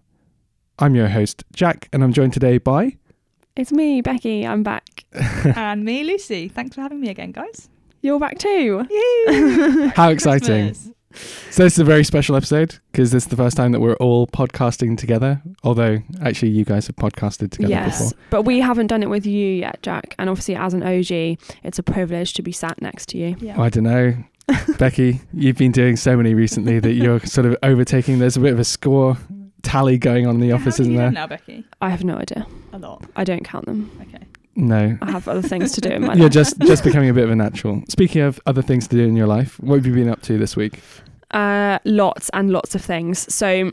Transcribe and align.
I'm 0.80 0.96
your 0.96 1.10
host, 1.10 1.44
Jack, 1.54 1.90
and 1.94 2.04
I'm 2.04 2.12
joined 2.12 2.34
today 2.34 2.58
by. 2.58 2.98
It's 3.58 3.72
me, 3.72 4.02
Becky. 4.02 4.46
I'm 4.46 4.62
back. 4.62 5.06
and 5.56 5.84
me, 5.84 6.04
Lucy. 6.04 6.48
Thanks 6.48 6.76
for 6.76 6.82
having 6.82 7.02
me 7.02 7.10
again, 7.10 7.32
guys. 7.32 7.70
You're 8.02 8.20
back 8.20 8.38
too. 8.38 8.86
Yay! 8.88 9.88
How 9.96 10.10
exciting! 10.10 10.68
Christmas. 10.68 10.94
So, 11.50 11.64
this 11.64 11.74
is 11.74 11.80
a 11.80 11.84
very 11.84 12.04
special 12.04 12.36
episode 12.36 12.78
because 12.92 13.10
this 13.10 13.24
is 13.24 13.30
the 13.30 13.36
first 13.36 13.58
time 13.58 13.72
that 13.72 13.80
we're 13.80 13.96
all 13.96 14.28
podcasting 14.28 14.96
together. 14.96 15.42
Although, 15.64 15.98
actually, 16.22 16.52
you 16.52 16.66
guys 16.66 16.86
have 16.86 16.98
podcasted 16.98 17.50
together 17.50 17.74
yes, 17.74 18.14
before. 18.14 18.20
but 18.30 18.44
we 18.44 18.60
haven't 18.60 18.88
done 18.88 19.02
it 19.02 19.10
with 19.10 19.26
you 19.26 19.48
yet, 19.48 19.82
Jack. 19.82 20.14
And 20.20 20.30
obviously, 20.30 20.56
as 20.56 20.76
an 20.76 20.84
OG, 20.84 21.40
it's 21.64 21.80
a 21.80 21.84
privilege 21.84 22.34
to 22.34 22.44
be 22.44 22.52
sat 22.52 22.80
next 22.80 23.10
to 23.10 23.18
you. 23.18 23.38
Yeah. 23.40 23.56
Oh, 23.58 23.64
I 23.64 23.70
don't 23.70 23.86
know. 23.86 24.14
Becky, 24.78 25.22
you've 25.34 25.58
been 25.58 25.72
doing 25.72 25.96
so 25.96 26.16
many 26.16 26.36
recently 26.36 26.80
that 26.80 26.94
you're 26.94 27.22
sort 27.22 27.48
of 27.48 27.58
overtaking. 27.64 28.20
There's 28.20 28.38
a 28.38 28.40
bit 28.40 28.54
of 28.54 28.60
a 28.60 28.64
score 28.64 29.18
tally 29.64 29.98
going 29.98 30.28
on 30.28 30.36
in 30.36 30.42
the 30.42 30.52
office, 30.52 30.78
how 30.78 30.84
isn't 30.84 30.92
you 30.92 31.00
there? 31.00 31.12
now, 31.12 31.26
Becky? 31.26 31.66
I 31.82 31.90
have 31.90 32.04
no 32.04 32.18
idea. 32.18 32.46
A 32.74 32.80
lot. 32.80 33.04
I 33.16 33.24
don't 33.24 33.44
count 33.44 33.66
them. 33.66 33.92
Okay. 34.02 34.26
No. 34.56 34.98
I 35.02 35.12
have 35.12 35.28
other 35.28 35.42
things 35.42 35.72
to 35.74 35.82
do 35.82 35.90
in 35.90 36.02
my 36.02 36.10
life. 36.10 36.18
You're 36.18 36.30
just 36.30 36.60
just 36.62 36.84
becoming 36.84 37.10
a 37.10 37.14
bit 37.14 37.24
of 37.24 37.30
a 37.30 37.36
natural. 37.36 37.84
Speaking 37.90 38.22
of 38.24 38.40
other 38.46 38.62
things 38.62 38.88
to 38.88 38.96
do 38.96 39.04
in 39.04 39.16
your 39.16 39.28
life, 39.28 39.60
what 39.60 39.76
have 39.76 39.86
you 39.86 39.94
been 39.94 40.10
up 40.10 40.22
to 40.24 40.38
this 40.38 40.56
week? 40.56 40.80
Uh, 41.32 41.78
lots 41.86 42.30
and 42.30 42.52
lots 42.52 42.74
of 42.74 42.82
things. 42.82 43.32
So, 43.34 43.72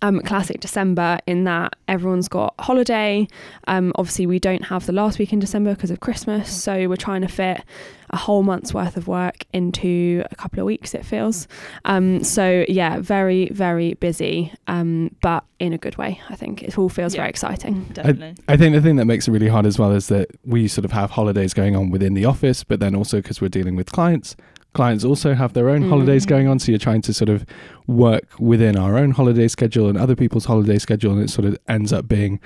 um, 0.00 0.20
classic 0.20 0.60
December 0.60 1.18
in 1.26 1.44
that 1.44 1.74
everyone's 1.88 2.28
got 2.28 2.54
holiday. 2.58 3.28
Um, 3.68 3.92
obviously, 3.96 4.26
we 4.26 4.38
don't 4.38 4.64
have 4.64 4.86
the 4.86 4.92
last 4.92 5.18
week 5.18 5.32
in 5.32 5.38
December 5.38 5.74
because 5.74 5.90
of 5.90 6.00
Christmas, 6.00 6.50
so 6.50 6.88
we're 6.88 6.96
trying 6.96 7.20
to 7.22 7.28
fit 7.28 7.62
a 8.10 8.16
whole 8.16 8.42
month's 8.42 8.74
worth 8.74 8.96
of 8.98 9.08
work 9.08 9.44
into 9.54 10.22
a 10.30 10.36
couple 10.36 10.60
of 10.60 10.66
weeks. 10.66 10.94
It 10.94 11.04
feels. 11.04 11.48
Um, 11.84 12.22
so 12.24 12.64
yeah, 12.68 12.98
very 13.00 13.48
very 13.50 13.94
busy, 13.94 14.52
um, 14.66 15.14
but 15.22 15.44
in 15.58 15.72
a 15.72 15.78
good 15.78 15.96
way. 15.96 16.20
I 16.28 16.34
think 16.36 16.62
it 16.62 16.76
all 16.76 16.88
feels 16.88 17.14
Yeah. 17.14 17.20
very 17.20 17.30
exciting. 17.30 17.84
Definitely. 17.92 18.34
I 18.48 18.56
think 18.56 18.74
the 18.74 18.80
thing 18.80 18.96
that 18.96 19.04
makes 19.06 19.28
it 19.28 19.30
really 19.32 19.48
hard 19.48 19.64
as 19.64 19.78
well 19.78 19.92
is 19.92 20.08
that 20.08 20.28
we 20.44 20.68
sort 20.68 20.84
of 20.84 20.92
have 20.92 21.10
holidays 21.12 21.54
going 21.54 21.76
on 21.76 21.90
within 21.90 22.14
the 22.14 22.24
office, 22.24 22.64
but 22.64 22.80
then 22.80 22.94
also 22.94 23.18
because 23.18 23.40
we're 23.40 23.48
dealing 23.48 23.76
with 23.76 23.92
clients, 23.92 24.36
clients 24.74 25.04
also 25.04 25.34
have 25.34 25.52
their 25.52 25.68
own 25.68 25.82
Mm. 25.84 25.88
holidays 25.90 26.24
going 26.26 26.48
on. 26.48 26.58
So 26.58 26.72
you're 26.72 26.78
trying 26.78 27.02
to 27.02 27.12
sort 27.12 27.28
of 27.28 27.44
work 27.86 28.24
within 28.38 28.76
our 28.76 28.96
own 28.98 29.10
holiday 29.12 29.48
schedule 29.48 29.88
and 29.88 29.98
other 29.98 30.16
people's 30.16 30.44
holiday 30.46 30.78
schedule, 30.78 31.12
and 31.12 31.22
it 31.22 31.30
sort 31.30 31.46
of 31.46 31.56
ends 31.68 31.92
up 31.92 32.08
being 32.08 32.40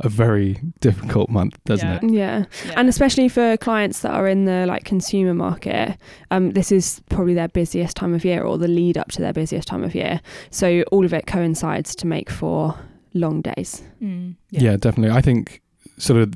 a 0.00 0.08
very 0.08 0.58
difficult 0.80 1.30
month, 1.30 1.56
doesn't 1.64 1.88
Yeah. 1.88 1.96
it? 2.02 2.12
Yeah. 2.12 2.44
Yeah. 2.66 2.72
and 2.76 2.88
especially 2.88 3.28
for 3.28 3.56
clients 3.58 4.00
that 4.00 4.10
are 4.12 4.26
in 4.26 4.44
the 4.44 4.66
like 4.66 4.82
consumer 4.84 5.34
market 5.34 5.96
um, 6.32 6.50
this 6.50 6.72
is 6.72 7.00
probably 7.10 7.32
their 7.34 7.46
busiest 7.46 7.96
time 7.96 8.12
of 8.12 8.24
year 8.24 8.42
or 8.42 8.58
the 8.58 8.66
lead 8.66 8.98
up 8.98 9.12
to 9.12 9.22
their 9.22 9.32
busiest 9.32 9.68
time 9.68 9.84
of 9.84 9.94
year 9.94 10.20
so 10.50 10.82
all 10.90 11.04
of 11.04 11.12
it 11.14 11.28
coincides 11.28 11.94
to 11.94 12.08
make 12.08 12.28
for 12.28 12.74
long 13.14 13.40
days 13.40 13.84
Mm, 14.02 14.34
Yeah. 14.50 14.76
definitely. 14.76 15.16
I 15.16 15.20
think 15.20 15.62
sort 15.96 16.20
of 16.20 16.34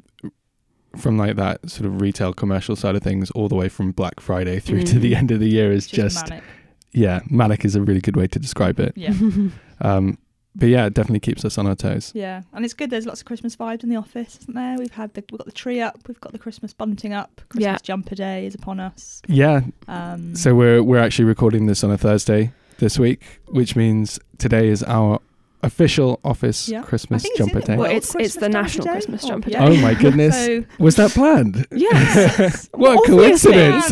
from 0.99 1.17
like 1.17 1.37
that 1.37 1.69
sort 1.71 1.87
of 1.87 2.01
retail 2.01 2.33
commercial 2.33 2.77
side 2.77 2.97
of 2.97 3.03
things 3.03 3.31
all 3.33 3.49
the 3.49 3.55
way 3.55 3.69
from 3.69 3.93
Black 3.93 4.21
Friday 4.21 4.59
through 4.61 4.83
to 4.85 4.99
the 4.99 5.13
Mm. 5.13 5.17
end 5.17 5.31
of 5.31 5.41
the 5.41 5.49
year 5.49 5.73
is 5.73 5.87
just, 5.87 6.17
just 6.17 6.29
manic. 6.31 6.45
yeah, 6.93 7.21
manic 7.31 7.65
is 7.65 7.75
a 7.77 7.81
really 7.83 8.01
good 8.01 8.17
way 8.17 8.27
to 8.27 8.39
describe 8.39 8.79
it. 8.81 8.93
Yeah. 8.97 9.15
Um, 9.81 10.19
but 10.57 10.71
yeah, 10.71 10.87
it 10.87 10.95
definitely 10.95 11.21
keeps 11.21 11.45
us 11.45 11.57
on 11.57 11.69
our 11.69 11.77
toes. 11.77 12.11
Yeah, 12.17 12.43
and 12.53 12.65
it's 12.65 12.75
good. 12.75 12.91
There's 12.91 13.07
lots 13.07 13.21
of 13.21 13.27
Christmas 13.27 13.55
vibes 13.55 13.85
in 13.85 13.91
the 13.91 13.95
office, 13.97 14.39
isn't 14.43 14.55
there? 14.57 14.77
We've 14.77 14.91
had 14.93 15.15
the 15.15 15.23
we've 15.31 15.39
got 15.39 15.47
the 15.47 15.53
tree 15.53 15.81
up, 15.81 16.01
we've 16.09 16.21
got 16.21 16.33
the 16.33 16.39
Christmas 16.41 16.73
bunting 16.73 17.13
up. 17.13 17.41
Christmas 17.49 17.63
Yeah. 17.65 17.79
jumper 17.81 18.17
day 18.17 18.45
is 18.45 18.57
upon 18.57 18.81
us. 18.81 19.23
Yeah. 19.29 19.61
Um, 19.87 20.35
So 20.35 20.57
we're 20.57 20.83
we're 20.83 20.99
actually 20.99 21.27
recording 21.27 21.67
this 21.67 21.85
on 21.85 21.93
a 21.93 21.97
Thursday 21.99 22.51
this 22.79 22.99
week, 22.99 23.23
which 23.47 23.77
means 23.77 24.19
today 24.39 24.67
is 24.67 24.83
our 24.83 25.21
official 25.63 26.21
office 26.25 26.69
Yeah. 26.69 26.83
Christmas 26.83 27.27
jumper 27.37 27.61
day. 27.61 27.77
Well, 27.77 27.89
World 27.91 27.97
it's- 27.97 28.15
it's 28.19 28.35
the 28.37 28.49
National 28.49 28.85
Day. 28.87 28.93
Christmas 28.93 29.25
Oh, 29.25 29.29
Jumper 29.29 29.51
yeah. 29.51 29.65
Oh 29.67 29.77
my 29.77 29.95
goodness. 29.95 30.37
So 30.47 30.65
Was 30.79 30.97
that 30.97 31.11
planned? 31.13 31.67
yes 31.73 32.69
what 32.75 32.97
a 32.97 33.13
Obviously. 33.13 33.53
coincidence. 33.53 33.91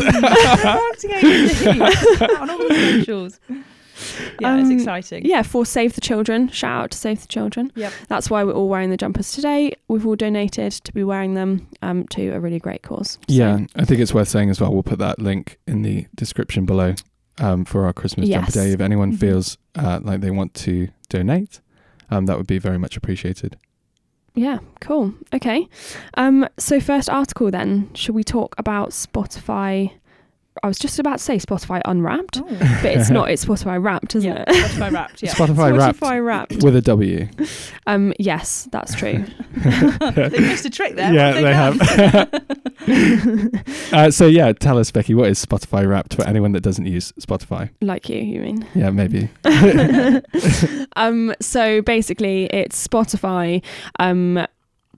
marketing 0.63 1.11
agency 1.11 1.69
on 2.39 2.49
all 2.49 2.57
the 2.57 3.03
socials. 3.03 3.39
Yeah, 4.39 4.57
it's 4.59 4.69
Um, 4.69 4.71
exciting. 4.71 5.25
yeah 5.25 5.41
for 5.41 5.65
save 5.65 5.95
the 5.95 6.01
children 6.01 6.49
shout 6.49 6.83
out 6.83 6.91
to 6.91 6.97
save 6.97 7.21
the 7.21 7.27
children 7.27 7.71
Yep. 7.75 7.91
that's 8.07 8.29
why 8.29 8.43
we're 8.43 8.53
all 8.53 8.69
wearing 8.69 8.91
the 8.91 8.97
jumpers 8.97 9.31
today 9.31 9.73
we've 9.87 10.05
all 10.05 10.15
donated 10.15 10.71
to 10.73 10.93
be 10.93 11.03
wearing 11.03 11.33
them 11.33 11.67
um, 11.81 12.05
to 12.09 12.29
a 12.29 12.39
really 12.39 12.59
great 12.59 12.83
cause 12.83 13.13
So, 13.27 13.33
Yeah, 13.33 13.59
I 13.75 13.85
think 13.85 13.99
it's 13.99 14.13
worth 14.13 14.27
saying 14.29 14.51
as 14.51 14.61
well. 14.61 14.71
We'll 14.71 14.83
put 14.83 14.99
that 14.99 15.17
link 15.19 15.57
in 15.67 15.81
the 15.81 16.05
description 16.15 16.65
below 16.67 16.93
um, 17.39 17.65
for 17.65 17.85
our 17.85 17.93
Christmas 17.93 18.29
jumper 18.29 18.51
day. 18.51 18.71
If 18.71 18.81
anyone 18.81 19.13
Mhm. 19.13 19.19
feels 19.19 19.57
uh, 19.75 19.99
like 20.03 20.21
they 20.21 20.31
want 20.31 20.53
to 20.55 20.87
donate, 21.09 21.59
um, 22.09 22.25
that 22.25 22.37
would 22.37 22.47
be 22.47 22.57
very 22.59 22.77
much 22.77 22.97
appreciated. 22.97 23.57
Yeah, 24.35 24.59
cool. 24.81 25.13
Okay. 25.33 25.67
Um, 26.15 26.47
so 26.57 26.79
first 26.79 27.09
article 27.09 27.49
then, 27.49 27.89
should 27.95 28.13
we 28.15 28.23
talk 28.23 28.53
about 28.57 28.89
Spotify? 28.91 29.91
I 30.63 30.67
was 30.67 30.77
just 30.79 30.99
about 30.99 31.17
to 31.19 31.23
say 31.23 31.37
Spotify 31.37 31.81
Unwrapped, 31.85 32.37
Oh. 32.41 32.43
but 32.81 32.85
it's 32.91 33.09
not. 33.09 33.29
It's 33.29 33.45
Spotify 33.47 33.81
Wrapped, 33.83 34.15
isn't 34.15 34.29
yeah, 34.29 34.43
it? 34.47 34.49
Spotify 34.49 34.91
Wrapped. 34.91 35.23
Yeah. 35.23 35.33
Spotify 35.33 35.77
wrapped 35.77 35.99
Spotify 35.99 36.25
Wrapped. 36.25 36.63
with 36.63 36.75
a 36.75 36.81
W. 36.81 37.27
Um, 37.87 38.11
yes, 38.19 38.67
that's 38.73 38.93
true. 38.95 39.23
they 39.55 40.29
missed 40.39 40.65
a 40.65 40.69
trick 40.69 40.95
there. 40.97 41.13
Yeah, 41.13 41.33
What 41.35 41.41
they 41.41 41.53
have. 41.53 42.43
Uh, 43.93 44.11
so 44.11 44.27
yeah, 44.27 44.51
tell 44.51 44.77
us, 44.77 44.91
Becky, 44.91 45.13
what 45.13 45.29
is 45.29 45.43
Spotify 45.43 45.87
Wrapped 45.87 46.15
for 46.15 46.27
anyone 46.27 46.51
that 46.51 46.61
doesn't 46.63 46.85
use 46.85 47.13
Spotify? 47.13 47.69
like 47.81 48.09
you, 48.09 48.17
you 48.19 48.41
mean? 48.41 48.67
Yeah, 48.75 48.89
maybe. 48.89 49.29
um, 50.97 51.33
so 51.39 51.81
basically, 51.81 52.45
it's 52.47 52.85
Spotify 52.85 53.63
um, 53.99 54.45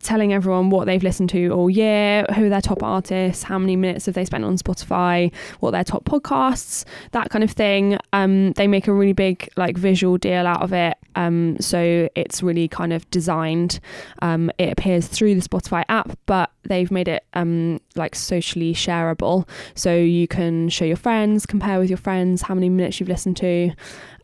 telling 0.01 0.33
everyone 0.33 0.69
what 0.69 0.85
they've 0.85 1.03
listened 1.03 1.29
to 1.29 1.49
all 1.49 1.69
year, 1.69 2.25
who 2.35 2.49
their 2.49 2.61
top 2.61 2.83
artists, 2.83 3.43
how 3.43 3.59
many 3.59 3.75
minutes 3.75 4.05
have 4.05 4.15
they 4.15 4.25
spent 4.25 4.43
on 4.43 4.57
Spotify, 4.57 5.33
what 5.59 5.71
their 5.71 5.83
top 5.83 6.05
podcasts, 6.05 6.85
that 7.11 7.29
kind 7.29 7.43
of 7.43 7.51
thing. 7.51 7.97
Um, 8.13 8.53
they 8.53 8.67
make 8.67 8.87
a 8.87 8.93
really 8.93 9.13
big 9.13 9.49
like 9.57 9.77
visual 9.77 10.17
deal 10.17 10.47
out 10.47 10.61
of 10.61 10.73
it. 10.73 10.97
Um, 11.15 11.57
so 11.59 12.07
it's 12.15 12.41
really 12.41 12.67
kind 12.67 12.93
of 12.93 13.09
designed. 13.11 13.79
Um, 14.21 14.51
it 14.57 14.71
appears 14.71 15.07
through 15.07 15.35
the 15.35 15.41
Spotify 15.41 15.83
app, 15.89 16.17
but 16.25 16.51
they've 16.63 16.91
made 16.91 17.07
it 17.07 17.25
um, 17.33 17.81
like 17.95 18.15
socially 18.15 18.73
shareable. 18.73 19.47
So 19.75 19.95
you 19.95 20.27
can 20.27 20.69
show 20.69 20.85
your 20.85 20.97
friends, 20.97 21.45
compare 21.45 21.79
with 21.79 21.89
your 21.89 21.97
friends 21.97 22.41
how 22.43 22.55
many 22.55 22.69
minutes 22.69 22.99
you've 22.99 23.09
listened 23.09 23.37
to, 23.37 23.71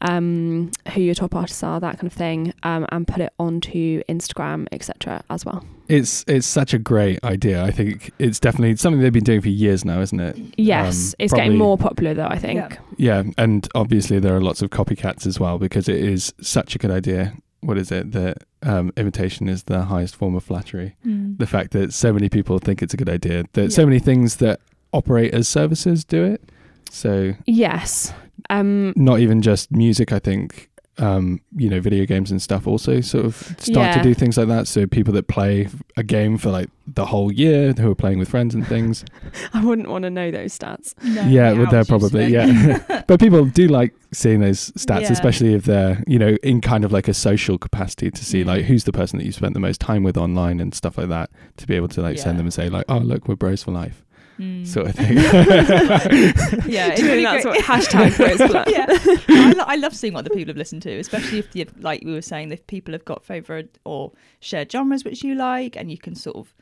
um, 0.02 0.72
who 0.94 1.02
your 1.02 1.16
top 1.16 1.36
artists 1.36 1.64
are, 1.64 1.80
that 1.80 1.98
kind 1.98 2.08
of 2.08 2.14
thing, 2.14 2.54
um, 2.64 2.86
and 2.90 3.08
put 3.08 3.22
it 3.22 3.34
onto 3.40 4.02
Instagram, 4.10 4.68
etc. 4.72 5.24
as 5.30 5.46
well. 5.46 5.64
It's 5.88 6.26
it's 6.28 6.48
such 6.48 6.74
a 6.74 6.80
great 6.80 7.24
idea. 7.24 7.64
I 7.64 7.72
think 7.72 8.12
it's 8.20 8.40
definitely 8.40 8.76
something 8.78 9.02
they've 9.02 9.14
been 9.14 9.24
doing 9.24 9.42
for 9.42 9.50
years 9.50 9.86
now, 9.86 10.02
isn't 10.02 10.20
it? 10.20 10.38
Yes, 10.58 11.10
Um, 11.14 11.16
it's 11.20 11.32
probably- 11.32 11.46
getting 11.46 11.58
more 11.60 11.78
popular 11.78 12.14
though. 12.14 12.28
I 12.28 12.38
think. 12.38 12.56
Yeah. 12.58 12.78
Yeah, 12.98 13.24
and 13.38 13.68
obviously 13.76 14.20
there 14.20 14.36
are 14.36 14.42
lots 14.42 14.62
of 14.62 14.70
copycats 14.72 15.28
as 15.28 15.40
well 15.40 15.58
because 15.60 15.88
it 15.90 15.98
is 15.98 16.34
such 16.42 16.76
a 16.76 16.80
good 16.80 16.92
idea. 16.92 17.34
What 17.62 17.78
is 17.78 17.92
it 17.92 18.12
that 18.14 18.44
um, 18.64 18.92
imitation 18.98 19.48
is 19.50 19.64
the 19.64 19.84
highest 19.84 20.16
form 20.16 20.36
of 20.36 20.44
flattery? 20.44 20.96
Mm. 21.06 21.38
The 21.38 21.48
fact 21.48 21.72
that 21.72 21.94
so 21.94 22.14
many 22.14 22.30
people 22.30 22.58
think 22.60 22.82
it's 22.82 22.94
a 22.94 22.98
good 22.98 23.10
idea, 23.10 23.44
that 23.54 23.72
so 23.74 23.86
many 23.86 24.00
things 24.00 24.38
that 24.38 24.60
operate 24.94 25.34
as 25.34 25.48
services 25.48 26.04
do 26.06 26.24
it. 26.24 26.42
So 26.90 27.34
Yes. 27.46 28.14
Um, 28.50 28.94
not 28.96 29.20
even 29.20 29.42
just 29.42 29.72
music. 29.72 30.12
I 30.12 30.20
think 30.20 30.70
um, 30.98 31.42
you 31.56 31.70
know, 31.70 31.82
video 31.82 32.06
games 32.06 32.32
and 32.32 32.42
stuff 32.42 32.68
also 32.68 33.02
sort 33.02 33.26
of 33.26 33.36
start 33.60 33.94
to 33.96 34.02
do 34.02 34.14
things 34.14 34.38
like 34.38 34.48
that. 34.48 34.68
So 34.68 34.88
people 34.88 35.14
that 35.14 35.28
play 35.28 35.68
a 35.98 36.04
game 36.04 36.38
for 36.38 36.52
like 36.52 36.70
the 36.88 37.06
whole 37.06 37.32
year, 37.32 37.74
who 37.74 37.92
are 37.92 37.96
playing 37.96 38.20
with 38.20 38.30
friends 38.30 38.56
and 38.56 38.66
things. 38.66 39.04
I 39.54 39.64
wouldn't 39.64 39.90
want 39.90 40.04
to 40.04 40.10
know 40.10 40.32
those 40.32 40.58
stats. 40.58 40.94
No, 41.04 41.24
yeah, 41.24 41.52
the 41.52 41.62
well, 41.62 41.72
they're 41.72 41.86
probably 41.86 42.28
yeah. 42.28 43.04
but 43.08 43.20
people 43.20 43.44
do 43.46 43.68
like 43.68 43.94
seeing 44.14 44.40
those 44.40 44.72
stats, 44.72 45.02
Yeah. 45.02 45.12
especially 45.12 45.54
if 45.54 45.66
they're 45.66 46.02
you 46.08 46.18
know 46.20 46.38
in 46.44 46.62
kind 46.62 46.86
of 46.86 46.92
like 46.92 47.08
a 47.08 47.14
social 47.14 47.58
capacity 47.58 48.10
to 48.10 48.26
see 48.26 48.44
like 48.44 48.66
who's 48.66 48.86
the 48.86 48.94
person 48.94 49.20
that 49.20 49.26
you 49.26 49.32
spent 49.32 49.54
the 49.54 49.60
most 49.60 49.82
time 49.82 50.04
with 50.04 50.18
online 50.18 50.60
and 50.60 50.74
stuff 50.74 50.98
like 50.98 51.10
that. 51.10 51.30
To 51.58 51.68
be 51.68 51.76
able 51.76 51.90
to 51.90 52.02
like 52.02 52.18
send 52.20 52.40
them 52.40 52.46
and 52.46 52.54
say 52.54 52.70
like, 52.70 52.86
oh 52.88 53.00
look, 53.00 53.28
we're 53.28 53.36
bros 53.36 53.64
for 53.64 53.72
life, 53.72 54.05
Mm. 54.40 54.68
sort 54.68 54.88
of 54.88 54.96
thing. 54.96 55.18
yeah, 56.70 56.92
it's 56.92 57.02
really 57.02 57.24
that's 57.24 57.44
great. 57.46 57.56
what 57.56 57.64
hashtag 57.64 58.18
Bros 58.18 58.38
for 58.38 58.50
Life? 58.50 58.68
yeah, 58.70 58.86
I, 59.30 59.54
lo- 59.54 59.64
I 59.66 59.76
love 59.76 59.96
seeing 59.96 60.14
what 60.14 60.26
the 60.26 60.30
people 60.30 60.50
have 60.50 60.58
listened 60.58 60.82
to, 60.84 61.00
especially 61.00 61.40
if, 61.40 61.56
you 61.56 61.66
like 61.80 62.04
we 62.04 62.12
were 62.12 62.22
saying, 62.22 62.52
if 62.52 62.66
people 62.68 62.94
have 62.94 63.06
got 63.06 63.24
favourite 63.24 63.78
or 63.86 64.12
shared 64.40 64.72
genres 64.72 65.06
which 65.06 65.24
you 65.24 65.36
like, 65.36 65.76
and 65.76 65.90
you 65.90 65.98
can 65.98 66.16
sort 66.16 66.36
of 66.36 66.54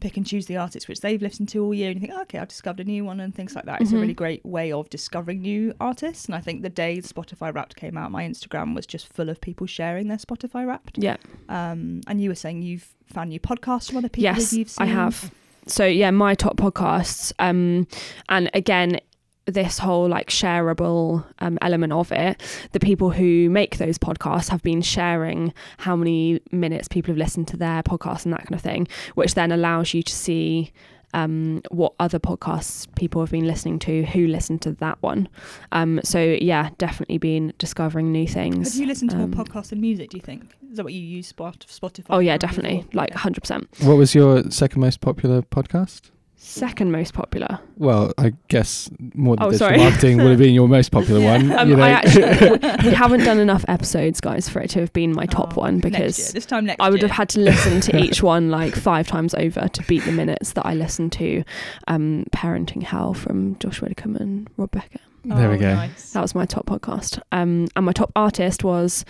pick 0.00 0.16
and 0.16 0.26
choose 0.26 0.46
the 0.46 0.56
artists 0.56 0.88
which 0.88 1.02
they've 1.02 1.20
listened 1.20 1.48
to 1.50 1.62
all 1.62 1.74
year, 1.74 1.90
and 1.90 2.00
you 2.00 2.06
think, 2.06 2.18
okay, 2.22 2.38
I've 2.38 2.48
discovered 2.48 2.86
a 2.86 2.90
new 2.90 3.04
one, 3.04 3.20
and 3.20 3.34
things 3.34 3.54
like 3.54 3.66
that. 3.66 3.80
It's 3.80 3.92
a 3.92 3.98
really 3.98 4.14
great 4.14 4.44
way 4.44 4.72
of 4.72 4.88
discovering 4.90 5.42
new 5.42 5.74
artists. 5.80 6.24
And 6.24 6.34
I 6.34 6.40
think 6.40 6.62
the 6.62 6.70
day 6.70 6.98
Spotify 6.98 7.54
Wrapped 7.54 7.76
came 7.76 7.96
out, 7.96 8.10
my 8.10 8.24
Instagram 8.24 8.74
was 8.74 8.86
just 8.86 9.06
full 9.12 9.28
of 9.28 9.40
people 9.40 9.66
sharing 9.66 10.08
their 10.08 10.18
Spotify 10.18 10.66
Wrapped. 10.66 10.98
Yeah. 10.98 11.16
Um, 11.48 12.00
and 12.06 12.20
you 12.20 12.30
were 12.30 12.34
saying 12.34 12.62
you've 12.62 12.94
found 13.12 13.30
new 13.30 13.40
podcasts 13.40 13.88
from 13.88 13.98
other 13.98 14.08
people 14.08 14.24
Yes, 14.24 14.52
you've 14.52 14.74
I 14.78 14.86
have. 14.86 15.30
So 15.66 15.84
yeah, 15.84 16.10
my 16.10 16.34
top 16.34 16.56
podcasts. 16.56 17.32
Um, 17.38 17.86
and 18.28 18.50
again, 18.54 19.00
this 19.46 19.78
whole 19.78 20.08
like 20.08 20.28
shareable 20.28 21.24
um, 21.40 21.58
element 21.60 21.92
of 21.92 22.12
it, 22.12 22.40
the 22.72 22.80
people 22.80 23.10
who 23.10 23.50
make 23.50 23.78
those 23.78 23.98
podcasts 23.98 24.48
have 24.48 24.62
been 24.62 24.82
sharing 24.82 25.52
how 25.78 25.96
many 25.96 26.40
minutes 26.52 26.88
people 26.88 27.12
have 27.12 27.18
listened 27.18 27.48
to 27.48 27.56
their 27.56 27.82
podcast 27.82 28.24
and 28.24 28.32
that 28.32 28.40
kind 28.46 28.54
of 28.54 28.60
thing, 28.60 28.86
which 29.14 29.34
then 29.34 29.52
allows 29.52 29.92
you 29.94 30.02
to 30.02 30.12
see 30.12 30.72
um, 31.14 31.62
what 31.70 31.92
other 31.98 32.18
podcasts 32.18 32.86
people 32.94 33.20
have 33.22 33.30
been 33.30 33.46
listening 33.46 33.78
to, 33.80 34.04
who 34.04 34.26
listened 34.26 34.62
to 34.62 34.72
that 34.72 34.98
one. 35.02 35.28
Um, 35.72 36.00
so 36.04 36.20
yeah, 36.20 36.70
definitely 36.78 37.18
been 37.18 37.52
discovering 37.58 38.12
new 38.12 38.26
things. 38.26 38.72
Have 38.72 38.80
you 38.80 38.86
listened 38.86 39.10
to 39.10 39.16
Um, 39.16 39.30
more 39.30 39.44
podcasts 39.44 39.72
and 39.72 39.80
music? 39.80 40.10
Do 40.10 40.16
you 40.16 40.22
think 40.22 40.44
is 40.70 40.76
that 40.76 40.84
what 40.84 40.92
you 40.92 41.00
use 41.00 41.32
Spotify? 41.32 42.04
Oh 42.10 42.18
yeah, 42.20 42.36
definitely, 42.36 42.78
before? 42.78 42.90
like 42.94 43.10
Yeah. 43.10 43.18
hundred 43.18 43.40
percent. 43.40 43.68
what 43.82 43.96
was 43.96 44.14
your 44.14 44.50
second 44.50 44.80
most 44.80 45.00
popular 45.00 45.42
podcast? 45.42 46.10
Second 46.42 46.90
most 46.90 47.12
popular. 47.12 47.60
Well, 47.76 48.14
I 48.16 48.32
guess 48.48 48.88
more 49.14 49.36
than 49.36 49.44
Oh, 49.44 49.50
digital 49.50 49.68
sorry. 49.68 49.76
marketing 49.78 50.16
would 50.18 50.30
have 50.30 50.38
been 50.38 50.54
your 50.54 50.68
most 50.68 50.88
popular 50.92 51.20
one. 51.22 51.52
Um, 51.52 51.68
you 51.68 51.76
know? 51.76 51.82
I 51.82 51.90
actually 51.90 52.48
we, 52.82 52.88
we 52.88 52.94
haven't 52.94 53.24
done 53.24 53.38
enough 53.38 53.62
episodes, 53.68 54.22
guys, 54.22 54.48
for 54.48 54.60
it 54.60 54.70
to 54.70 54.80
have 54.80 54.92
been 54.94 55.12
my 55.14 55.26
top 55.26 55.58
Oh, 55.58 55.60
one 55.60 55.74
next 55.78 55.84
year. 55.84 55.90
because 55.92 56.32
this 56.32 56.46
time 56.46 56.64
next 56.64 56.80
I 56.80 56.88
would 56.88 57.00
year. 57.00 57.08
have 57.08 57.16
had 57.16 57.28
to 57.30 57.40
listen 57.40 57.82
to 57.82 57.98
each 58.02 58.22
one 58.22 58.50
like 58.50 58.74
five 58.74 59.06
times 59.06 59.34
over 59.34 59.68
to 59.68 59.82
beat 59.82 60.04
the 60.04 60.12
minutes 60.12 60.54
that 60.54 60.64
I 60.64 60.72
listened 60.74 61.12
to. 61.12 61.44
Um, 61.88 62.24
Parenting 62.32 62.82
Hell 62.84 63.12
from 63.12 63.56
Josh 63.58 63.82
Widdicombe 63.82 64.16
and 64.16 64.48
Rob 64.56 64.70
Beckett. 64.70 65.02
There 65.26 65.50
we 65.50 65.56
Oh, 65.56 65.60
go. 65.60 65.74
Nice. 65.74 66.12
That 66.12 66.22
was 66.22 66.34
my 66.34 66.46
top 66.46 66.64
podcast. 66.64 67.20
Um, 67.32 67.68
and 67.76 67.84
my 67.84 67.92
top 67.92 68.12
artist 68.16 68.64
was 68.64 69.04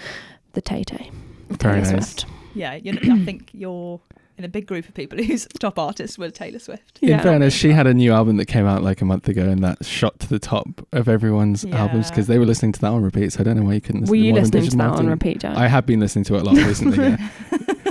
the 0.55 0.61
Tay 0.61 0.83
Tay. 0.83 1.13
Very 1.49 1.81
Taylor 1.81 1.95
nice. 1.97 2.11
Swift. 2.11 2.27
Yeah, 2.55 2.75
you 2.75 2.93
know, 2.93 3.15
I 3.15 3.25
think 3.25 3.51
you're 3.53 4.01
in 4.41 4.45
a 4.45 4.49
big 4.49 4.67
group 4.67 4.89
of 4.89 4.95
people 4.95 5.19
whose 5.23 5.47
top 5.59 5.79
artist 5.79 6.19
was 6.19 6.33
Taylor 6.33 6.59
Swift. 6.59 6.99
In 7.03 7.11
Yeah. 7.11 7.23
fairness, 7.23 7.55
she 7.55 7.71
had 7.73 7.87
a 7.87 7.95
new 7.95 8.13
album 8.13 8.37
that 8.39 8.47
came 8.47 8.67
out 8.67 8.83
like 8.83 9.01
a 9.01 9.05
month 9.05 9.29
ago, 9.29 9.43
and 9.49 9.63
that 9.63 9.85
shot 9.85 10.19
to 10.21 10.29
the 10.29 10.39
top 10.39 10.67
of 10.93 11.09
everyone's 11.09 11.65
albums 11.67 12.09
because 12.11 12.27
they 12.27 12.39
were 12.39 12.47
listening 12.47 12.73
to 12.73 12.81
that 12.81 12.89
on 12.89 13.03
repeat. 13.03 13.33
So 13.35 13.41
I 13.41 13.43
don't 13.45 13.57
know 13.57 13.65
why 13.65 13.75
you 13.75 13.81
couldn't 13.81 14.03
listen 14.03 14.11
Were 14.13 14.17
to 14.17 14.23
you 14.27 14.33
more 14.33 14.41
than 14.41 14.45
listening 14.45 14.63
to 14.63 14.67
Digital 14.71 14.91
that 14.93 14.99
on 14.99 15.07
repeat, 15.09 15.39
Jack? 15.41 15.57
I 15.57 15.69
have 15.69 15.87
been 15.87 16.01
listening 16.01 16.25
to 16.25 16.37
it 16.37 16.41
a 16.43 16.45
lot 16.45 16.57
recently, 16.67 16.97
yeah. 16.99 17.29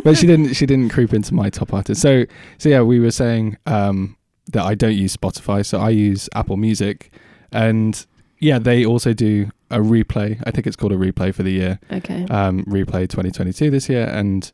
but 0.03 0.17
she 0.17 0.25
didn't. 0.27 0.53
She 0.55 0.65
didn't 0.65 0.89
creep 0.89 1.13
into 1.13 1.33
my 1.33 1.49
top 1.49 1.73
artist. 1.73 2.01
So, 2.01 2.25
so 2.57 2.69
yeah, 2.69 2.81
we 2.81 2.99
were 2.99 3.11
saying 3.11 3.57
um, 3.65 4.17
that 4.51 4.63
I 4.63 4.73
don't 4.75 4.95
use 4.95 5.15
Spotify, 5.15 5.65
so 5.65 5.79
I 5.79 5.89
use 5.91 6.27
Apple 6.33 6.57
Music, 6.57 7.11
and 7.51 8.05
yeah, 8.39 8.57
they 8.59 8.85
also 8.85 9.13
do 9.13 9.49
a 9.69 9.77
replay. 9.77 10.41
I 10.45 10.51
think 10.51 10.65
it's 10.65 10.75
called 10.75 10.93
a 10.93 10.97
replay 10.97 11.33
for 11.35 11.43
the 11.43 11.51
year. 11.51 11.79
okay. 11.91 12.25
Um, 12.31 12.63
replay 12.65 13.07
2022 13.07 13.69
this 13.69 13.87
year, 13.89 14.05
and 14.11 14.51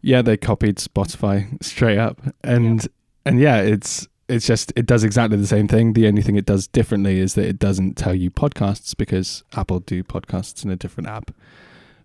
yeah, 0.00 0.22
they 0.22 0.36
copied 0.36 0.76
Spotify 0.76 1.62
straight 1.62 1.98
up, 1.98 2.20
and 2.42 2.86
and 3.24 3.40
yeah, 3.40 3.60
it's 3.60 4.06
it's 4.28 4.46
just 4.46 4.72
it 4.76 4.86
does 4.86 5.04
exactly 5.04 5.36
the 5.36 5.46
same 5.46 5.68
thing. 5.68 5.94
The 5.94 6.06
only 6.06 6.22
thing 6.22 6.36
it 6.36 6.46
does 6.46 6.66
differently 6.66 7.18
is 7.18 7.34
that 7.34 7.46
it 7.46 7.58
doesn't 7.58 7.96
tell 7.96 8.14
you 8.14 8.30
podcasts 8.30 8.96
because 8.96 9.42
Apple 9.54 9.80
do 9.80 10.04
podcasts 10.04 10.64
in 10.64 10.70
a 10.70 10.76
different 10.76 11.08
app. 11.08 11.30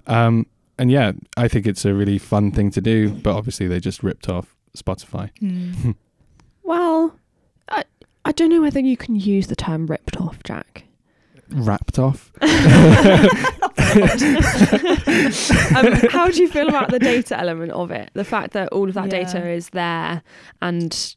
Um, 0.08 0.48
and 0.78 0.90
yeah, 0.90 1.12
I 1.38 1.48
think 1.48 1.68
it's 1.68 1.86
a 1.86 1.94
really 1.94 2.18
fun 2.18 2.52
thing 2.52 2.72
to 2.72 2.82
do, 2.82 3.10
but 3.10 3.36
obviously 3.36 3.68
they 3.68 3.80
just 3.80 4.04
ripped 4.04 4.28
off 4.28 4.56
Spotify. 4.76 5.30
Hmm. 5.40 5.92
well, 6.64 7.18
I, 7.70 7.84
I 8.26 8.32
don't 8.32 8.50
know 8.50 8.62
whether 8.62 8.80
you 8.80 8.98
can 8.98 9.16
use 9.16 9.48
the 9.48 9.56
term 9.56 9.86
ripped 9.86 10.18
off, 10.18 10.42
Jack. 10.44 10.86
Wrapped 11.50 12.00
off. 12.00 12.32
um, 15.76 15.92
how 16.10 16.30
do 16.30 16.42
you 16.42 16.48
feel 16.50 16.68
about 16.70 16.90
the 16.92 17.00
data 17.00 17.38
element 17.40 17.72
of 17.72 17.92
it? 17.92 18.10
The 18.14 18.24
fact 18.24 18.54
that 18.54 18.70
all 18.70 18.88
of 18.88 18.94
that 18.96 19.06
Yeah. 19.06 19.24
data 19.24 19.50
is 19.50 19.70
there 19.70 20.22
and 20.62 21.16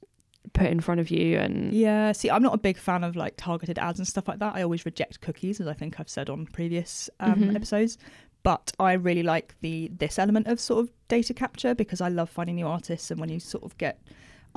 put 0.53 0.67
in 0.67 0.81
front 0.81 1.01
of 1.01 1.11
you, 1.11 1.39
and 1.39 1.73
Yeah, 1.73 2.13
see, 2.13 2.31
I'm 2.31 2.43
not 2.43 2.55
a 2.55 2.59
big 2.59 2.79
fan 2.79 3.05
of 3.05 3.17
like 3.17 3.35
targeted 3.37 3.79
ads 3.79 3.99
and 3.99 4.07
stuff 4.09 4.29
like 4.29 4.39
that. 4.39 4.55
I 4.55 4.63
always 4.63 4.85
reject 4.87 5.21
cookies, 5.21 5.61
as 5.61 5.67
I 5.67 5.73
think 5.75 6.01
I've 6.01 6.09
said 6.09 6.31
on 6.31 6.47
previous 6.47 7.11
um, 7.21 7.41
Mhm. 7.41 7.57
episodes. 7.57 7.99
But 8.43 8.73
I 8.79 8.93
really 8.93 9.25
like 9.25 9.55
the 9.61 9.91
this 9.99 10.19
element 10.19 10.47
of 10.47 10.61
sort 10.61 10.85
of 10.85 10.91
data 11.09 11.35
capture 11.35 11.75
because 11.75 12.01
I 12.01 12.09
love 12.09 12.31
finding 12.31 12.55
new 12.57 12.67
artists 12.69 13.11
and 13.11 13.19
when 13.21 13.29
you 13.29 13.41
sort 13.41 13.65
of 13.65 13.77
get 13.77 14.01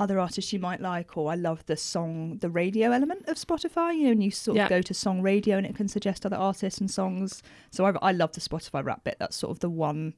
other 0.00 0.18
artists 0.18 0.52
you 0.52 0.58
might 0.58 0.80
like, 0.80 1.16
or 1.16 1.30
I 1.30 1.34
love 1.36 1.64
the 1.66 1.76
song, 1.76 2.38
the 2.38 2.50
radio 2.50 2.90
element 2.90 3.28
of 3.28 3.36
Spotify. 3.36 3.94
You 3.96 4.04
know, 4.06 4.10
and 4.12 4.24
you 4.24 4.30
sort 4.32 4.56
Yeah. 4.56 4.64
of 4.64 4.70
go 4.70 4.82
to 4.82 4.94
song 4.94 5.22
radio 5.22 5.56
and 5.58 5.66
it 5.66 5.76
can 5.76 5.86
suggest 5.86 6.26
other 6.26 6.36
artists 6.36 6.80
and 6.80 6.90
songs. 6.90 7.42
So 7.70 7.84
I, 7.84 7.92
I 8.02 8.12
love 8.12 8.32
the 8.32 8.40
Spotify 8.40 8.84
rap 8.84 9.04
bit. 9.04 9.16
That's 9.20 9.36
sort 9.36 9.52
of 9.52 9.60
the 9.60 9.70
one 9.70 10.14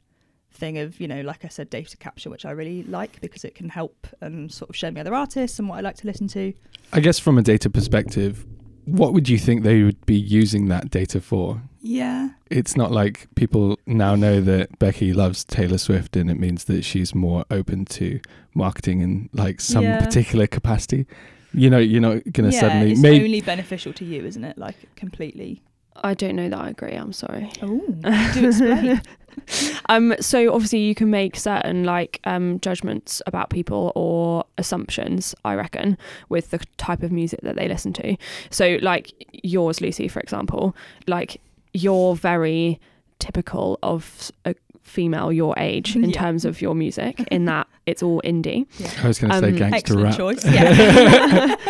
thing 0.54 0.76
of 0.76 1.00
you 1.00 1.08
know 1.08 1.22
like 1.22 1.46
i 1.46 1.48
said 1.48 1.70
data 1.70 1.96
capture 1.96 2.28
which 2.28 2.44
i 2.44 2.50
really 2.50 2.82
like 2.82 3.18
because 3.22 3.42
it 3.42 3.54
can 3.54 3.70
help 3.70 4.06
and 4.20 4.52
sort 4.52 4.68
of 4.68 4.76
show 4.76 4.90
me 4.90 5.00
other 5.00 5.14
artists 5.14 5.58
and 5.58 5.66
what 5.66 5.76
i 5.78 5.80
like 5.80 5.96
to 5.96 6.06
listen 6.06 6.28
to 6.28 6.52
I 6.92 7.00
guess 7.00 7.18
from 7.18 7.38
a 7.38 7.42
data 7.42 7.70
perspective, 7.70 8.44
what 8.84 9.14
would 9.14 9.30
you 9.30 9.38
think 9.38 9.62
they 9.62 9.82
would 9.82 10.04
be 10.04 10.14
using 10.14 10.68
that 10.68 10.90
data 10.90 11.22
for? 11.22 11.62
Yeah 11.82 12.30
It's 12.50 12.76
not 12.76 12.90
like 12.92 13.26
people 13.34 13.78
now 13.86 14.14
know 14.14 14.40
that 14.40 14.78
Becky 14.78 15.12
loves 15.12 15.44
Taylor 15.44 15.78
Swift 15.78 16.16
and 16.16 16.30
it 16.30 16.38
means 16.38 16.64
that 16.64 16.84
she's 16.84 17.14
more 17.14 17.44
open 17.50 17.84
to 17.86 18.20
marketing 18.54 19.00
in 19.00 19.28
like 19.32 19.60
some 19.60 19.84
Yeah. 19.84 19.98
particular 20.04 20.46
capacity. 20.46 21.06
You 21.54 21.68
know, 21.70 21.78
you're 21.78 22.00
not 22.00 22.22
going 22.32 22.48
to 22.50 22.54
yeah, 22.54 22.60
suddenly 22.60 22.92
it's 22.92 23.00
maybe 23.00 23.24
only 23.24 23.40
beneficial 23.42 23.92
to 23.94 24.04
you, 24.04 24.24
isn't 24.24 24.44
it? 24.44 24.56
Like 24.56 24.76
completely. 24.96 25.60
I 26.02 26.14
don't 26.14 26.36
know 26.36 26.48
that 26.48 26.58
I 26.58 26.70
agree. 26.70 26.94
I'm 26.94 27.12
sorry. 27.12 27.50
Oh, 27.60 27.80
do 28.32 28.46
explain. 28.48 29.02
um, 29.88 30.14
so 30.20 30.52
obviously 30.52 30.80
you 30.80 30.94
can 30.94 31.10
make 31.10 31.36
certain 31.36 31.84
like 31.84 32.20
um, 32.24 32.60
judgments 32.60 33.20
about 33.26 33.50
people 33.50 33.92
or 33.94 34.44
assumptions. 34.58 35.34
I 35.44 35.54
reckon 35.54 35.98
with 36.28 36.50
the 36.50 36.58
type 36.76 37.02
of 37.02 37.12
music 37.12 37.40
that 37.42 37.56
they 37.56 37.68
listen 37.68 37.92
to. 37.94 38.16
So 38.50 38.78
like 38.82 39.12
yours, 39.42 39.80
Lucy, 39.80 40.08
for 40.08 40.20
example, 40.20 40.74
like 41.06 41.40
you're 41.74 42.14
very 42.14 42.80
typical 43.18 43.78
of 43.82 44.30
a 44.44 44.54
female 44.82 45.32
your 45.32 45.54
age 45.58 45.94
in 45.96 46.10
Yeah. 46.10 46.20
terms 46.20 46.44
of 46.44 46.60
your 46.60 46.74
music 46.74 47.20
in 47.30 47.44
that 47.46 47.66
it's 47.86 48.02
all 48.02 48.20
indie. 48.24 48.66
I 49.02 49.08
was 49.08 49.18
going 49.18 49.30
to 49.32 49.38
say 49.38 49.48
Um, 49.48 49.56
gangster 49.56 49.96
rap. 49.98 50.16
choice. 50.16 50.44
Yeah. 50.52 51.56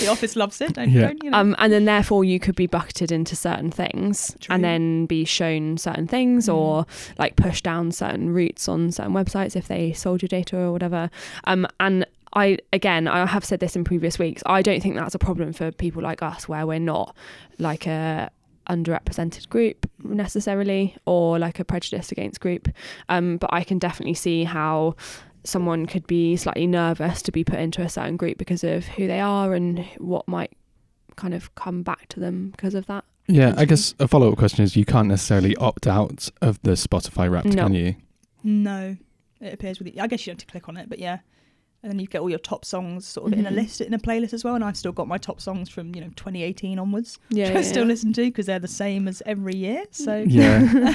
the 0.00 0.08
office 0.08 0.34
loves 0.36 0.60
it, 0.60 0.72
don't, 0.74 0.90
Yeah. 0.90 1.02
don't 1.08 1.22
you 1.22 1.30
know? 1.30 1.38
Um, 1.38 1.54
and 1.58 1.72
then 1.72 1.84
therefore 1.84 2.24
you 2.24 2.40
could 2.40 2.56
be 2.56 2.66
bucketed 2.66 3.12
into 3.12 3.36
certain 3.36 3.70
things 3.70 4.34
True. 4.40 4.54
and 4.54 4.64
then 4.64 5.06
be 5.06 5.24
shown 5.24 5.76
certain 5.78 6.06
things 6.06 6.48
Mm. 6.48 6.54
or 6.54 6.86
like 7.18 7.36
push 7.36 7.60
down 7.62 7.92
certain 7.92 8.30
routes 8.32 8.68
on 8.68 8.90
certain 8.90 9.12
websites 9.12 9.54
if 9.54 9.68
they 9.68 9.92
sold 9.92 10.22
your 10.22 10.28
data 10.28 10.56
or 10.58 10.72
whatever. 10.72 11.10
Um, 11.44 11.66
and 11.78 12.06
I 12.32 12.58
again 12.72 13.06
I 13.06 13.24
have 13.26 13.44
said 13.44 13.60
this 13.60 13.76
in 13.76 13.84
previous 13.84 14.18
weeks. 14.18 14.42
I 14.46 14.60
don't 14.62 14.82
think 14.82 14.96
that's 14.96 15.14
a 15.14 15.18
problem 15.20 15.52
for 15.52 15.70
people 15.70 16.02
like 16.02 16.20
us 16.22 16.48
where 16.48 16.66
we're 16.66 16.80
not 16.80 17.14
like 17.58 17.86
a 17.86 18.30
underrepresented 18.68 19.48
group 19.48 19.88
necessarily 20.02 20.96
or 21.06 21.38
like 21.38 21.58
a 21.60 21.64
prejudice 21.64 22.10
against 22.12 22.40
group. 22.40 22.68
Um, 23.08 23.36
but 23.36 23.52
I 23.52 23.62
can 23.64 23.78
definitely 23.78 24.14
see 24.14 24.44
how 24.44 24.96
someone 25.44 25.86
could 25.86 26.06
be 26.06 26.36
slightly 26.36 26.66
nervous 26.66 27.20
to 27.22 27.32
be 27.32 27.44
put 27.44 27.58
into 27.58 27.82
a 27.82 27.88
certain 27.88 28.16
group 28.16 28.38
because 28.38 28.64
of 28.64 28.86
who 28.86 29.06
they 29.06 29.20
are 29.20 29.54
and 29.54 29.84
what 29.98 30.26
might 30.26 30.52
kind 31.16 31.34
of 31.34 31.54
come 31.54 31.82
back 31.82 32.08
to 32.08 32.20
them 32.20 32.50
because 32.50 32.74
of 32.74 32.86
that. 32.86 33.04
Yeah, 33.26 33.54
I 33.56 33.64
guess 33.64 33.94
a 33.98 34.08
follow 34.08 34.30
up 34.32 34.38
question 34.38 34.64
is 34.64 34.76
you 34.76 34.84
can't 34.84 35.08
necessarily 35.08 35.54
opt 35.56 35.86
out 35.86 36.28
of 36.42 36.60
the 36.62 36.72
Spotify 36.72 37.30
Wrapped, 37.30 37.46
No. 37.54 37.62
can 37.64 37.74
you? 37.74 37.94
no, 38.42 38.96
it 39.40 39.54
appears 39.54 39.78
with. 39.78 39.88
I 39.98 40.06
guess 40.06 40.26
you 40.26 40.30
don't 40.32 40.40
have 40.40 40.46
to 40.46 40.50
click 40.52 40.68
on 40.68 40.76
it, 40.76 40.88
but 40.88 40.98
yeah. 40.98 41.18
And 41.84 41.92
then 41.92 42.00
you 42.00 42.06
get 42.08 42.20
all 42.22 42.30
your 42.30 42.38
top 42.40 42.64
songs 42.64 43.06
sort 43.06 43.32
of 43.32 43.38
in 43.38 43.46
a 43.46 43.50
Mhm. 43.50 43.54
list 43.54 43.80
in 43.80 43.94
a 43.94 43.98
playlist 43.98 44.32
as 44.32 44.42
well. 44.42 44.54
And 44.56 44.64
I've 44.64 44.76
still 44.76 44.90
got 44.92 45.06
my 45.06 45.18
top 45.18 45.40
songs 45.40 45.68
from 45.68 45.94
you 45.94 46.00
know 46.00 46.08
2018 46.16 46.78
onwards, 46.80 47.18
Yeah, 47.30 47.48
which 47.48 47.56
I 47.58 47.62
still 47.62 47.84
yeah. 47.84 47.88
listen 47.88 48.12
to 48.14 48.22
because 48.24 48.46
they're 48.46 48.58
the 48.58 48.66
same 48.68 49.06
as 49.06 49.22
every 49.26 49.54
year. 49.54 49.84
So 49.92 50.24
Yeah. 50.26 50.60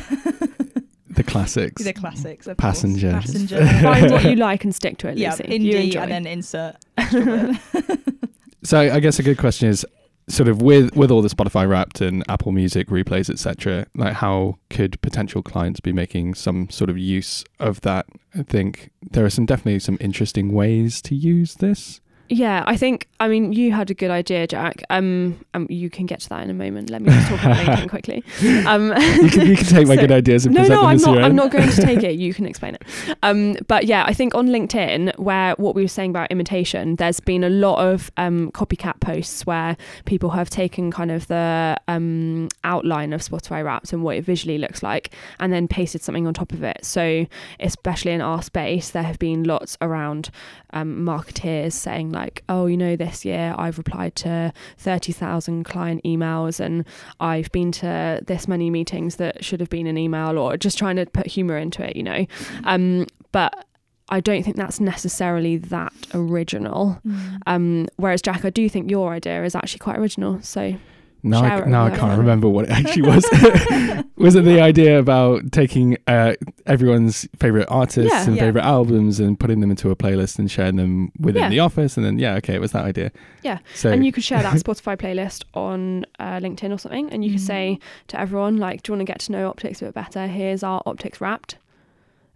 the 1.11 1.23
classics. 1.23 1.83
they're 1.83 1.93
classics. 1.93 2.47
Of 2.47 2.57
Passenger. 2.57 3.11
Course. 3.11 3.25
Passenger. 3.27 3.65
Find 3.81 4.11
what 4.11 4.23
you 4.25 4.35
like 4.35 4.63
and 4.63 4.73
stick 4.75 4.97
to 4.99 5.09
it, 5.09 5.17
yeah, 5.17 5.31
Lucy. 5.31 5.43
You 5.63 5.75
indie, 5.75 5.95
and 5.95 6.11
then 6.11 6.25
insert. 6.27 6.75
So 8.61 8.77
I 8.77 8.99
guess 8.99 9.19
a 9.19 9.23
good 9.23 9.37
question 9.37 9.69
is 9.69 9.85
sort 10.29 10.47
of 10.47 10.61
with 10.61 10.95
with 10.95 11.11
all 11.11 11.21
the 11.21 11.29
Spotify 11.29 11.67
Wrapped 11.67 12.01
and 12.01 12.23
Apple 12.29 12.51
Music 12.51 12.87
replays, 12.87 13.29
etc. 13.29 13.87
Like 13.95 14.13
how 14.13 14.59
could 14.69 15.01
potential 15.01 15.41
clients 15.41 15.79
be 15.79 15.91
making 15.91 16.35
some 16.35 16.69
sort 16.69 16.89
of 16.89 16.97
use 16.97 17.43
of 17.59 17.81
that? 17.81 18.05
I 18.35 18.43
think 18.43 18.91
there 19.11 19.25
are 19.25 19.29
some 19.29 19.45
definitely 19.45 19.79
some 19.79 19.97
interesting 19.99 20.53
ways 20.53 21.01
to 21.03 21.15
use 21.15 21.55
this. 21.55 22.01
Yeah, 22.31 22.63
I 22.67 22.77
think. 22.77 23.07
I 23.19 23.27
mean, 23.27 23.51
you 23.53 23.71
had 23.73 23.89
a 23.89 23.93
good 23.93 24.11
idea, 24.11 24.45
Jack. 24.47 24.83
Um, 24.89 25.43
um 25.53 25.65
you 25.69 25.89
can 25.89 26.05
get 26.05 26.19
to 26.21 26.29
that 26.29 26.43
in 26.43 26.49
a 26.49 26.53
moment. 26.53 26.89
Let 26.89 27.01
me 27.01 27.09
just 27.11 27.27
talk 27.27 27.43
about 27.43 27.57
LinkedIn 27.57 27.89
quickly. 27.95 28.23
Um, 28.65 28.93
You 29.23 29.29
can 29.29 29.47
you 29.47 29.55
can 29.57 29.65
take 29.65 29.87
my 29.87 29.95
so- 29.95 30.01
good 30.01 30.11
ideas 30.21 30.45
and 30.45 30.53
no, 30.55 30.61
present 30.61 30.75
no, 30.75 30.81
them 30.81 30.89
I'm 30.89 30.95
as 30.95 31.05
not. 31.05 31.15
your 31.15 31.23
I'm 31.23 31.35
not 31.35 31.51
going 31.51 31.69
to 31.69 31.81
take 31.81 32.03
it. 32.03 32.15
You 32.19 32.33
can 32.33 32.45
explain 32.45 32.75
it. 32.75 32.83
Um, 33.23 33.55
but 33.67 33.85
yeah, 33.85 34.03
I 34.05 34.13
think 34.13 34.35
on 34.35 34.47
LinkedIn, 34.47 35.17
where 35.17 35.53
what 35.55 35.73
we 35.73 35.81
were 35.81 35.87
saying 35.87 36.11
about 36.11 36.29
imitation, 36.31 36.95
there's 36.97 37.19
been 37.19 37.43
a 37.43 37.49
lot 37.49 37.79
of 37.79 38.11
um, 38.17 38.51
copycat 38.51 38.99
posts 38.99 39.45
where 39.45 39.75
people 40.05 40.29
have 40.31 40.49
taken 40.49 40.91
kind 40.91 41.11
of 41.11 41.27
the 41.27 41.77
um, 41.87 42.49
outline 42.63 43.13
of 43.13 43.21
Spotify 43.21 43.63
Wrapped 43.63 43.91
and 43.93 44.03
what 44.03 44.17
it 44.17 44.23
visually 44.25 44.57
looks 44.57 44.83
like, 44.83 45.13
and 45.39 45.51
then 45.51 45.67
pasted 45.67 46.01
something 46.03 46.27
on 46.27 46.33
top 46.33 46.51
of 46.51 46.61
it. 46.63 46.83
So 46.85 47.25
especially 47.59 48.11
in 48.11 48.21
our 48.21 48.41
space, 48.43 48.89
there 48.91 49.03
have 49.03 49.17
been 49.19 49.43
lots 49.45 49.77
around 49.81 50.29
um, 50.73 50.99
marketeers 51.05 51.73
saying 51.73 52.11
like, 52.11 52.43
oh, 52.49 52.65
you 52.65 52.77
know, 52.77 52.95
this 52.95 53.25
year 53.25 53.55
I've 53.57 53.77
replied 53.77 54.15
to 54.17 54.53
30,000 54.77 55.63
client 55.63 56.03
emails 56.03 56.59
and 56.59 56.85
I've 57.19 57.51
been 57.51 57.71
to 57.73 58.21
this 58.25 58.47
many 58.47 58.69
meetings 58.69 59.17
that 59.17 59.43
should 59.43 59.59
have 59.59 59.69
been 59.69 59.87
an 59.87 59.97
email 59.97 60.37
or 60.37 60.57
just 60.57 60.77
trying 60.77 60.95
to 60.97 61.05
put 61.05 61.27
humor 61.27 61.57
into 61.57 61.83
it, 61.83 61.95
you 61.95 62.03
know. 62.03 62.25
Um, 62.65 63.07
but 63.31 63.65
I 64.09 64.19
don't 64.19 64.43
think 64.43 64.55
that's 64.55 64.79
necessarily 64.79 65.57
that 65.57 65.93
original. 66.13 66.99
Um, 67.47 67.87
whereas 67.97 68.21
Jack, 68.21 68.43
I 68.43 68.49
do 68.49 68.67
think 68.67 68.89
your 68.89 69.11
idea 69.13 69.43
is 69.43 69.55
actually 69.55 69.79
quite 69.79 69.97
original. 69.97 70.41
So 70.41 70.75
Now, 71.21 71.41
I, 71.43 71.65
now 71.65 71.85
I 71.85 71.89
can't 71.91 72.17
remember 72.17 72.47
what 72.47 72.65
it 72.65 72.71
actually 72.71 73.01
was. 73.13 73.25
was 74.15 74.35
it 74.35 74.45
the 74.45 74.61
idea 74.61 74.99
about 74.99 75.51
taking 75.51 75.97
uh, 76.07 76.33
everyone's 76.65 77.27
favorite 77.39 77.67
artists 77.69 78.11
Yeah. 78.11 78.25
and 78.25 78.35
Yeah. 78.35 78.43
favorite 78.43 78.63
albums 78.63 79.19
and 79.19 79.37
putting 79.39 79.59
them 79.59 79.69
into 79.69 79.89
a 79.91 79.95
playlist 79.95 80.39
and 80.39 80.49
sharing 80.49 80.77
them 80.77 81.11
within 81.19 81.43
Yeah. 81.43 81.49
the 81.49 81.59
office? 81.59 81.97
And 81.97 82.05
then, 82.05 82.19
yeah, 82.19 82.35
okay, 82.35 82.53
it 82.55 82.61
was 82.61 82.71
that 82.71 82.85
idea. 82.85 83.11
Yeah. 83.43 83.59
So, 83.75 83.91
and 83.91 84.05
you 84.05 84.11
could 84.11 84.23
share 84.23 84.41
that 84.41 84.53
Spotify 84.63 84.97
playlist 84.97 85.43
on 85.53 86.05
uh, 86.19 86.39
LinkedIn 86.39 86.71
or 86.73 86.77
something, 86.77 87.09
and 87.11 87.23
you 87.25 87.31
could 87.31 87.39
Mm. 87.41 87.45
say 87.47 87.79
to 88.07 88.19
everyone 88.19 88.57
like, 88.57 88.83
"Do 88.83 88.91
you 88.91 88.97
want 88.97 89.07
to 89.07 89.11
get 89.11 89.19
to 89.19 89.31
know 89.31 89.51
Optix 89.51 89.81
a 89.81 89.85
bit 89.85 89.93
better? 89.93 90.27
Here's 90.27 90.63
our 90.63 90.81
Optix 90.85 91.19
Wrapped," 91.21 91.57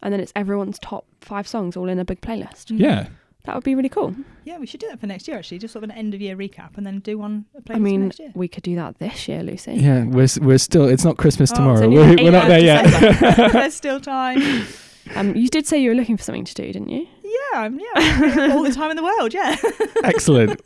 and 0.01 0.13
then 0.13 0.19
it's 0.19 0.33
everyone's 0.35 0.79
top 0.79 1.05
five 1.21 1.47
songs 1.47 1.77
all 1.77 1.87
in 1.87 1.99
a 1.99 2.05
big 2.05 2.19
playlist. 2.21 2.65
yeah. 2.77 3.07
That 3.45 3.55
would 3.55 3.63
be 3.65 3.75
really 3.75 3.89
cool. 3.89 4.15
Yeah, 4.45 4.57
we 4.57 4.65
should 4.65 4.79
do 4.79 4.87
that 4.87 4.99
for 5.01 5.07
next 5.07 5.27
year. 5.27 5.37
Actually, 5.37 5.57
just 5.59 5.73
sort 5.73 5.83
of 5.83 5.89
an 5.89 5.95
end 5.97 6.13
of 6.13 6.21
year 6.21 6.35
recap, 6.37 6.77
and 6.77 6.87
then 6.87 6.99
do 6.99 7.17
one 7.17 7.45
a 7.69 7.73
I 7.73 7.79
mean, 7.79 8.05
next 8.05 8.19
year. 8.19 8.31
we 8.35 8.47
could 8.47 8.63
do 8.63 8.75
that 8.75 8.99
this 8.99 9.27
year, 9.27 9.43
Lucy. 9.43 9.73
Yeah, 9.73 10.05
we're 10.05 10.27
we're 10.41 10.57
still. 10.57 10.87
It's 10.87 11.03
not 11.03 11.17
Christmas 11.17 11.51
Oh, 11.51 11.55
tomorrow. 11.55 11.89
We're, 11.89 12.15
we're 12.15 12.31
not 12.31 12.47
there 12.47 12.63
yet. 12.63 13.51
There's 13.53 13.73
still 13.73 13.99
time. 13.99 14.41
Um, 15.15 15.35
you 15.35 15.49
did 15.49 15.67
say 15.67 15.79
you 15.83 15.89
were 15.89 15.95
looking 15.97 16.15
for 16.15 16.23
something 16.23 16.45
to 16.45 16.53
do, 16.53 16.71
didn't 16.71 16.87
you? 16.87 17.05
Yeah, 17.25 17.59
I'm- 17.59 17.77
yeah, 17.77 18.53
all 18.55 18.63
the 18.63 18.71
time 18.71 18.89
in 18.89 18.95
the 18.95 19.03
world. 19.03 19.33
Yeah, 19.33 19.57
Excellent. 20.05 20.61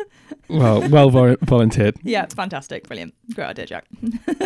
Well, 0.48 0.88
well 0.89 1.10
vol- 1.10 1.38
volunteered. 1.41 1.96
yeah, 2.03 2.22
it's 2.22 2.36
fantastic, 2.36 2.88
brilliant, 2.88 3.15
great 3.34 3.48
idea, 3.48 3.65
Jack. 3.65 3.86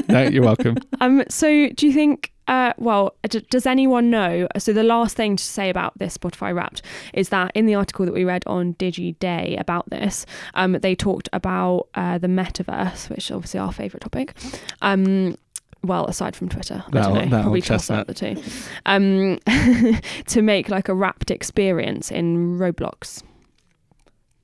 No, 0.07 0.21
you're 0.23 0.43
welcome. 0.45 0.77
Um, 1.01 1.23
so 1.27 1.67
do 1.75 1.85
you 1.85 1.91
think? 1.91 2.30
Uh, 2.47 2.73
well, 2.77 3.15
d- 3.29 3.45
does 3.49 3.65
anyone 3.65 4.09
know? 4.09 4.47
So 4.57 4.73
the 4.73 4.83
last 4.83 5.15
thing 5.15 5.35
to 5.35 5.43
say 5.43 5.69
about 5.69 5.97
this 5.99 6.17
Spotify 6.17 6.53
Wrapped 6.53 6.81
is 7.13 7.29
that 7.29 7.51
in 7.55 7.65
the 7.65 7.75
article 7.75 8.05
that 8.05 8.13
we 8.13 8.23
read 8.25 8.43
on 8.45 8.73
Digiday 8.75 9.59
about 9.59 9.89
this, 9.89 10.25
um, 10.53 10.73
they 10.73 10.95
talked 10.95 11.29
about 11.33 11.87
uh, 11.95 12.17
the 12.17 12.27
metaverse, 12.27 13.09
which 13.09 13.25
is 13.25 13.31
obviously 13.31 13.59
our 13.59 13.71
favourite 13.71 14.01
topic. 14.01 14.33
Um, 14.81 15.37
well, 15.83 16.05
aside 16.05 16.35
from 16.35 16.49
Twitter, 16.49 16.83
I 16.87 16.91
don't 16.91 17.29
know, 17.29 17.41
probably 17.41 17.61
toss 17.61 17.89
up 17.89 18.07
the 18.07 18.13
two. 18.13 18.41
Um, 18.85 19.39
to 20.27 20.41
make 20.41 20.69
like 20.69 20.89
a 20.89 20.93
wrapped 20.93 21.31
experience 21.31 22.11
in 22.11 22.59
Roblox. 22.59 23.23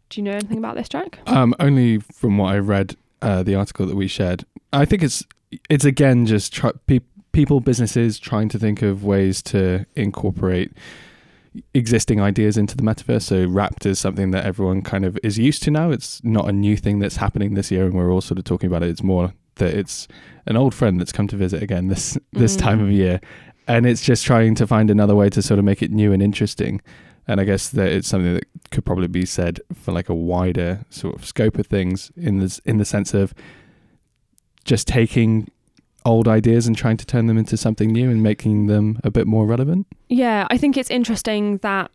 Do 0.10 0.22
you 0.22 0.24
know 0.24 0.32
anything 0.32 0.58
about 0.58 0.76
this, 0.76 0.90
Jack? 0.90 1.20
Um, 1.28 1.54
only 1.60 2.00
from 2.00 2.38
what 2.38 2.54
I 2.54 2.60
read, 2.60 2.96
uh, 3.22 3.44
the 3.44 3.56
article 3.56 3.86
that 3.86 3.96
we 3.96 4.08
shared. 4.08 4.46
I 4.74 4.86
think 4.86 5.04
it's 5.04 5.24
it's 5.70 5.86
again 5.86 6.26
just 6.26 6.54
try, 6.54 6.72
pe- 6.88 7.02
people, 7.38 7.60
businesses 7.60 8.18
trying 8.18 8.50
to 8.50 8.58
think 8.58 8.82
of 8.82 9.04
ways 9.04 9.44
to 9.44 9.86
incorporate 9.96 10.72
existing 11.76 12.20
ideas 12.20 12.58
into 12.58 12.76
the 12.76 12.82
metaverse. 12.82 13.22
So 13.22 13.46
Wrapped 13.46 13.86
is 13.86 14.00
something 14.00 14.32
that 14.32 14.44
everyone 14.44 14.82
kind 14.82 15.06
of 15.06 15.20
is 15.22 15.38
used 15.38 15.62
to 15.64 15.70
now. 15.70 15.92
It's 15.92 16.20
not 16.24 16.50
a 16.50 16.52
new 16.52 16.76
thing 16.76 16.98
that's 16.98 17.18
happening 17.18 17.54
this 17.54 17.70
year, 17.70 17.86
and 17.86 17.94
we're 17.94 18.12
all 18.12 18.22
sort 18.22 18.40
of 18.40 18.44
talking 18.46 18.66
about 18.66 18.82
it. 18.82 18.90
It's 18.90 19.04
more 19.04 19.36
that 19.58 19.76
it's 19.76 20.08
an 20.48 20.58
old 20.58 20.74
friend 20.74 21.00
that's 21.00 21.12
come 21.12 21.28
to 21.28 21.36
visit 21.36 21.62
again 21.62 21.90
this 21.90 22.18
this 22.34 22.56
Mm. 22.58 22.60
time 22.60 22.80
of 22.84 22.90
year, 22.90 23.22
and 23.68 23.86
it's 23.86 24.04
just 24.04 24.26
trying 24.26 24.56
to 24.56 24.66
find 24.66 24.90
another 24.90 25.16
way 25.16 25.30
to 25.30 25.44
sort 25.44 25.60
of 25.60 25.66
make 25.66 25.84
it 25.84 25.92
new 25.92 26.12
and 26.12 26.24
interesting. 26.24 26.82
And 27.28 27.40
I 27.40 27.44
guess 27.44 27.70
that 27.70 27.90
it's 27.92 28.08
something 28.08 28.34
that 28.34 28.46
could 28.72 28.84
probably 28.84 29.10
be 29.10 29.28
said 29.28 29.60
for 29.76 29.92
like 29.92 30.10
a 30.10 30.16
wider 30.16 30.86
sort 30.90 31.14
of 31.16 31.24
scope 31.24 31.60
of 31.60 31.68
things 31.68 32.12
in 32.18 32.40
this 32.40 32.58
in 32.66 32.78
the 32.78 32.86
sense 32.86 33.14
of 33.14 33.36
just 34.66 34.88
taking 34.88 35.50
old 36.08 36.28
ideas 36.28 36.66
and 36.68 36.76
trying 36.76 36.98
to 36.98 37.06
turn 37.06 37.28
them 37.28 37.38
into 37.38 37.58
something 37.58 37.92
new 37.92 38.10
and 38.10 38.24
making 38.24 38.68
them 38.68 39.00
a 39.04 39.12
bit 39.12 39.28
more 39.28 39.46
relevant. 39.46 39.86
Yeah, 40.08 40.48
I 40.50 40.58
think 40.58 40.78
it's 40.78 40.90
interesting 40.90 41.58
that 41.58 41.92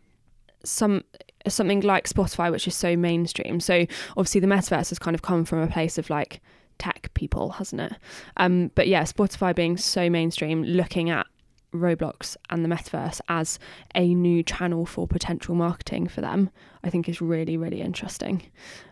some 0.63 1.03
something 1.47 1.81
like 1.81 2.07
Spotify, 2.07 2.51
which 2.51 2.67
is 2.67 2.75
so 2.75 2.95
mainstream. 2.95 3.59
So 3.59 3.85
obviously 4.15 4.39
the 4.39 4.47
metaverse 4.47 4.89
has 4.89 4.99
kind 4.99 5.13
of 5.13 5.23
come 5.23 5.43
from 5.43 5.59
a 5.59 5.67
place 5.67 5.97
of 5.97 6.09
like 6.09 6.41
tech 6.77 7.09
people, 7.15 7.49
hasn't 7.49 7.81
it? 7.81 7.93
Um, 8.37 8.71
but 8.75 8.87
yeah, 8.87 9.03
Spotify 9.03 9.53
being 9.53 9.75
so 9.75 10.09
mainstream, 10.09 10.63
looking 10.63 11.09
at 11.09 11.25
Roblox 11.73 12.37
and 12.49 12.63
the 12.63 12.69
metaverse 12.69 13.19
as 13.27 13.59
a 13.95 14.13
new 14.13 14.43
channel 14.43 14.85
for 14.85 15.07
potential 15.07 15.55
marketing 15.55 16.07
for 16.07 16.21
them, 16.21 16.49
I 16.83 16.89
think 16.89 17.09
is 17.09 17.19
really, 17.19 17.57
really 17.57 17.81
interesting. 17.81 18.43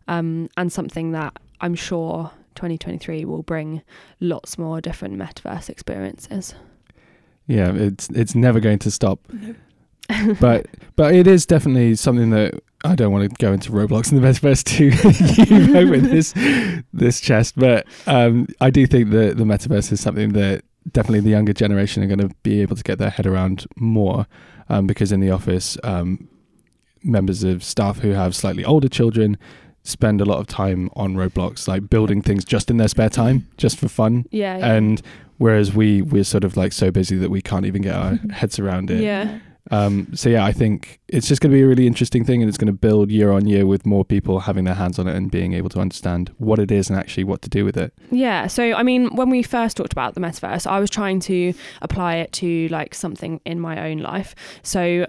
Um, 0.08 0.50
and 0.58 0.74
something 0.74 1.12
that 1.12 1.38
I'm 1.62 1.76
sure 1.76 2.32
2023 2.56 3.26
will 3.26 3.44
bring 3.44 3.82
lots 4.20 4.58
more 4.58 4.82
different 4.82 5.18
metaverse 5.18 5.70
experiences. 5.70 6.56
Yeah, 7.48 7.72
it's 7.74 8.10
it's 8.10 8.36
never 8.36 8.60
going 8.60 8.80
to 8.80 8.92
stop. 8.92 9.20
but 10.40 10.68
but 10.96 11.16
it 11.16 11.28
is 11.28 11.46
definitely 11.46 11.96
something 11.96 12.30
that 12.32 12.62
I 12.84 12.96
don't 12.96 13.12
want 13.12 13.30
to 13.30 13.36
go 13.44 13.54
into 13.54 13.72
Roblox 13.72 14.12
and 14.12 14.22
the 14.22 14.28
metaverse 14.28 14.64
to 14.64 15.46
you 15.54 15.68
know, 15.68 15.90
with 15.90 16.10
this 16.10 16.34
this 16.94 17.20
chest, 17.22 17.56
but 17.56 17.86
um, 18.08 18.48
I 18.60 18.70
do 18.70 18.86
think 18.88 19.12
that 19.12 19.38
the 19.38 19.44
metaverse 19.44 19.92
is 19.92 20.00
something 20.00 20.34
that 20.34 20.64
definitely 20.92 21.20
the 21.20 21.30
younger 21.30 21.54
generation 21.54 22.04
are 22.04 22.08
going 22.08 22.28
to 22.28 22.36
be 22.42 22.62
able 22.62 22.76
to 22.76 22.84
get 22.84 22.98
their 22.98 23.10
head 23.10 23.28
around 23.28 23.66
more, 23.76 24.26
um, 24.70 24.88
because 24.88 25.12
in 25.12 25.20
the 25.20 25.30
office, 25.30 25.78
um, 25.84 26.28
members 27.04 27.44
of 27.44 27.64
staff 27.64 28.00
who 28.00 28.12
have 28.12 28.36
slightly 28.36 28.66
older 28.66 28.90
children 28.90 29.38
spend 29.84 30.22
a 30.22 30.26
lot 30.26 30.40
of 30.40 30.48
time 30.48 30.90
on 30.96 31.16
Roblox, 31.16 31.68
like 31.68 31.90
building 31.90 32.22
things 32.22 32.46
just 32.46 32.70
in 32.70 32.78
their 32.78 32.88
spare 32.88 33.10
time, 33.10 33.48
just 33.58 33.78
for 33.78 33.88
fun, 33.88 34.26
Yeah. 34.32 34.58
yeah. 34.58 34.74
and 34.74 35.02
whereas 35.38 35.74
we 35.74 36.02
we're 36.02 36.24
sort 36.24 36.44
of 36.44 36.56
like 36.56 36.72
so 36.74 36.92
busy 36.92 37.18
that 37.18 37.30
we 37.32 37.42
can't 37.42 37.66
even 37.66 37.82
get 37.82 37.96
our 37.96 38.16
heads 38.32 38.60
around 38.60 38.92
it. 38.92 39.02
yeah. 39.02 39.40
Um, 39.70 40.08
so 40.16 40.28
yeah, 40.28 40.44
I 40.44 40.52
think 40.52 41.00
it's 41.08 41.28
just 41.28 41.40
going 41.40 41.52
to 41.52 41.56
be 41.56 41.62
a 41.62 41.68
really 41.68 41.86
interesting 41.86 42.26
thing, 42.26 42.42
and 42.42 42.50
it's 42.50 42.58
going 42.58 42.68
to 42.74 42.74
build 42.74 43.12
year 43.12 43.32
on 43.32 43.48
year 43.48 43.66
with 43.68 43.86
more 43.86 44.04
people 44.04 44.40
having 44.42 44.66
their 44.66 44.74
hands 44.74 44.98
on 44.98 45.08
it 45.08 45.16
and 45.16 45.30
being 45.30 45.54
able 45.54 45.70
to 45.70 45.80
understand 45.80 46.32
what 46.40 46.58
it 46.58 46.72
is 46.72 46.90
and 46.90 46.98
actually 46.98 47.24
what 47.24 47.42
to 47.44 47.50
do 47.50 47.64
with 47.64 47.78
it. 47.78 47.94
Yeah. 48.10 48.48
So, 48.48 48.74
I 48.74 48.82
mean, 48.84 49.16
when 49.16 49.30
we 49.30 49.44
first 49.44 49.78
talked 49.78 49.94
about 49.94 50.16
the 50.16 50.20
metaverse, 50.20 50.66
I 50.66 50.80
was 50.80 50.90
trying 50.90 51.20
to 51.22 51.54
apply 51.84 52.16
it 52.16 52.32
to 52.34 52.68
like 52.70 52.96
something 52.96 53.40
in 53.46 53.60
my 53.60 53.90
own 53.90 54.00
life. 54.00 54.34
So, 54.64 55.06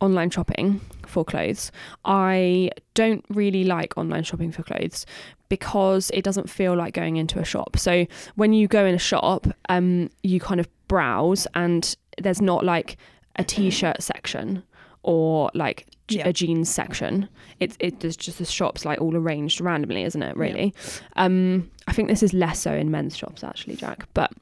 online 0.00 0.30
shopping 0.30 0.80
for 1.08 1.24
clothes. 1.24 1.70
I 2.04 2.70
don't 2.94 3.24
really 3.28 3.64
like 3.64 3.96
online 3.96 4.24
shopping 4.24 4.52
for 4.52 4.62
clothes 4.62 5.06
because 5.48 6.10
it 6.12 6.22
doesn't 6.22 6.50
feel 6.50 6.74
like 6.74 6.94
going 6.94 7.16
into 7.16 7.38
a 7.38 7.44
shop. 7.44 7.78
So, 7.78 8.06
when 8.34 8.52
you 8.52 8.66
go 8.68 8.84
in 8.84 8.94
a 8.94 8.98
shop, 8.98 9.46
um, 9.68 10.10
you 10.22 10.40
kind 10.40 10.60
of 10.60 10.68
browse 10.88 11.46
and 11.54 11.96
there's 12.20 12.40
not 12.40 12.64
like 12.64 12.96
a 13.36 13.44
t-shirt 13.44 14.02
section 14.02 14.62
or 15.02 15.50
like 15.54 15.86
Yeah. 16.08 16.26
a 16.28 16.32
jeans 16.32 16.68
section. 16.70 17.28
It's 17.60 17.76
it 17.80 18.00
there's 18.00 18.16
just 18.16 18.38
the 18.38 18.44
shops 18.44 18.84
like 18.84 19.00
all 19.00 19.14
arranged 19.16 19.60
randomly, 19.60 20.02
isn't 20.04 20.22
it? 20.22 20.36
Really. 20.36 20.74
Um, 21.16 21.70
I 21.86 21.92
think 21.92 22.08
this 22.08 22.22
is 22.22 22.32
less 22.32 22.60
so 22.60 22.72
in 22.72 22.90
men's 22.90 23.16
shops 23.16 23.44
actually, 23.44 23.76
Jack. 23.76 24.06
But 24.14 24.32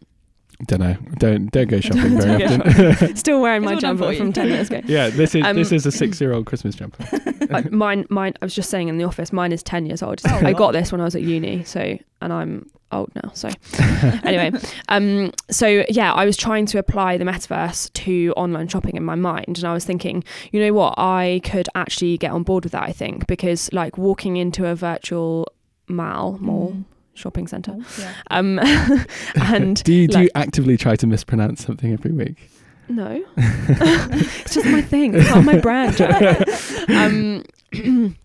Don't 0.66 0.80
know. 0.80 0.96
Don't 1.18 1.50
don't 1.50 1.68
go 1.68 1.80
shopping 1.80 2.18
very 2.18 2.38
Don't 2.38 2.64
go 2.64 2.90
often. 2.90 3.16
Still 3.25 3.40
wearing 3.40 3.62
my 3.64 3.75
jumper 3.75 4.14
from 4.14 4.32
10 4.32 4.49
years 4.49 4.70
ago. 4.70 4.80
yeah, 4.87 5.11
this 5.11 5.34
is 5.34 5.44
Um, 5.44 5.56
this 5.56 5.73
is 5.73 5.84
a 5.87 5.92
six 6.02 6.20
year 6.20 6.32
old 6.32 6.46
Christmas 6.46 6.75
jumper. 6.75 7.04
Like, 7.50 7.70
mine, 7.70 8.06
mine. 8.08 8.34
I 8.40 8.44
was 8.44 8.54
just 8.54 8.70
saying 8.70 8.88
in 8.88 8.96
the 8.99 9.04
office, 9.04 9.32
mine 9.32 9.52
is 9.52 9.62
ten 9.62 9.87
years 9.87 10.02
old. 10.02 10.20
Oh, 10.26 10.40
I 10.42 10.52
got 10.52 10.73
this 10.73 10.92
when 10.92 11.00
I 11.00 11.04
was 11.04 11.14
at 11.14 11.23
uni, 11.23 11.64
so 11.64 11.99
and 12.23 12.32
I'm 12.32 12.70
old 12.92 13.11
now. 13.16 13.30
So 13.34 13.49
anyway, 14.25 14.52
um, 14.88 15.32
so 15.50 15.84
yeah, 15.88 16.12
I 16.12 16.25
was 16.25 16.37
trying 16.37 16.66
to 16.66 16.78
apply 16.78 17.18
the 17.18 17.25
metaverse 17.25 17.92
to 17.94 18.32
online 18.37 18.68
shopping 18.68 18.96
in 18.96 19.04
my 19.04 19.16
mind, 19.16 19.58
and 19.58 19.64
I 19.64 19.73
was 19.73 19.84
thinking, 19.84 20.23
you 20.52 20.61
know 20.61 20.73
what, 20.73 20.94
I 20.96 21.40
could 21.44 21.68
actually 21.75 22.16
get 22.18 22.30
on 22.30 22.44
board 22.44 22.64
with 22.64 22.73
that. 22.73 22.84
I 22.84 22.92
think 22.92 23.26
because 23.26 23.73
like 23.73 23.99
walking 23.99 24.37
into 24.37 24.66
a 24.66 24.75
virtual 24.75 25.49
mall, 25.88 26.38
mall, 26.40 26.73
Mm. 26.75 26.84
Shopping 27.14 27.47
centre, 27.47 27.75
Oh, 27.78 27.85
yeah. 27.99 28.12
um, 28.30 28.59
and 29.37 29.83
do 29.85 29.92
you 29.94 30.09
do 30.09 30.23
you 30.23 30.30
actively 30.35 30.76
try 30.76 30.97
to 30.97 31.06
mispronounce 31.06 31.64
something 31.64 31.92
every 31.92 32.11
week? 32.12 32.50
No, 32.88 33.25
it's 33.37 34.52
just 34.54 34.66
my 34.66 34.83
thing. 34.83 35.14
It's 35.14 35.30
not 35.30 35.44
my 35.44 35.59
brand. 35.59 35.97
Um, 36.88 37.44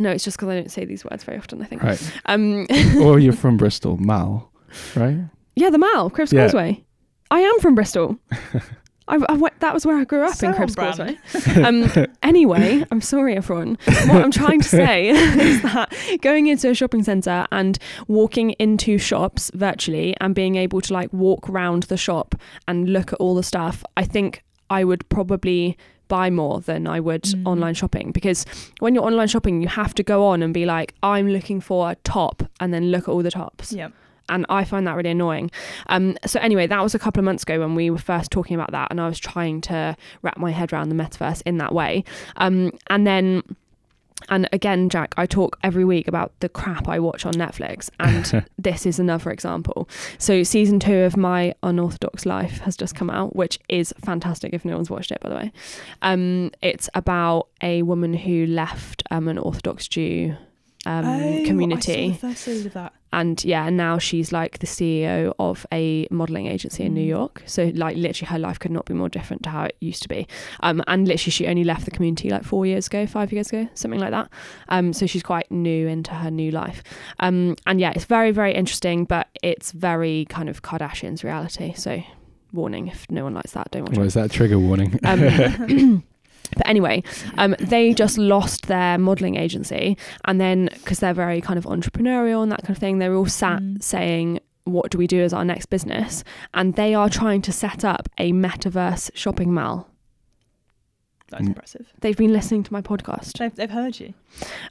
no, 0.00 0.10
it's 0.10 0.24
just 0.24 0.36
because 0.36 0.48
I 0.50 0.54
don't 0.56 0.70
say 0.70 0.84
these 0.84 1.04
words 1.04 1.24
very 1.24 1.38
often. 1.38 1.62
I 1.62 1.64
think. 1.64 1.82
Right. 1.82 2.12
Um, 2.26 2.66
or 3.00 3.18
you're 3.18 3.32
from 3.32 3.56
Bristol, 3.56 3.96
Mal, 3.96 4.50
right? 4.94 5.16
yeah, 5.56 5.70
the 5.70 5.78
Mal, 5.78 6.10
Cribbs 6.10 6.32
Yeah. 6.32 6.42
Causeway. 6.44 6.84
I 7.30 7.40
am 7.40 7.60
from 7.60 7.74
Bristol. 7.74 8.18
I, 9.06 9.18
I 9.28 9.34
went, 9.34 9.58
that 9.60 9.74
was 9.74 9.84
where 9.84 9.96
I 9.98 10.04
grew 10.04 10.22
up 10.24 10.34
So 10.34 10.48
in 10.48 10.54
Cribbs. 10.54 10.76
Causeway. 10.76 11.18
Um, 11.64 12.06
anyway, 12.22 12.84
I'm 12.90 13.00
sorry, 13.02 13.36
everyone. 13.36 13.76
What 13.84 14.24
I'm 14.24 14.30
trying 14.30 14.60
to 14.60 14.68
say 14.68 15.08
is 15.10 15.60
that 15.62 15.92
going 16.22 16.46
into 16.46 16.70
a 16.70 16.74
shopping 16.74 17.02
centre 17.02 17.46
and 17.52 17.78
walking 18.08 18.50
into 18.52 18.96
shops 18.96 19.50
virtually 19.54 20.14
and 20.20 20.34
being 20.34 20.56
able 20.56 20.80
to 20.80 20.92
like 20.92 21.12
walk 21.12 21.46
round 21.48 21.84
the 21.84 21.96
shop 21.98 22.34
and 22.66 22.88
look 22.92 23.12
at 23.12 23.18
all 23.20 23.34
the 23.34 23.42
stuff, 23.42 23.84
I 23.96 24.04
think 24.04 24.42
I 24.70 24.84
would 24.84 25.06
probably 25.10 25.76
buy 26.08 26.30
more 26.30 26.60
than 26.60 26.86
I 26.86 27.00
would 27.00 27.22
Mm. 27.24 27.46
online 27.46 27.74
shopping 27.74 28.10
because 28.12 28.44
when 28.78 28.94
you're 28.94 29.04
online 29.04 29.28
shopping, 29.28 29.62
you 29.62 29.68
have 29.68 29.94
to 29.94 30.02
go 30.02 30.24
on 30.26 30.42
and 30.42 30.52
be 30.54 30.64
like, 30.66 30.94
I'm 31.02 31.28
looking 31.28 31.60
for 31.60 31.90
a 31.90 31.94
top 32.04 32.42
and 32.60 32.72
then 32.74 32.90
look 32.90 33.02
at 33.04 33.08
all 33.08 33.22
the 33.22 33.30
tops 33.30 33.72
Yeah. 33.72 33.88
And 34.28 34.46
I 34.48 34.64
find 34.64 34.86
that 34.86 34.96
really 34.96 35.10
annoying. 35.10 35.50
Um, 35.88 36.16
so 36.26 36.40
anyway, 36.40 36.66
that 36.66 36.82
was 36.82 36.94
a 36.94 36.98
couple 36.98 37.20
of 37.20 37.24
months 37.24 37.42
ago 37.42 37.60
when 37.60 37.74
we 37.74 37.90
were 37.90 37.98
first 37.98 38.30
talking 38.30 38.54
about 38.54 38.72
that, 38.72 38.88
and 38.90 39.00
I 39.00 39.06
was 39.08 39.18
trying 39.18 39.60
to 39.62 39.96
wrap 40.22 40.38
my 40.38 40.50
head 40.50 40.72
around 40.72 40.88
the 40.88 40.94
metaverse 40.94 41.42
in 41.44 41.58
that 41.58 41.74
way. 41.74 42.04
Um, 42.36 42.72
and 42.88 43.06
then, 43.06 43.42
and 44.30 44.48
again, 44.52 44.88
Jack, 44.88 45.12
I 45.18 45.26
talk 45.26 45.58
every 45.62 45.84
week 45.84 46.08
about 46.08 46.32
the 46.40 46.48
crap 46.48 46.88
I 46.88 46.98
watch 46.98 47.26
on 47.26 47.34
Netflix, 47.34 47.90
and 48.00 48.46
this 48.58 48.86
is 48.86 48.98
another 48.98 49.30
example. 49.30 49.88
So 50.16 50.42
season 50.42 50.80
two 50.80 50.98
of 51.00 51.16
My 51.16 51.54
Unorthodox 51.62 52.24
Life 52.24 52.58
has 52.60 52.76
just 52.76 52.94
come 52.94 53.10
out, 53.10 53.36
which 53.36 53.58
is 53.68 53.92
fantastic. 54.02 54.54
If 54.54 54.64
no 54.64 54.76
one's 54.76 54.88
watched 54.88 55.10
it, 55.12 55.20
by 55.20 55.28
the 55.28 55.34
way, 55.34 55.52
um, 56.00 56.50
it's 56.62 56.88
about 56.94 57.48
a 57.60 57.82
woman 57.82 58.14
who 58.14 58.46
left 58.46 59.02
um, 59.10 59.28
an 59.28 59.36
Orthodox 59.36 59.86
Jew. 59.88 60.36
Um, 60.86 61.06
Oh, 61.06 61.42
community 61.46 61.92
I 61.92 62.06
saw 62.08 62.12
the 62.12 62.32
first 62.34 62.42
series 62.42 62.66
of 62.66 62.74
that. 62.74 62.92
And 63.20 63.44
yeah 63.44 63.66
and 63.66 63.76
now 63.76 63.98
she's 63.98 64.32
like 64.32 64.58
the 64.58 64.66
ceo 64.66 65.32
of 65.38 65.66
a 65.72 66.06
modeling 66.10 66.46
agency 66.46 66.82
in 66.84 66.94
new 66.94 67.04
Mm. 67.06 67.16
york. 67.18 67.42
So 67.46 67.70
like 67.74 67.96
literally 67.96 68.28
her 68.30 68.38
life 68.38 68.58
could 68.58 68.70
not 68.70 68.84
be 68.86 68.94
more 68.94 69.08
different 69.08 69.42
to 69.44 69.50
how 69.50 69.64
it 69.64 69.76
used 69.80 70.02
to 70.02 70.08
be. 70.08 70.26
Um 70.60 70.82
and 70.86 71.06
literally 71.08 71.30
she 71.30 71.46
only 71.46 71.64
left 71.64 71.84
the 71.84 71.90
community 71.90 72.28
like 72.30 72.44
four 72.44 72.66
years 72.66 72.86
ago 72.88 73.06
five 73.06 73.32
years 73.32 73.48
ago 73.48 73.68
something 73.74 74.00
like 74.00 74.10
that. 74.10 74.28
Um 74.68 74.92
so 74.92 75.06
she's 75.06 75.22
quite 75.22 75.50
new 75.50 75.86
into 75.86 76.12
her 76.12 76.30
new 76.30 76.50
life. 76.50 76.82
Um 77.20 77.56
and 77.66 77.80
yeah 77.80 77.92
it's 77.94 78.04
very 78.04 78.30
very 78.32 78.52
interesting 78.54 79.04
but 79.04 79.28
it's 79.42 79.72
very 79.72 80.26
kind 80.28 80.48
of 80.48 80.62
kardashian's 80.62 81.22
reality. 81.24 81.72
So 81.76 82.02
warning 82.52 82.88
if 82.88 83.10
no 83.10 83.24
one 83.24 83.34
likes 83.34 83.52
that 83.52 83.70
don't 83.70 83.82
watch 83.82 83.92
it. 83.96 83.98
What 83.98 84.06
is 84.06 84.14
that 84.14 84.30
trigger 84.30 84.58
warning? 84.58 84.98
but 86.56 86.68
anyway, 86.68 87.02
um, 87.38 87.54
they 87.58 87.94
just 87.94 88.18
lost 88.18 88.66
their 88.66 88.98
modelling 88.98 89.36
agency, 89.36 89.96
and 90.24 90.40
then 90.40 90.68
because 90.74 91.00
they're 91.00 91.14
very 91.14 91.40
kind 91.40 91.58
of 91.58 91.64
entrepreneurial 91.64 92.42
and 92.42 92.52
that 92.52 92.60
kind 92.62 92.70
of 92.70 92.78
thing, 92.78 92.98
they're 92.98 93.14
all 93.14 93.26
sat 93.26 93.60
Mm. 93.62 93.82
saying, 93.82 94.40
"What 94.64 94.90
do 94.90 94.98
we 94.98 95.06
do 95.06 95.22
as 95.22 95.32
our 95.32 95.44
next 95.44 95.66
business?" 95.66 96.24
And 96.52 96.74
they 96.74 96.94
are 96.94 97.08
trying 97.08 97.42
to 97.42 97.52
set 97.52 97.84
up 97.84 98.08
a 98.18 98.32
metaverse 98.32 99.10
shopping 99.14 99.52
mall. 99.52 99.88
That's 101.34 101.44
Mm. 101.46 101.48
impressive. 101.48 101.86
They've 102.00 102.16
been 102.16 102.32
listening 102.32 102.62
to 102.62 102.72
my 102.72 102.80
podcast. 102.80 103.38
They've, 103.38 103.54
they've 103.54 103.70
heard 103.70 103.98
you. 103.98 104.14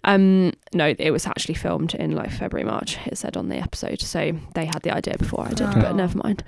Um, 0.06 0.54
no, 0.74 0.94
it 0.98 1.12
was 1.12 1.28
actually 1.28 1.56
filmed 1.56 1.94
in 1.96 2.12
like 2.16 2.32
February, 2.32 2.66
March. 2.66 2.98
It 3.06 3.18
said 3.18 3.36
on 3.38 3.50
the 3.50 3.58
episode, 3.58 4.02
so 4.02 4.32
they 4.56 4.66
had 4.66 4.82
the 4.84 4.92
idea 4.92 5.16
before 5.18 5.46
I 5.46 5.50
did, 5.50 5.68
Oh. 5.68 5.74
but 5.82 5.96
never 5.96 6.18
mind. 6.18 6.44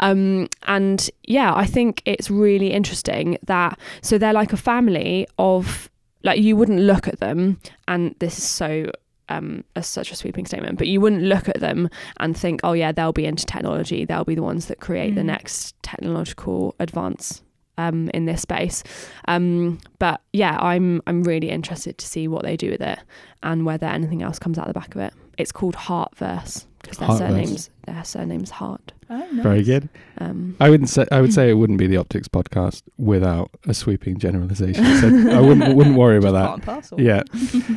Um, 0.00 0.48
and 0.68 1.10
yeah, 1.24 1.52
I 1.54 1.66
think 1.66 2.02
it's 2.04 2.30
really 2.30 2.72
interesting 2.72 3.38
that 3.46 3.78
so 4.02 4.18
they're 4.18 4.32
like 4.32 4.52
a 4.52 4.56
family 4.56 5.26
of 5.38 5.90
like 6.22 6.40
you 6.40 6.56
wouldn't 6.56 6.80
look 6.80 7.06
at 7.08 7.20
them, 7.20 7.58
and 7.88 8.14
this 8.20 8.38
is 8.38 8.44
so 8.44 8.90
um 9.28 9.64
as 9.74 9.88
such 9.88 10.12
a 10.12 10.16
sweeping 10.16 10.46
statement, 10.46 10.78
but 10.78 10.86
you 10.86 11.00
wouldn't 11.00 11.22
look 11.22 11.48
at 11.48 11.58
them 11.60 11.88
and 12.20 12.36
think, 12.36 12.60
oh 12.62 12.72
yeah, 12.74 12.92
they'll 12.92 13.12
be 13.12 13.26
into 13.26 13.44
technology, 13.44 14.04
they'll 14.04 14.24
be 14.24 14.36
the 14.36 14.42
ones 14.42 14.66
that 14.66 14.78
create 14.80 15.14
the 15.16 15.22
Mm. 15.22 15.26
next 15.26 15.74
technological 15.82 16.74
advance 16.78 17.42
um, 17.78 18.10
in 18.14 18.24
this 18.26 18.42
space. 18.42 18.82
Um, 19.28 19.78
but 19.98 20.20
yeah, 20.32 20.56
I'm 20.60 21.02
I'm 21.06 21.22
really 21.22 21.50
interested 21.50 21.98
to 21.98 22.06
see 22.06 22.28
what 22.28 22.42
they 22.42 22.56
do 22.56 22.70
with 22.70 22.80
it 22.80 22.98
and 23.42 23.64
whether 23.66 23.86
anything 23.86 24.22
else 24.22 24.38
comes 24.38 24.58
out 24.58 24.66
the 24.66 24.72
back 24.74 24.94
of 24.94 25.00
it. 25.00 25.12
It's 25.38 25.52
called 25.52 25.74
Haartverse 25.76 26.66
because 26.82 26.98
their 26.98 27.08
Haartverse. 27.08 27.18
surnames 27.18 27.70
their 27.86 28.04
surnames 28.04 28.50
Haart. 28.52 28.90
Oh, 29.08 29.18
nice. 29.32 29.42
Very 29.42 29.62
good. 29.62 29.88
Um, 30.18 30.56
I 30.58 30.70
wouldn't 30.70 30.88
say 30.88 31.06
I 31.12 31.20
would 31.20 31.32
say 31.32 31.50
it 31.50 31.54
wouldn't 31.54 31.78
be 31.78 31.86
the 31.86 31.96
Optix 31.96 32.24
podcast 32.26 32.82
without 32.98 33.50
a 33.66 33.74
sweeping 33.74 34.18
generalization. 34.18 34.84
So 34.96 35.08
I 35.30 35.40
wouldn't 35.40 35.74
wouldn't 35.76 35.96
worry 35.96 36.16
about 36.16 36.32
Just 36.32 36.56
that. 36.56 36.64
parcel. 36.64 37.00
Yeah. 37.00 37.22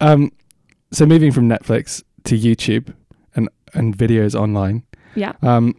Um. 0.00 0.32
So 0.92 1.06
moving 1.06 1.32
from 1.32 1.48
Netflix 1.48 2.02
to 2.24 2.38
YouTube 2.38 2.94
and 3.34 3.48
and 3.74 3.96
videos 3.96 4.34
online. 4.38 4.82
yeah. 5.14 5.32
Um. 5.42 5.74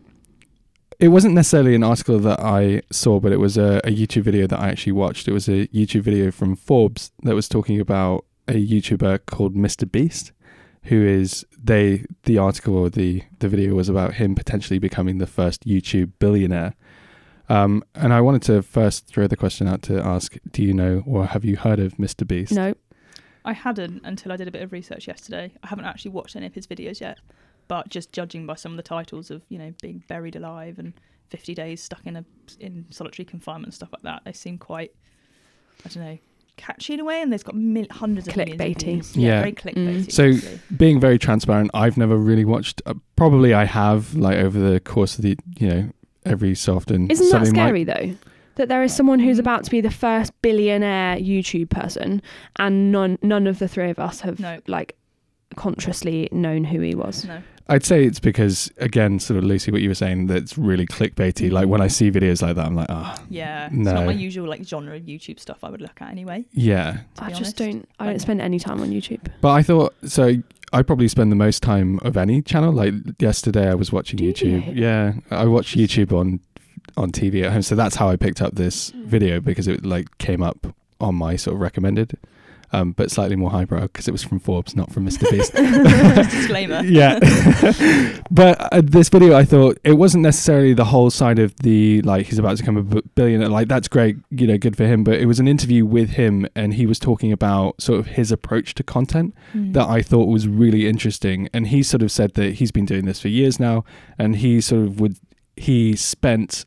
It 0.99 1.09
wasn't 1.09 1.33
necessarily 1.33 1.75
an 1.75 1.83
article 1.83 2.19
that 2.19 2.39
I 2.39 2.81
saw, 2.91 3.19
but 3.19 3.31
it 3.31 3.39
was 3.39 3.57
a, 3.57 3.81
a 3.83 3.89
YouTube 3.89 4.23
video 4.23 4.47
that 4.47 4.59
I 4.59 4.69
actually 4.69 4.93
watched. 4.93 5.27
It 5.27 5.33
was 5.33 5.49
a 5.49 5.67
YouTube 5.67 6.01
video 6.01 6.31
from 6.31 6.55
Forbes 6.55 7.11
that 7.23 7.35
was 7.35 7.49
talking 7.49 7.81
about 7.81 8.25
a 8.47 8.53
YouTuber 8.53 9.25
called 9.25 9.55
Mr. 9.55 9.89
Beast, 9.89 10.31
who 10.83 11.03
is 11.03 11.45
they 11.61 12.05
the 12.23 12.37
article 12.37 12.77
or 12.77 12.89
the 12.89 13.23
the 13.39 13.49
video 13.49 13.73
was 13.73 13.89
about 13.89 14.15
him 14.15 14.35
potentially 14.35 14.79
becoming 14.79 15.17
the 15.17 15.27
first 15.27 15.65
YouTube 15.65 16.11
billionaire. 16.19 16.75
Um, 17.49 17.83
and 17.93 18.13
I 18.13 18.21
wanted 18.21 18.43
to 18.43 18.61
first 18.61 19.07
throw 19.07 19.27
the 19.27 19.35
question 19.35 19.67
out 19.67 19.81
to 19.83 19.99
ask: 19.99 20.37
Do 20.51 20.63
you 20.63 20.73
know 20.73 21.03
or 21.05 21.25
have 21.25 21.43
you 21.43 21.57
heard 21.57 21.79
of 21.79 21.95
Mr. 21.97 22.25
Beast? 22.25 22.53
No. 22.53 22.73
I 23.43 23.53
hadn't 23.53 24.01
until 24.03 24.31
I 24.31 24.37
did 24.37 24.47
a 24.47 24.51
bit 24.51 24.63
of 24.63 24.71
research 24.71 25.07
yesterday. 25.07 25.53
I 25.61 25.67
haven't 25.67 25.85
actually 25.85 26.11
watched 26.11 26.35
any 26.35 26.47
of 26.47 26.55
his 26.55 26.65
videos 26.65 26.99
yet, 26.99 27.19
but 27.67 27.89
just 27.89 28.11
judging 28.11 28.45
by 28.45 28.55
some 28.55 28.71
of 28.73 28.77
the 28.77 28.83
titles 28.83 29.31
of 29.31 29.41
you 29.49 29.57
know 29.57 29.73
being 29.81 30.03
buried 30.07 30.35
alive 30.35 30.77
and 30.79 30.93
50 31.29 31.53
days 31.55 31.81
stuck 31.81 32.05
in 32.05 32.15
a 32.15 32.25
in 32.59 32.85
solitary 32.91 33.25
confinement 33.25 33.65
and 33.67 33.73
stuff 33.73 33.89
like 33.91 34.03
that, 34.03 34.21
they 34.25 34.33
seem 34.33 34.57
quite 34.57 34.91
I 35.85 35.89
don't 35.89 36.03
know 36.03 36.17
catchy 36.57 36.93
in 36.93 37.01
a 37.01 37.03
way, 37.03 37.21
and 37.21 37.31
there's 37.33 37.43
got 37.43 37.53
mil- 37.55 37.85
hundreds 37.91 38.29
of 38.29 38.35
millions 38.37 38.61
of 38.61 38.65
Clickbaity. 38.67 38.83
views. 38.93 39.17
Yeah. 39.17 39.39
very 39.41 39.51
clickbaity. 39.51 40.05
Mm. 40.05 40.11
So- 40.11 40.29
actually. 40.29 40.59
being 40.77 40.99
very 41.01 41.19
transparent, 41.19 41.69
I've 41.73 41.97
never 41.97 42.15
really 42.15 42.45
watched. 42.45 42.81
Uh, 42.85 42.93
probably 43.17 43.53
I 43.53 43.65
have, 43.65 44.15
like 44.15 44.37
over 44.37 44.57
the 44.57 44.79
course 44.79 45.17
of 45.17 45.23
the, 45.23 45.35
you 45.59 45.67
know, 45.67 45.89
every 46.25 46.55
so 46.55 46.77
often. 46.77 47.11
Isn't 47.11 47.25
that 47.25 47.31
something 47.31 47.53
might- 47.53 47.65
scary 47.67 47.83
though? 47.83 48.15
That 48.55 48.69
there 48.69 48.81
is 48.83 48.95
someone 48.95 49.19
who's 49.19 49.37
about 49.37 49.65
to 49.65 49.69
be 49.71 49.81
the 49.81 49.91
first 49.91 50.31
billionaire 50.41 51.17
YouTube 51.17 51.69
person, 51.71 52.21
and 52.57 52.89
none 52.89 53.17
none 53.21 53.47
of 53.47 53.59
the 53.59 53.67
three 53.67 53.89
of 53.89 53.99
us 53.99 54.21
have 54.21 54.39
No. 54.39 54.61
like 54.67 54.95
consciously 55.57 56.29
known 56.31 56.63
who 56.63 56.79
he 56.79 56.95
was. 56.95 57.25
no, 57.25 57.41
I'd 57.67 57.83
say 57.83 58.03
it's 58.05 58.19
because, 58.19 58.71
again, 58.77 59.19
sort 59.19 59.39
of 59.39 59.43
Lucy, 59.43 59.71
what 59.71 59.81
you 59.81 59.89
were 59.89 59.95
saying, 59.95 60.27
that's 60.27 60.55
really 60.57 60.85
clickbaity. 60.85 61.51
Like 61.51 61.67
when 61.67 61.81
I 61.81 61.87
see 61.87 62.11
videos 62.11 62.41
like 62.43 62.55
that, 62.57 62.65
I'm 62.67 62.75
like, 62.75 62.87
ah, 62.89 63.19
yeah, 63.29 63.65
it's 63.67 63.75
not 63.75 64.05
my 64.05 64.11
usual 64.11 64.47
like 64.47 64.63
genre 64.63 64.95
of 64.95 65.01
YouTube 65.03 65.39
stuff 65.39 65.63
I 65.63 65.69
would 65.71 65.81
look 65.81 65.99
at 66.01 66.11
anyway. 66.11 66.45
yeah. 66.51 66.99
I 67.17 67.29
be 67.29 67.33
just 67.33 67.57
don't. 67.57 67.87
I 67.99 68.05
don't 68.05 68.19
spend 68.19 68.41
any 68.41 68.59
time 68.59 68.81
on 68.81 68.91
YouTube. 68.91 69.21
But 69.41 69.51
I 69.51 69.63
thought 69.63 69.95
so. 70.05 70.35
I 70.73 70.81
probably 70.83 71.07
spend 71.07 71.31
the 71.31 71.35
most 71.37 71.63
time 71.63 71.99
of 72.03 72.17
any 72.17 72.41
channel. 72.41 72.71
Like 72.73 72.93
yesterday, 73.19 73.69
I 73.69 73.75
was 73.75 73.91
watching 73.91 74.17
Do 74.17 74.25
you? 74.25 74.33
YouTube. 74.33 74.75
Yeah, 74.75 75.13
I 75.31 75.45
watch 75.45 75.75
YouTube 75.75 76.11
on 76.11 76.41
on 76.97 77.11
TV 77.11 77.43
at 77.45 77.51
home. 77.51 77.61
So 77.63 77.75
that's 77.75 77.95
how 77.95 78.09
I 78.09 78.15
picked 78.15 78.41
up 78.41 78.55
this 78.55 78.91
Mm. 78.91 79.05
video 79.05 79.39
because 79.39 79.67
it 79.67 79.83
like 79.85 80.15
came 80.19 80.43
up 80.43 80.67
on 81.01 81.15
my 81.15 81.35
sort 81.35 81.55
of 81.55 81.61
recommended, 81.61 82.17
um, 82.71 82.91
but 82.91 83.11
slightly 83.11 83.35
more 83.35 83.49
highbrow 83.51 83.81
because 83.81 84.07
it 84.07 84.11
was 84.11 84.23
from 84.23 84.39
Forbes, 84.39 84.75
not 84.75 84.91
from 84.91 85.05
Mr. 85.05 85.29
Beast. 85.29 85.53
Disclaimer. 86.31 86.81
yeah. 86.85 87.19
but 88.31 88.73
uh, 88.73 88.81
this 88.83 89.09
video, 89.09 89.35
I 89.35 89.45
thought 89.45 89.77
it 89.83 89.93
wasn't 89.93 90.23
necessarily 90.23 90.73
the 90.73 90.85
whole 90.85 91.09
side 91.09 91.39
of 91.39 91.55
the 91.57 92.01
like 92.01 92.27
he's 92.27 92.39
about 92.39 92.57
to 92.57 92.63
become 92.63 92.77
a 92.77 92.83
b- 92.83 93.01
billionaire. 93.15 93.49
Like 93.49 93.67
that's 93.67 93.87
great, 93.87 94.17
you 94.29 94.47
know, 94.47 94.57
good 94.57 94.75
for 94.75 94.85
him. 94.85 95.03
But 95.03 95.15
it 95.15 95.25
was 95.25 95.39
an 95.39 95.47
interview 95.47 95.85
with 95.85 96.11
him, 96.11 96.47
and 96.55 96.73
he 96.73 96.85
was 96.85 96.99
talking 96.99 97.31
about 97.31 97.81
sort 97.81 97.99
of 97.99 98.07
his 98.07 98.31
approach 98.31 98.73
to 98.75 98.83
content 98.83 99.33
Mm. 99.53 99.73
that 99.73 99.87
I 99.87 100.01
thought 100.01 100.27
was 100.27 100.47
really 100.47 100.87
interesting. 100.87 101.49
And 101.53 101.67
he 101.67 101.83
sort 101.83 102.01
of 102.01 102.11
said 102.11 102.33
that 102.33 102.55
he's 102.55 102.71
been 102.71 102.85
doing 102.85 103.05
this 103.05 103.21
for 103.21 103.27
years 103.27 103.59
now, 103.59 103.83
and 104.17 104.37
he 104.37 104.59
sort 104.61 104.83
of 104.83 104.99
would 104.99 105.17
he 105.55 105.95
spent 105.95 106.65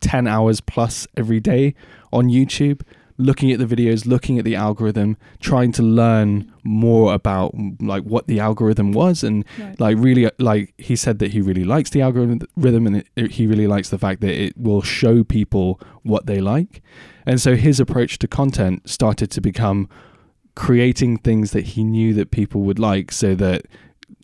10 0.00 0.26
hours 0.26 0.60
plus 0.60 1.06
every 1.16 1.40
day 1.40 1.74
on 2.12 2.28
YouTube 2.28 2.82
looking 3.20 3.52
at 3.52 3.58
the 3.58 3.66
videos, 3.66 4.06
looking 4.06 4.38
at 4.38 4.44
the 4.44 4.54
algorithm, 4.56 5.16
trying 5.40 5.72
to 5.72 5.82
learn 5.82 6.52
more 6.64 7.14
about 7.14 7.54
like 7.80 8.02
what 8.04 8.26
the 8.26 8.40
algorithm 8.40 8.92
was 8.92 9.22
and 9.22 9.44
Right. 9.58 9.78
like 9.80 9.96
really 9.98 10.26
uh, 10.26 10.30
like 10.38 10.74
he 10.78 10.96
said 10.96 11.18
that 11.20 11.32
he 11.32 11.40
really 11.40 11.64
likes 11.64 11.90
the 11.90 12.00
algorithm 12.02 12.40
rhythm, 12.56 12.86
and 12.86 12.96
it, 12.96 13.06
it- 13.16 13.30
he 13.32 13.46
really 13.46 13.66
likes 13.66 13.90
the 13.90 13.98
fact 13.98 14.20
that 14.22 14.32
it 14.32 14.56
will 14.56 14.82
show 14.82 15.22
people 15.24 15.80
what 16.02 16.26
they 16.26 16.40
like. 16.40 16.82
And 17.26 17.40
so 17.40 17.54
his 17.54 17.78
approach 17.80 18.18
to 18.20 18.26
content 18.28 18.88
started 18.88 19.30
to 19.32 19.40
become 19.40 19.88
creating 20.54 21.18
things 21.18 21.52
that 21.52 21.64
he 21.64 21.84
knew 21.84 22.12
that 22.14 22.30
people 22.30 22.62
would 22.62 22.78
like 22.78 23.12
so 23.12 23.34
that 23.36 23.66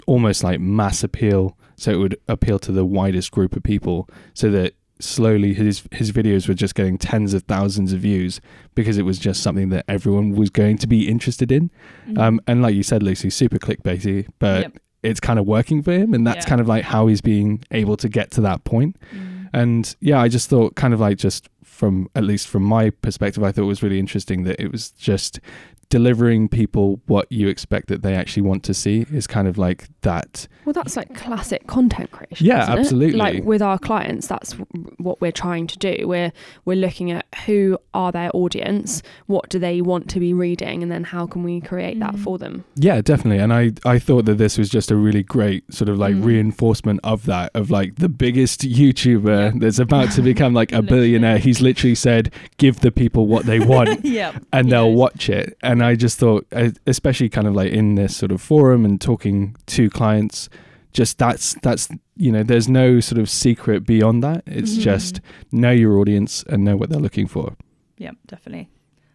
almost 0.06 0.42
like 0.44 0.60
mass 0.60 1.02
appeal 1.04 1.56
so 1.76 1.90
it 1.92 1.96
would 1.96 2.16
appeal 2.28 2.58
to 2.58 2.72
the 2.72 2.84
widest 2.84 3.30
group 3.30 3.54
of 3.56 3.62
people 3.62 4.08
so 4.34 4.50
that 4.50 4.74
slowly 4.98 5.52
his 5.54 5.82
his 5.92 6.10
videos 6.12 6.48
were 6.48 6.54
just 6.54 6.74
getting 6.74 6.96
tens 6.96 7.34
of 7.34 7.42
thousands 7.44 7.92
of 7.92 8.00
views 8.00 8.40
because 8.74 8.96
it 8.98 9.02
was 9.02 9.18
just 9.18 9.42
something 9.42 9.68
that 9.68 9.84
everyone 9.88 10.30
was 10.34 10.48
going 10.50 10.78
to 10.78 10.86
be 10.86 11.06
interested 11.08 11.52
in 11.52 11.70
Mhm. 12.08 12.18
um 12.18 12.40
and 12.46 12.62
like 12.62 12.74
you 12.74 12.82
said 12.82 13.02
Lucy 13.02 13.28
super 13.30 13.58
clickbaity 13.58 14.26
but 14.38 14.62
Yep. 14.62 14.72
it's 15.02 15.20
kind 15.20 15.38
of 15.38 15.46
working 15.46 15.82
for 15.82 15.92
him 15.92 16.14
and 16.14 16.26
that's 16.26 16.46
Yeah. 16.46 16.48
kind 16.50 16.60
of 16.62 16.66
like 16.68 16.84
how 16.84 17.08
he's 17.08 17.20
being 17.20 17.62
able 17.70 17.96
to 17.98 18.08
get 18.08 18.30
to 18.32 18.40
that 18.42 18.64
point 18.64 18.96
Mm. 19.14 19.48
and 19.52 19.96
yeah 20.00 20.18
i 20.20 20.28
just 20.28 20.48
thought 20.48 20.74
kind 20.76 20.94
of 20.94 21.00
like 21.00 21.18
just 21.18 21.48
from 21.62 22.08
at 22.14 22.24
least 22.24 22.48
from 22.48 22.62
my 22.62 22.88
perspective 22.88 23.42
i 23.44 23.52
thought 23.52 23.62
it 23.62 23.66
was 23.66 23.82
really 23.82 23.98
interesting 23.98 24.44
that 24.44 24.58
it 24.58 24.72
was 24.72 24.90
just 24.92 25.40
delivering 25.88 26.48
people 26.48 27.00
what 27.06 27.30
you 27.30 27.48
expect 27.48 27.88
that 27.88 28.02
they 28.02 28.14
actually 28.14 28.42
want 28.42 28.62
to 28.64 28.74
see 28.74 29.06
is 29.12 29.26
kind 29.26 29.46
of 29.48 29.56
like 29.58 29.88
that 30.02 30.46
Well, 30.64 30.72
that's 30.72 30.96
like 30.96 31.14
classic 31.14 31.66
content 31.66 32.10
creation. 32.10 32.46
Yeah, 32.46 32.62
isn't 32.64 32.74
it? 32.76 32.80
absolutely. 32.80 33.18
Like 33.18 33.44
with 33.44 33.62
our 33.62 33.78
clients, 33.78 34.26
that's 34.26 34.50
w- 34.52 34.90
what 34.98 35.20
we're 35.20 35.32
trying 35.32 35.66
to 35.68 35.78
do. 35.78 36.06
We're 36.08 36.32
we're 36.64 36.76
looking 36.76 37.10
at 37.10 37.24
who 37.46 37.78
are 37.94 38.10
their 38.12 38.30
audience, 38.34 39.02
what 39.26 39.48
do 39.48 39.58
they 39.58 39.80
want 39.80 40.10
to 40.10 40.20
be 40.20 40.32
reading, 40.32 40.82
and 40.82 40.90
then 40.90 41.04
how 41.04 41.26
can 41.26 41.42
we 41.42 41.60
create 41.60 41.98
that 42.00 42.14
Mhm. 42.14 42.18
for 42.18 42.38
them. 42.38 42.64
yeah 42.76 43.00
definitely 43.00 43.38
and 43.42 43.52
i 43.52 43.72
i 43.84 43.98
thought 43.98 44.24
that 44.26 44.38
this 44.38 44.58
was 44.58 44.68
just 44.68 44.90
a 44.90 44.96
really 44.96 45.22
great 45.22 45.62
sort 45.72 45.88
of 45.88 45.96
like 45.98 46.14
Mm. 46.14 46.24
reinforcement 46.24 47.00
of 47.04 47.26
that 47.26 47.50
of 47.54 47.70
like 47.70 47.96
the 47.96 48.08
biggest 48.08 48.60
youtuber 48.62 49.52
Yeah. 49.52 49.58
that's 49.60 49.78
about 49.78 50.10
to 50.12 50.22
become 50.22 50.52
like 50.54 50.72
a 50.72 50.82
billionaire 50.92 51.38
he's 51.38 51.60
literally 51.60 51.94
said 51.94 52.32
give 52.58 52.80
the 52.80 52.90
people 52.90 53.26
what 53.26 53.44
they 53.46 53.58
want 53.60 54.04
yeah. 54.18 54.32
and 54.52 54.70
they'll 54.70 54.88
knows. 54.90 54.98
watch 54.98 55.28
it. 55.30 55.56
And 55.62 55.75
I 55.82 55.94
just 55.96 56.18
thought, 56.18 56.46
uh, 56.52 56.70
especially 56.86 57.28
kind 57.28 57.46
of 57.46 57.54
like 57.54 57.72
in 57.72 57.94
this 57.94 58.16
sort 58.16 58.32
of 58.32 58.40
forum 58.40 58.84
and 58.84 59.00
talking 59.00 59.56
to 59.66 59.88
clients, 59.90 60.48
just 60.92 61.18
that's 61.18 61.54
that's 61.62 61.88
you 62.16 62.32
know, 62.32 62.42
there's 62.42 62.68
no 62.68 63.00
sort 63.00 63.18
of 63.20 63.28
secret 63.28 63.84
beyond 63.86 64.22
that. 64.22 64.42
It's 64.46 64.76
Mhm. 64.76 64.80
just 64.80 65.20
know 65.52 65.70
your 65.70 65.98
audience 65.98 66.42
and 66.48 66.64
know 66.64 66.76
what 66.76 66.88
they're 66.90 67.00
looking 67.00 67.26
for. 67.26 67.54
Yeah, 67.98 68.12
definitely. 68.26 68.70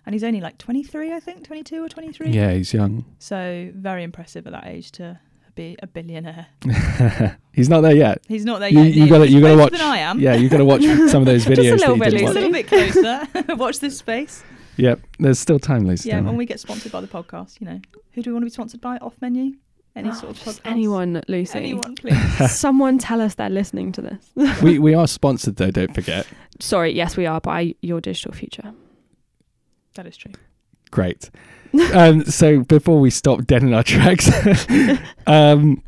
And 0.05 0.13
he's 0.13 0.23
only 0.23 0.41
like 0.41 0.57
23, 0.57 1.11
I 1.13 1.19
think, 1.19 1.43
22 1.43 1.83
or 1.83 1.89
23. 1.89 2.29
Yeah, 2.31 2.53
he's 2.53 2.73
young. 2.73 3.05
So 3.19 3.69
very 3.75 4.03
impressive 4.03 4.45
at 4.47 4.53
that 4.53 4.65
age 4.67 4.91
to 4.93 5.19
be 5.55 5.75
a 5.81 5.87
billionaire. 5.87 6.47
he's 7.53 7.69
not 7.69 7.81
there 7.81 7.95
yet. 7.95 8.21
He's 8.27 8.45
not 8.45 8.59
there 8.59 8.69
You- 8.69 8.79
yet. 8.81 8.93
you 8.93 9.01
He's 9.03 9.09
gotta- 9.11 9.29
you 9.29 9.41
gotta 9.41 9.57
watch- 9.57 9.71
Than 9.73 9.81
I 9.81 9.97
am. 9.97 10.19
Yeah, 10.19 10.35
you 10.35 10.49
got 10.49 10.57
to 10.57 10.65
watch 10.65 10.81
some 10.83 11.21
of 11.21 11.25
those 11.25 11.45
Just 11.45 11.59
a 11.59 11.61
videos. 11.61 11.79
little 11.79 11.97
bit, 11.97 12.13
you 12.13 12.19
Just 12.19 12.33
didn't 12.33 12.37
a 12.37 12.49
little 12.49 12.51
bit 12.51 12.67
closer. 12.67 13.55
Watch 13.55 13.79
this 13.79 13.97
space. 13.97 14.43
Yep, 14.77 14.99
there's 15.19 15.39
still 15.39 15.59
time, 15.59 15.85
Lucy. 15.85 16.09
Yeah, 16.09 16.15
don't 16.17 16.25
when 16.27 16.37
we 16.37 16.45
get 16.45 16.59
sponsored 16.59 16.91
by 16.91 17.01
the 17.01 17.07
podcast, 17.07 17.59
you 17.59 17.67
know, 17.67 17.79
who 18.13 18.21
do 18.21 18.29
we 18.29 18.33
want 18.33 18.43
to 18.43 18.45
be 18.45 18.51
sponsored 18.51 18.81
by? 18.81 18.97
Off 18.97 19.13
menu? 19.21 19.53
Any 19.95 20.09
Oh, 20.09 20.13
sort 20.13 20.31
of 20.31 20.37
podcast? 20.39 20.61
anyone, 20.65 21.21
Lucy. 21.27 21.59
Anyone, 21.59 21.95
please. 21.99 22.51
Someone 22.51 22.97
tell 22.97 23.19
us 23.19 23.35
they're 23.35 23.49
listening 23.49 23.91
to 23.93 24.01
this. 24.01 24.61
we 24.61 24.79
we 24.79 24.93
are 24.93 25.07
sponsored 25.07 25.57
though. 25.57 25.71
Don't 25.71 25.93
forget. 25.93 26.25
Sorry, 26.59 26.91
yes, 26.93 27.17
we 27.17 27.25
are 27.25 27.41
by 27.41 27.75
Your 27.81 27.99
Digital 27.99 28.31
Future. 28.33 28.73
that 29.95 30.07
is 30.07 30.15
true. 30.15 30.31
Great. 30.91 31.29
um, 31.93 32.23
so 32.25 32.61
before 32.61 32.99
we 32.99 33.09
stop 33.09 33.45
dead 33.45 33.63
in 33.63 33.73
our 33.73 33.83
tracks, 33.83 34.29
um, 35.27 35.81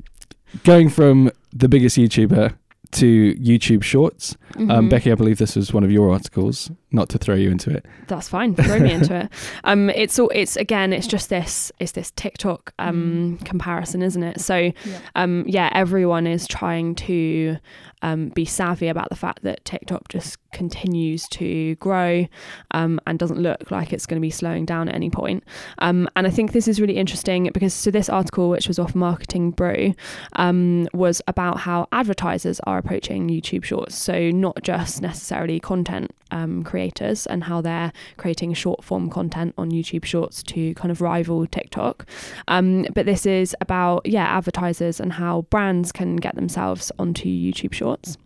going 0.63 0.89
from 0.89 1.32
the 1.54 1.69
biggest 1.69 1.98
YouTuber 1.98 2.56
to 2.91 3.34
YouTube 3.36 3.84
Shorts, 3.84 4.36
um, 4.58 4.68
Mhm. 4.68 4.89
Becky, 4.89 5.12
I 5.12 5.16
believe 5.16 5.38
this 5.39 5.56
was 5.56 5.74
one 5.74 5.84
of 5.84 5.92
your 5.92 6.12
articles. 6.12 6.72
Not 6.92 7.10
to 7.10 7.18
throw 7.18 7.34
you 7.34 7.50
into 7.50 7.72
it. 7.72 7.86
That's 8.08 8.30
fine. 8.30 8.54
Throw 8.56 8.78
me 8.80 8.92
into 8.92 9.16
it. 9.16 9.30
Um, 9.63 9.89
it's 9.89 10.20
all. 10.20 10.30
It's 10.34 10.56
again. 10.58 10.94
It's 10.94 11.08
just 11.08 11.30
this. 11.30 11.72
It's 11.80 11.94
this 11.94 12.12
TikTok 12.16 12.72
um 12.78 13.39
comparison, 13.46 14.04
isn't 14.04 14.22
it? 14.22 14.39
So, 14.42 14.56
Yeah. 14.58 14.74
um, 15.16 15.44
yeah, 15.48 15.70
everyone 15.74 16.28
is 16.28 16.48
trying 16.48 16.94
to 16.96 17.58
um 18.04 18.30
be 18.30 18.46
savvy 18.46 18.89
about 18.89 19.10
the 19.10 19.16
fact 19.16 19.42
that 19.44 19.63
TikTok 19.66 20.10
just 20.10 20.38
continues 20.52 21.28
to 21.30 21.74
grow, 21.76 22.28
um, 22.72 23.00
and 23.08 23.18
doesn't 23.18 23.39
look 23.39 23.72
like 23.72 23.92
it's 23.92 24.06
going 24.06 24.22
to 24.22 24.26
be 24.26 24.30
slowing 24.30 24.66
down 24.66 24.88
at 24.88 24.94
any 24.94 25.10
point. 25.10 25.44
Um, 25.80 26.08
and 26.16 26.28
I 26.28 26.30
think 26.30 26.52
this 26.52 26.68
is 26.68 26.80
really 26.80 26.98
interesting 26.98 27.50
because 27.54 27.74
so 27.74 27.89
this 27.89 28.08
article, 28.10 28.50
which 28.50 28.68
was 28.68 28.78
off 28.78 28.94
Marketing 28.94 29.50
Brew, 29.50 29.96
um, 30.34 30.88
was 30.94 31.22
about 31.28 31.62
how 31.62 31.88
advertisers 31.92 32.60
are 32.68 32.78
approaching 32.78 33.30
YouTube 33.30 33.63
Shorts. 33.63 33.96
So 33.96 34.30
not 34.48 34.62
just 34.64 35.02
necessarily 35.02 35.60
content 35.60 36.12
um, 36.32 36.64
creators 36.64 37.26
and 37.26 37.44
how 37.46 37.62
they're 37.62 37.92
creating 38.18 38.54
short 38.54 38.84
form 38.84 39.10
content 39.10 39.54
on 39.58 39.72
YouTube 39.72 40.06
Shorts 40.06 40.44
to 40.44 40.74
kind 40.76 40.92
of 40.92 41.02
rival 41.02 41.48
TikTok. 41.48 42.06
Um, 42.48 42.86
but 42.94 43.06
this 43.06 43.26
is 43.26 43.56
about 43.62 44.06
yeah 44.06 44.26
advertisers 44.38 45.00
and 45.00 45.14
how 45.14 45.34
brands 45.54 45.92
can 45.92 46.18
get 46.18 46.36
themselves 46.36 46.92
onto 47.00 47.28
YouTube 47.28 47.74
Shorts. 47.74 48.18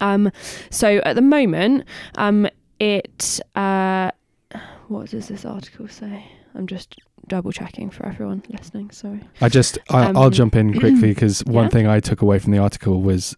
Um, 0.00 0.30
so 0.70 0.88
at 1.04 1.14
the 1.16 1.22
moment, 1.22 1.84
um, 2.16 2.46
it 2.78 3.40
uh, 3.54 4.10
what 4.88 5.10
does 5.10 5.28
this 5.28 5.44
article 5.44 5.88
say? 5.88 6.24
I'm 6.54 6.66
just 6.66 6.96
double 7.28 7.52
checking 7.52 7.88
for 7.90 8.04
everyone 8.06 8.42
listening. 8.50 8.90
Sorry. 8.90 9.20
I 9.40 9.48
just 9.48 9.78
I, 9.88 10.08
I'll 10.08 10.24
Um, 10.24 10.32
jump 10.32 10.54
in 10.56 10.72
quickly 10.78 11.08
because 11.14 11.44
one 11.44 11.64
yeah. 11.64 11.70
thing 11.70 11.86
I 11.86 12.00
took 12.00 12.20
away 12.20 12.38
from 12.38 12.52
the 12.52 12.58
article 12.58 13.00
was 13.00 13.36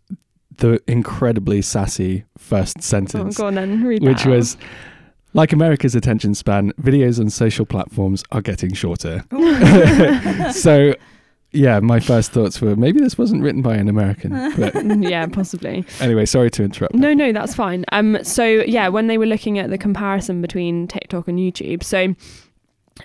the 0.59 0.81
incredibly 0.87 1.63
sassy 1.63 2.25
first 2.39 2.77
Oh, 2.79 2.83
sentence, 2.83 3.37
go 3.37 3.47
on 3.47 3.55
then, 3.55 3.85
read 3.85 4.03
which 4.03 4.25
was. 4.27 4.57
Like 5.37 5.53
America's 5.53 5.97
attention 5.97 6.33
span, 6.37 6.71
videos 6.81 7.19
on 7.19 7.29
social 7.29 7.67
platforms 7.67 8.23
are 8.31 8.41
getting 8.41 8.73
shorter. 8.73 9.25
so, 10.53 10.95
yeah, 11.51 11.81
my 11.81 11.99
first 11.99 12.31
thoughts 12.31 12.61
were 12.61 12.77
maybe 12.77 13.01
this 13.01 13.19
wasn't 13.19 13.43
written 13.43 13.61
by 13.61 13.75
an 13.75 13.89
American. 13.89 14.31
But 14.57 14.75
yeah, 15.01 15.27
possibly. 15.27 15.85
anyway, 16.01 16.27
sorry 16.27 16.51
to 16.53 16.63
interrupt. 16.63 16.95
No, 16.95 17.13
no, 17.15 17.33
that's 17.33 17.53
fine. 17.53 17.85
Um, 17.91 18.23
so 18.23 18.45
yeah, 18.45 18.87
when 18.89 19.09
they 19.09 19.19
were 19.19 19.27
looking 19.27 19.59
at 19.59 19.71
the 19.71 19.79
comparison 19.79 20.41
between 20.41 20.87
TikTok 20.87 21.27
and 21.27 21.39
YouTube, 21.39 21.83
so 21.83 22.15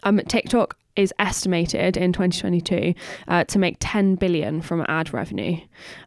um, 0.04 0.20
TikTok 0.28 0.78
is 0.96 1.12
estimated 1.18 1.98
in 1.98 2.14
2022 2.14 2.94
uh, 3.28 3.44
to 3.46 3.58
make 3.58 3.78
10 3.80 4.16
billion 4.16 4.62
from 4.62 4.86
ad 4.88 5.14
revenue. 5.14 5.58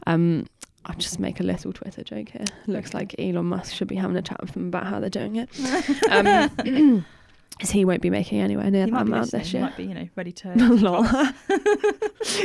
Um, 0.07 0.47
I'll 0.85 0.97
just 0.97 1.21
make 1.21 1.39
a 1.41 1.45
little 1.45 1.73
Twitter 1.73 2.03
joke 2.03 2.31
here. 2.31 2.45
Looks 2.67 2.93
like 2.95 3.15
Elon 3.19 3.47
Musk 3.47 3.73
should 3.75 3.89
be 3.89 3.97
having 3.97 4.17
a 4.17 4.23
chat 4.23 4.41
with 4.41 4.53
them 4.53 4.67
about 4.69 4.87
how 4.87 4.99
they're 5.01 5.11
doing 5.11 5.37
it. 5.37 5.49
Um, 6.11 7.05
as 7.61 7.71
he 7.71 7.85
won't 7.85 8.03
be 8.03 8.11
making 8.11 8.41
anywhere 8.41 8.69
near 8.71 8.87
He 8.87 8.91
that 8.91 8.95
might 8.97 9.05
be 9.05 9.11
amount 9.13 9.33
listening. 9.33 9.43
this 9.43 9.53
He 9.53 9.59
might 9.61 9.77
be, 9.77 9.85
you 9.85 9.95
know, 9.95 10.09
ready 10.17 10.33
to. 10.33 10.49
Lol. 10.57 11.03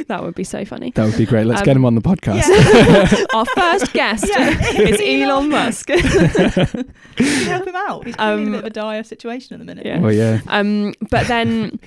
that 0.07 0.19
would 0.21 0.35
be 0.35 0.43
so 0.43 0.63
funny. 0.65 0.91
That 0.91 1.05
would 1.05 1.17
be 1.17 1.25
great. 1.25 1.45
Let's 1.47 1.61
Um, 1.61 1.65
get 1.65 1.75
him 1.77 1.85
on 1.85 1.95
the 1.95 2.01
podcast. 2.01 2.43
Yeah. 2.47 3.25
Our 3.33 3.45
first 3.45 3.93
guest 3.93 4.25
Yeah. 4.29 4.49
is 4.81 5.01
Elon 5.01 5.49
Musk. 5.49 5.89
Help 5.89 7.67
him 7.67 7.75
out. 7.75 8.05
He's 8.05 8.15
clearly 8.15 8.41
in 8.43 8.43
a 8.43 8.45
Um, 8.47 8.51
bit 8.51 8.59
of 8.59 8.65
a 8.65 8.69
dire 8.69 9.03
situation 9.03 9.53
at 9.53 9.59
the 9.59 9.65
minute. 9.65 9.85
Yeah. 9.85 9.99
Well, 9.99 10.13
yeah. 10.13 10.41
Um, 10.47 10.93
but 11.09 11.27
then 11.27 11.79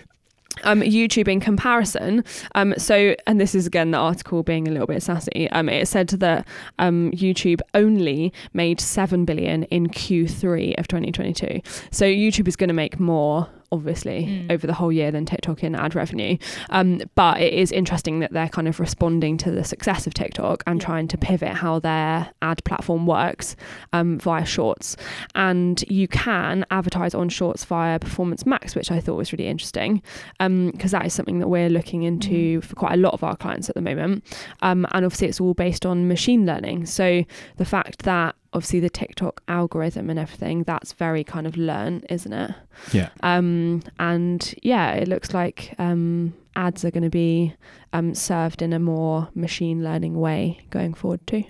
um, 0.65 0.81
YouTube 0.81 1.29
in 1.29 1.41
comparison. 1.41 2.25
Um, 2.55 2.75
so, 2.77 3.15
and 3.27 3.41
this 3.41 3.55
is 3.55 3.67
again 3.67 3.91
the 3.91 3.99
article 3.99 4.43
being 4.43 4.69
a 4.69 4.71
little 4.71 4.87
bit 4.87 5.03
sassy. 5.03 5.49
Um, 5.51 5.69
it 5.69 5.87
said 5.89 6.09
that 6.09 6.47
um, 6.79 7.11
YouTube 7.13 7.61
only 7.75 8.33
made 8.53 8.81
seven 8.81 9.25
billion 9.25 9.65
in 9.65 9.89
Q3 9.89 10.79
of 10.79 10.89
2022. 10.89 11.61
So 11.91 12.05
YouTube 12.05 12.49
is 12.49 12.57
going 12.57 12.69
to 12.69 12.75
make 12.75 13.01
more. 13.01 13.49
Obviously, 13.73 14.27
Mm. 14.27 14.53
over 14.53 14.67
the 14.67 14.75
whole 14.75 14.91
year 14.91 15.11
than 15.11 15.25
TikTok 15.27 15.63
in 15.63 15.75
ad 15.75 15.95
revenue. 15.95 16.37
Um, 16.71 17.01
but 17.15 17.41
it 17.41 17.53
is 17.53 17.71
interesting 17.71 18.19
that 18.21 18.33
they're 18.33 18.49
kind 18.49 18.67
of 18.67 18.81
responding 18.81 19.37
to 19.39 19.51
the 19.51 19.63
success 19.65 20.07
of 20.07 20.15
TikTok 20.15 20.63
and 20.67 20.81
Yeah. 20.81 20.87
trying 20.87 21.09
to 21.09 21.17
pivot 21.19 21.51
how 21.55 21.79
their 21.79 22.31
ad 22.43 22.65
platform 22.65 23.07
works 23.07 23.55
um, 23.93 24.19
via 24.19 24.45
Shorts 24.45 24.97
and 25.35 25.83
you 25.89 26.09
can 26.09 26.65
advertise 26.71 27.15
on 27.15 27.29
shorts 27.29 27.65
via 27.65 27.99
performance 27.99 28.45
max 28.47 28.75
which 28.75 28.91
i 28.91 28.99
thought 29.01 29.17
was 29.17 29.33
really 29.33 29.47
interesting 29.47 30.03
because 30.39 30.91
that 30.91 31.07
is 31.07 31.13
something 31.15 31.39
that 31.39 31.49
we're 31.49 31.69
looking 31.69 32.03
into 32.03 32.61
for 32.63 32.75
quite 32.75 32.93
a 32.95 32.97
lot 32.97 33.13
of 33.15 33.23
our 33.23 33.37
clients 33.37 33.69
at 33.69 33.75
the 33.75 33.81
moment 33.81 34.25
um, 34.63 34.87
and 34.93 35.05
obviously 35.05 35.29
it's 35.29 35.41
all 35.41 35.55
based 35.55 35.85
on 35.87 36.09
machine 36.09 36.47
learning 36.47 36.87
so 36.87 37.25
the 37.57 37.65
fact 37.65 38.03
that 38.03 38.35
obviously 38.53 38.81
the 38.81 38.91
tiktok 38.91 39.43
algorithm 39.49 40.11
and 40.11 40.19
everything 40.19 40.63
that's 40.65 40.93
very 40.93 41.23
kind 41.23 41.47
of 41.47 41.57
learned 41.57 42.05
isn't 42.11 42.33
it 42.33 42.51
Yeah. 42.93 43.11
um, 43.23 43.83
and 43.99 44.55
yeah 44.63 44.93
it 44.93 45.07
looks 45.09 45.33
like 45.33 45.75
um, 45.79 46.35
ads 46.57 46.85
are 46.85 46.91
going 46.91 47.05
to 47.05 47.11
be 47.11 47.55
um, 47.93 48.15
served 48.15 48.61
in 48.63 48.73
a 48.73 48.79
more 48.81 49.29
machine 49.35 49.85
learning 49.85 50.19
way 50.19 50.61
going 50.71 50.95
forward 50.95 51.25
too 51.27 51.45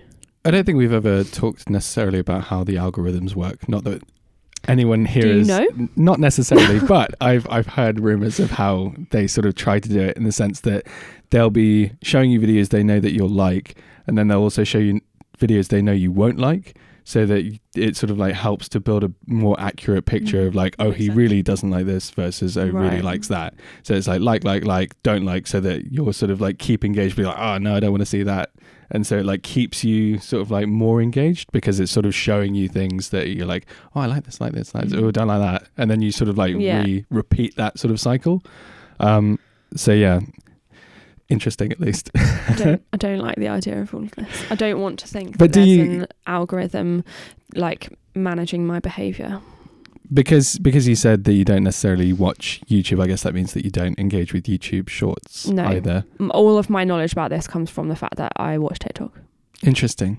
I 0.45 0.51
don't 0.51 0.65
think 0.65 0.79
we've 0.79 0.93
ever 0.93 1.23
talked 1.25 1.69
necessarily 1.69 2.19
about 2.19 2.45
how 2.45 2.65
the 2.65 2.77
algorithms 2.77 3.35
work. 3.35 3.69
Not 3.69 3.85
that 3.85 4.03
anyone 4.69 5.05
here 5.05 5.23
Do 5.25 5.29
you 5.35 5.41
is 5.41 5.49
know? 5.49 5.67
not 5.97 6.19
necessarily, 6.19 6.81
but 6.87 7.15
I've 7.21 7.47
I've 7.51 7.67
heard 7.67 8.01
rumors 8.01 8.41
of 8.41 8.51
how 8.53 8.95
they 9.11 9.27
sort 9.27 9.45
of 9.45 9.55
try 9.55 9.81
to 9.81 9.87
do 9.89 10.01
it 10.01 10.17
in 10.17 10.25
the 10.25 10.33
sense 10.33 10.61
that 10.61 10.87
they'll 11.29 11.51
be 11.51 11.93
showing 12.03 12.31
you 12.31 12.41
videos 12.41 12.71
they 12.71 12.83
know 12.83 13.01
that 13.01 13.13
you'll 13.13 13.29
like, 13.29 13.77
and 14.07 14.17
then 14.17 14.29
they'll 14.29 14.41
also 14.41 14.65
show 14.65 14.79
you 14.79 15.03
videos 15.39 15.69
they 15.69 15.83
know 15.83 15.93
you 15.93 16.11
won't 16.11 16.39
like, 16.39 16.75
so 17.05 17.27
that 17.27 17.59
it 17.75 17.97
sort 17.97 18.11
of 18.11 18.19
like 18.19 18.35
helps 18.35 18.69
to 18.71 18.81
build 18.81 19.05
a 19.05 19.13
more 19.27 19.59
accurate 19.61 20.07
picture 20.07 20.47
of 20.47 20.55
like, 20.55 20.77
oh, 20.79 20.91
he 20.91 21.07
sense. 21.07 21.17
really 21.17 21.43
doesn't 21.43 21.71
like 21.71 21.87
this 21.87 22.11
versus 22.11 22.57
oh, 22.57 22.67
really 22.69 23.03
likes 23.03 23.29
that. 23.29 23.55
So 23.83 23.95
it's 23.95 24.07
like 24.09 24.21
like 24.21 24.45
like 24.45 24.65
like 24.65 25.03
don't 25.03 25.25
like, 25.25 25.47
so 25.47 25.61
that 25.61 25.93
you're 25.93 26.13
sort 26.13 26.31
of 26.31 26.41
like 26.41 26.59
keep 26.59 26.85
engaged, 26.85 27.17
be 27.17 27.25
like, 27.25 27.39
oh 27.39 27.59
no, 27.59 27.75
I 27.77 27.81
don't 27.81 27.91
want 27.91 28.03
to 28.03 28.07
see 28.07 28.23
that 28.25 28.51
and 28.93 29.07
so 29.07 29.17
it 29.19 29.25
like 29.25 29.45
keeps 29.45 29.85
you 29.85 30.19
sort 30.19 30.43
of 30.43 30.51
like 30.51 30.67
more 30.67 31.01
engaged 31.01 31.53
because 31.53 31.79
it's 31.79 31.93
sort 31.93 32.05
of 32.05 32.13
showing 32.13 32.57
you 32.57 32.69
things 32.69 33.11
that 33.11 33.29
you're 33.29 33.47
like 33.47 33.65
oh 33.95 34.01
i 34.01 34.07
like 34.07 34.25
this 34.25 34.41
like 34.41 34.51
this 34.53 34.75
like 34.75 34.83
this 34.89 34.95
Mhm. 34.95 35.05
oh 35.05 35.11
don't 35.13 35.29
like 35.29 35.39
that 35.41 35.69
and 35.79 35.89
then 35.89 36.03
you 36.03 36.11
sort 36.11 36.29
of 36.29 36.37
like 36.37 36.57
Yeah. 36.59 36.83
re- 36.83 37.05
repeat 37.09 37.55
that 37.55 37.79
sort 37.79 37.93
of 37.93 38.01
cycle 38.01 38.43
um 38.99 39.39
so 39.77 39.93
yeah 39.93 40.19
interesting 41.31 41.71
at 41.73 41.81
least 41.81 42.11
I 42.15 42.55
don't, 42.57 42.83
I 42.93 42.97
don't 42.97 43.19
like 43.21 43.37
the 43.37 43.49
idea 43.49 43.81
of 43.81 43.95
all 43.95 44.03
of 44.03 44.11
this. 44.13 44.29
I 44.51 44.55
don't 44.57 44.81
want 44.81 44.99
to 45.01 45.07
think 45.09 45.39
But 45.39 45.53
that 45.53 45.61
do 45.61 45.61
there's 45.65 45.89
you- 45.89 46.01
an 46.03 46.07
algorithm 46.27 47.05
like 47.55 47.97
managing 48.15 48.67
my 48.67 48.81
behavior. 48.81 49.41
because 50.13 50.59
because 50.59 50.89
you 50.89 50.95
said 50.97 51.25
that 51.25 51.35
you 51.35 51.45
don't 51.45 51.63
necessarily 51.63 52.13
watch 52.13 52.61
youtube 52.69 53.01
i 53.03 53.07
guess 53.07 53.23
that 53.23 53.33
means 53.35 53.53
that 53.55 53.65
you 53.65 53.71
don't 53.71 53.97
engage 53.99 54.33
with 54.33 54.45
youtube 54.45 54.89
shorts 54.89 55.47
No. 55.47 55.65
either 55.67 56.05
All 56.31 56.59
of 56.59 56.69
my 56.69 56.83
knowledge 56.85 57.13
about 57.13 57.31
this 57.31 57.47
comes 57.47 57.71
from 57.71 57.87
the 57.89 57.95
fact 57.97 58.17
that 58.17 58.33
I 58.37 58.59
watch 58.59 58.79
TikTok. 58.81 59.13
interesting 59.63 60.13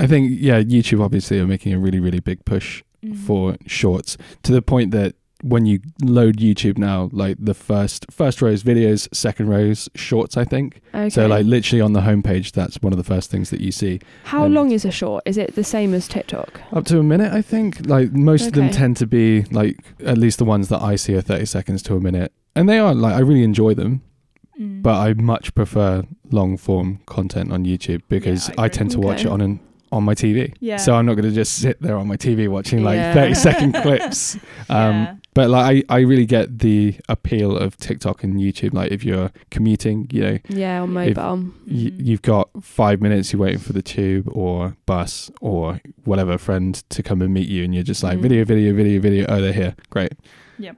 i 0.00 0.06
think 0.06 0.30
yeah 0.38 0.60
youtube 0.60 1.02
obviously 1.02 1.38
are 1.40 1.46
making 1.46 1.72
a 1.72 1.78
really 1.78 2.00
really 2.00 2.20
big 2.20 2.44
push 2.44 2.82
Mm. 3.04 3.16
for 3.16 3.56
shorts 3.66 4.16
to 4.44 4.52
the 4.52 4.62
point 4.62 4.92
that 4.92 5.16
when 5.42 5.66
you 5.66 5.80
load 6.02 6.36
YouTube 6.38 6.78
now, 6.78 7.10
like 7.12 7.36
the 7.38 7.52
first 7.54 8.06
first 8.10 8.40
row 8.40 8.48
is 8.50 8.62
videos, 8.62 9.08
second 9.14 9.48
rows 9.48 9.88
shorts, 9.94 10.36
I 10.36 10.44
think. 10.44 10.80
Okay. 10.94 11.10
So 11.10 11.26
like 11.26 11.44
literally 11.46 11.80
on 11.80 11.92
the 11.92 12.00
homepage, 12.00 12.52
that's 12.52 12.76
one 12.80 12.92
of 12.92 12.96
the 12.96 13.04
first 13.04 13.30
things 13.30 13.50
that 13.50 13.60
you 13.60 13.72
see. 13.72 14.00
How 14.24 14.44
and- 14.44 14.54
long 14.54 14.70
is 14.70 14.84
a 14.84 14.90
short? 14.90 15.22
Is 15.26 15.36
it 15.36 15.54
the 15.54 15.64
same 15.64 15.94
as 15.94 16.08
TikTok? 16.08 16.60
Up 16.72 16.84
to 16.86 16.98
a 16.98 17.02
minute, 17.02 17.32
I 17.32 17.42
think. 17.42 17.86
Like 17.86 18.12
most 18.12 18.46
of 18.46 18.52
them 18.54 18.70
tend 18.70 18.96
to 18.98 19.06
be 19.06 19.42
like 19.50 19.78
at 20.04 20.16
least 20.18 20.38
the 20.38 20.44
ones 20.44 20.68
that 20.68 20.80
I 20.80 20.96
see 20.96 21.14
are 21.14 21.20
thirty 21.22 21.46
seconds 21.46 21.82
to 21.84 21.96
a 21.96 22.00
minute. 22.00 22.32
And 22.54 22.68
they 22.68 22.78
are 22.78 22.94
like 22.94 23.14
I 23.14 23.20
really 23.20 23.42
enjoy 23.44 23.74
them, 23.74 24.02
Mm. 24.60 24.82
but 24.82 24.94
I 25.00 25.14
much 25.14 25.54
prefer 25.54 26.02
long 26.30 26.56
form 26.58 27.00
content 27.06 27.50
on 27.52 27.64
YouTube 27.64 28.02
because 28.10 28.50
I 28.58 28.64
I, 28.64 28.68
tend 28.68 28.90
to 28.92 29.00
watch 29.00 29.22
it 29.24 29.28
on 29.28 29.40
an 29.40 29.60
on 29.90 30.04
my 30.04 30.14
TV. 30.14 30.54
Yeah. 30.60 30.76
So 30.76 30.94
I'm 30.94 31.06
not 31.06 31.14
going 31.14 31.28
to 31.28 31.34
just 31.34 31.54
sit 31.58 31.80
there 31.82 31.96
on 31.96 32.06
my 32.06 32.16
TV 32.16 32.48
watching 32.48 32.82
like 32.82 32.96
Yeah. 32.96 33.14
30 33.14 33.34
second 33.34 33.72
clips. 33.82 34.36
Um, 34.68 34.92
Yeah. 34.94 35.14
But 35.34 35.48
like 35.48 35.84
I, 35.88 35.94
I 35.96 36.00
really 36.00 36.26
get 36.26 36.58
the 36.58 36.94
appeal 37.08 37.56
of 37.56 37.76
TikTok 37.78 38.22
and 38.22 38.36
YouTube. 38.36 38.74
Like 38.74 38.92
if 38.92 39.02
you're 39.02 39.30
commuting, 39.50 40.06
you 40.12 40.20
know, 40.22 40.38
Yeah, 40.48 40.82
on 40.82 40.94
If- 40.96 41.16
mobile. 41.16 41.36
y- 41.66 41.72
Mm. 41.90 42.06
you've 42.06 42.22
got 42.22 42.50
five 42.60 43.00
minutes, 43.00 43.32
you're 43.32 43.40
waiting 43.40 43.58
for 43.58 43.72
the 43.72 43.80
tube 43.82 44.28
or 44.30 44.76
bus 44.84 45.30
or 45.40 45.80
whatever 46.04 46.36
friend 46.36 46.74
to 46.90 47.02
come 47.02 47.22
and 47.22 47.32
meet 47.32 47.48
you, 47.48 47.64
and 47.64 47.74
you're 47.74 47.82
just 47.82 48.02
like 48.02 48.18
Mm. 48.18 48.22
video, 48.22 48.44
video, 48.44 48.74
video, 48.74 49.00
video. 49.00 49.26
Oh, 49.28 49.40
they're 49.40 49.52
here. 49.54 49.74
Great. 49.88 50.12
Yeah. 50.58 50.72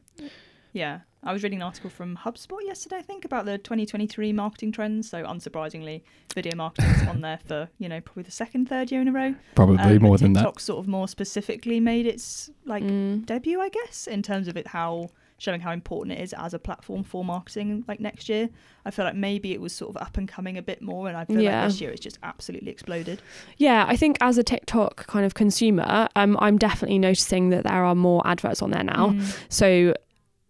Yeah. 0.72 1.00
I 1.26 1.32
was 1.32 1.42
reading 1.42 1.58
an 1.60 1.62
article 1.62 1.88
from 1.90 2.16
HubSpot 2.18 2.58
yesterday, 2.64 2.96
I 2.96 3.02
think, 3.02 3.24
about 3.24 3.46
the 3.46 3.56
2023 3.58 4.32
marketing 4.32 4.72
trends. 4.72 5.08
So, 5.08 5.24
unsurprisingly, 5.24 6.02
video 6.34 6.54
marketing's 6.56 7.08
on 7.08 7.22
there 7.22 7.38
for, 7.46 7.68
you 7.78 7.88
know, 7.88 8.00
probably 8.02 8.24
the 8.24 8.30
second, 8.30 8.68
third 8.68 8.92
year 8.92 9.00
in 9.00 9.08
a 9.08 9.12
row. 9.12 9.34
Probably 9.54 9.78
Um, 9.78 10.02
more 10.02 10.14
and 10.16 10.22
than 10.22 10.32
that. 10.34 10.40
TikTok 10.40 10.60
sort 10.60 10.80
of 10.80 10.88
more 10.88 11.08
specifically 11.08 11.80
made 11.80 12.06
its 12.06 12.50
like 12.66 12.82
Mm. 12.82 13.24
debut, 13.26 13.60
I 13.60 13.70
guess, 13.70 14.06
in 14.06 14.22
terms 14.22 14.48
of 14.48 14.56
it 14.56 14.68
how 14.68 15.08
showing 15.36 15.60
how 15.60 15.72
important 15.72 16.16
it 16.16 16.22
is 16.22 16.32
as 16.38 16.54
a 16.54 16.58
platform 16.58 17.02
for 17.02 17.24
marketing. 17.24 17.84
Like 17.88 17.98
next 18.00 18.28
year, 18.28 18.48
I 18.86 18.90
feel 18.92 19.04
like 19.04 19.16
maybe 19.16 19.52
it 19.52 19.60
was 19.60 19.72
sort 19.72 19.94
of 19.94 20.00
up 20.00 20.16
and 20.16 20.28
coming 20.28 20.56
a 20.56 20.62
bit 20.62 20.80
more, 20.80 21.08
and 21.08 21.16
I 21.16 21.24
feel 21.24 21.40
Yeah. 21.40 21.62
like 21.62 21.70
this 21.72 21.80
year 21.80 21.90
it's 21.90 22.00
just 22.00 22.18
absolutely 22.22 22.70
exploded. 22.70 23.20
Yeah, 23.58 23.84
I 23.86 23.96
think 23.96 24.16
as 24.20 24.38
a 24.38 24.44
TikTok 24.44 25.06
kind 25.08 25.26
of 25.26 25.34
consumer, 25.34 26.08
um, 26.16 26.36
I'm 26.40 26.56
definitely 26.56 26.98
noticing 27.00 27.50
that 27.50 27.64
there 27.64 27.84
are 27.84 27.94
more 27.96 28.22
adverts 28.26 28.62
on 28.62 28.70
there 28.70 28.84
now. 28.84 29.10
Mm. 29.10 29.38
So, 29.48 29.94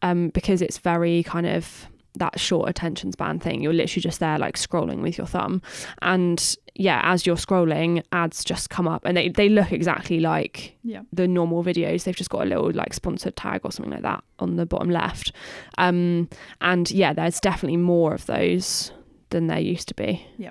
um, 0.05 0.29
because 0.29 0.61
it's 0.62 0.79
very 0.79 1.23
kind 1.25 1.47
of 1.47 1.87
that 2.17 2.38
short 2.38 2.69
attention 2.71 3.11
span 3.11 3.40
thing, 3.40 3.61
you're 3.61 3.73
literally 3.73 4.01
just 4.01 4.21
there 4.21 4.38
like 4.38 4.57
scrolling 4.57 5.01
with 5.03 5.19
your 5.19 5.27
thumb, 5.27 5.61
and 6.03 6.57
yeah, 6.77 7.01
as 7.05 7.25
you're 7.27 7.37
scrolling, 7.37 8.03
ads 8.12 8.45
just 8.45 8.69
come 8.71 8.87
up, 8.87 9.03
and 9.05 9.17
they 9.17 9.29
they 9.31 9.49
look 9.49 9.73
exactly 9.73 10.21
like 10.21 10.77
Yeah. 10.85 11.03
the 11.12 11.27
normal 11.27 11.64
videos. 11.64 12.05
They've 12.05 12.14
just 12.23 12.31
got 12.31 12.43
a 12.43 12.49
little 12.53 12.71
like 12.73 12.95
sponsored 12.95 13.35
tag 13.37 13.61
or 13.64 13.73
something 13.73 13.93
like 13.93 14.03
that 14.03 14.23
on 14.38 14.55
the 14.57 14.67
bottom 14.67 14.90
left, 14.90 15.33
um, 15.79 16.29
and 16.61 16.88
yeah, 16.90 17.12
there's 17.12 17.40
definitely 17.40 17.79
more 17.79 18.14
of 18.14 18.27
those 18.27 18.93
than 19.31 19.49
there 19.49 19.59
used 19.75 19.88
to 19.88 19.95
be. 19.95 20.25
Yeah, 20.38 20.51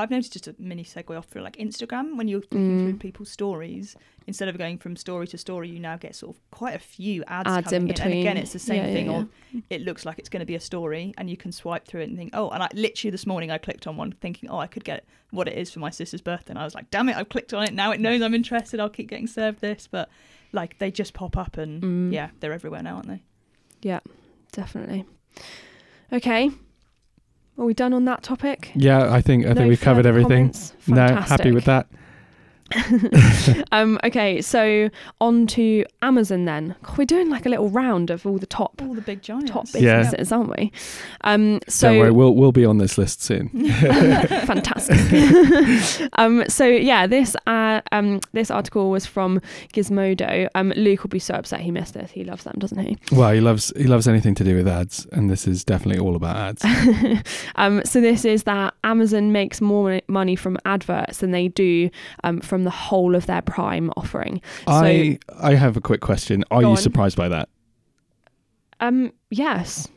I've 0.00 0.10
noticed 0.10 0.32
just 0.34 0.46
a 0.48 0.54
mini 0.58 0.84
segue 0.84 1.16
off 1.16 1.26
for 1.26 1.40
like 1.40 1.56
Instagram 1.56 2.16
when 2.16 2.28
you're 2.28 2.40
looking 2.40 2.78
Mm. 2.78 2.82
through 2.82 2.98
people's 2.98 3.30
stories. 3.30 3.96
Instead 4.28 4.48
of 4.48 4.56
going 4.56 4.78
from 4.78 4.94
story 4.94 5.26
to 5.26 5.36
story, 5.36 5.68
you 5.68 5.80
now 5.80 5.96
get 5.96 6.14
sort 6.14 6.36
of 6.36 6.42
quite 6.52 6.76
a 6.76 6.78
few 6.78 7.24
ads, 7.26 7.48
Ads 7.50 7.70
coming 7.70 7.88
in 7.88 8.00
And 8.00 8.12
again, 8.12 8.36
it's 8.36 8.52
the 8.52 8.58
same 8.60 8.76
Yeah, 8.76 8.86
yeah, 8.86 8.92
thing 8.94 9.06
yeah. 9.10 9.18
of 9.22 9.28
it 9.70 9.80
looks 9.82 10.04
like 10.06 10.18
it's 10.20 10.28
going 10.28 10.40
to 10.40 10.46
be 10.46 10.54
a 10.54 10.60
story, 10.60 11.12
and 11.18 11.28
you 11.28 11.36
can 11.36 11.50
swipe 11.50 11.86
through 11.88 12.02
it 12.02 12.08
and 12.10 12.16
think, 12.16 12.30
oh, 12.34 12.48
and 12.50 12.62
I 12.62 12.68
literally 12.74 13.10
this 13.10 13.26
morning 13.26 13.50
I 13.50 13.58
clicked 13.58 13.86
on 13.88 13.96
one 13.96 14.12
thinking, 14.12 14.48
oh, 14.48 14.58
I 14.58 14.68
could 14.68 14.84
get 14.84 15.04
what 15.32 15.48
it 15.48 15.58
is 15.58 15.70
for 15.72 15.80
my 15.80 15.90
sister's 15.90 16.20
birthday, 16.20 16.52
and 16.52 16.58
I 16.60 16.64
was 16.64 16.74
like, 16.74 16.88
damn 16.90 17.08
it, 17.08 17.16
I've 17.16 17.28
clicked 17.30 17.52
on 17.52 17.64
it. 17.64 17.74
Now 17.74 17.90
it 17.90 17.98
knows 18.00 18.22
I'm 18.22 18.34
interested. 18.34 18.78
I'll 18.78 18.88
keep 18.88 19.08
getting 19.08 19.26
served 19.26 19.60
this, 19.60 19.88
but 19.90 20.08
like 20.52 20.78
they 20.78 20.90
just 20.92 21.14
pop 21.14 21.36
up 21.36 21.56
and 21.58 21.82
Mm. 21.82 22.12
yeah, 22.12 22.30
they're 22.38 22.52
everywhere 22.52 22.82
now, 22.82 22.96
aren't 22.96 23.08
they? 23.08 23.22
Yeah, 23.82 24.00
definitely. 24.52 25.04
Okay. 26.12 26.50
Are 27.58 27.64
we 27.64 27.74
done 27.74 27.92
on 27.92 28.04
that 28.06 28.22
topic? 28.22 28.72
Yeah, 28.74 29.12
I 29.12 29.20
think 29.20 29.44
I 29.46 29.50
No 29.50 29.54
think 29.54 29.68
we've 29.68 29.80
covered 29.80 30.06
everything. 30.06 30.54
No, 30.86 31.06
happy 31.16 31.52
with 31.52 31.64
that. 31.66 31.86
um, 33.72 33.98
okay, 34.04 34.40
so 34.40 34.88
on 35.20 35.46
to 35.48 35.84
Amazon 36.02 36.44
then. 36.44 36.74
God, 36.82 36.98
we're 36.98 37.04
doing 37.04 37.28
like 37.30 37.46
a 37.46 37.48
little 37.48 37.68
round 37.68 38.10
of 38.10 38.26
all 38.26 38.38
the 38.38 38.46
top 38.46 38.80
All 38.82 38.94
the 38.94 39.00
big 39.00 39.22
giants. 39.22 39.50
top 39.50 39.66
Yeah. 39.74 39.98
businesses, 40.02 40.32
aren't 40.32 40.56
we? 40.58 40.72
Um, 41.22 41.60
so 41.68 41.88
Don't 41.90 41.98
worry, 41.98 42.10
we'll 42.10 42.34
we'll 42.34 42.52
be 42.52 42.64
on 42.64 42.78
this 42.78 42.96
list 42.98 43.22
soon. 43.22 43.48
fantastic. 44.46 44.98
um, 46.14 46.44
so 46.48 46.64
yeah, 46.66 47.06
this 47.06 47.36
uh, 47.46 47.80
um, 47.92 48.20
this 48.32 48.50
article 48.50 48.90
was 48.90 49.06
from 49.06 49.40
Gizmodo. 49.72 50.48
Um, 50.54 50.72
Luke 50.76 51.02
will 51.02 51.08
be 51.10 51.18
so 51.18 51.34
upset 51.34 51.60
he 51.60 51.70
missed 51.70 51.94
this. 51.94 52.10
He 52.10 52.24
loves 52.24 52.44
them, 52.44 52.54
doesn't 52.58 52.78
he? 52.78 52.98
Well, 53.12 53.32
he 53.32 53.40
loves 53.40 53.72
he 53.76 53.84
loves 53.84 54.08
anything 54.08 54.34
to 54.36 54.44
do 54.44 54.56
with 54.56 54.68
ads, 54.68 55.06
and 55.12 55.30
this 55.30 55.46
is 55.46 55.64
definitely 55.64 56.00
all 56.00 56.16
about 56.16 56.36
ads. 56.36 56.64
um, 57.56 57.82
so 57.84 58.00
this 58.00 58.24
is 58.24 58.44
that 58.44 58.74
Amazon 58.84 59.32
makes 59.32 59.60
more 59.60 60.00
money 60.08 60.36
from 60.36 60.58
adverts 60.64 61.18
than 61.18 61.30
they 61.30 61.48
do 61.48 61.90
um, 62.24 62.40
from 62.62 62.64
the 62.64 62.70
whole 62.70 63.14
of 63.16 63.26
their 63.26 63.42
Prime 63.42 63.90
offering. 63.96 64.40
I 64.66 65.18
I 65.40 65.54
have 65.54 65.76
a 65.76 65.80
quick 65.80 66.00
question. 66.00 66.44
Are 66.50 66.62
you 66.62 66.68
on. 66.68 66.76
surprised 66.76 67.16
by 67.16 67.28
that? 67.28 67.48
Um, 68.80 69.12
yes. 69.30 69.88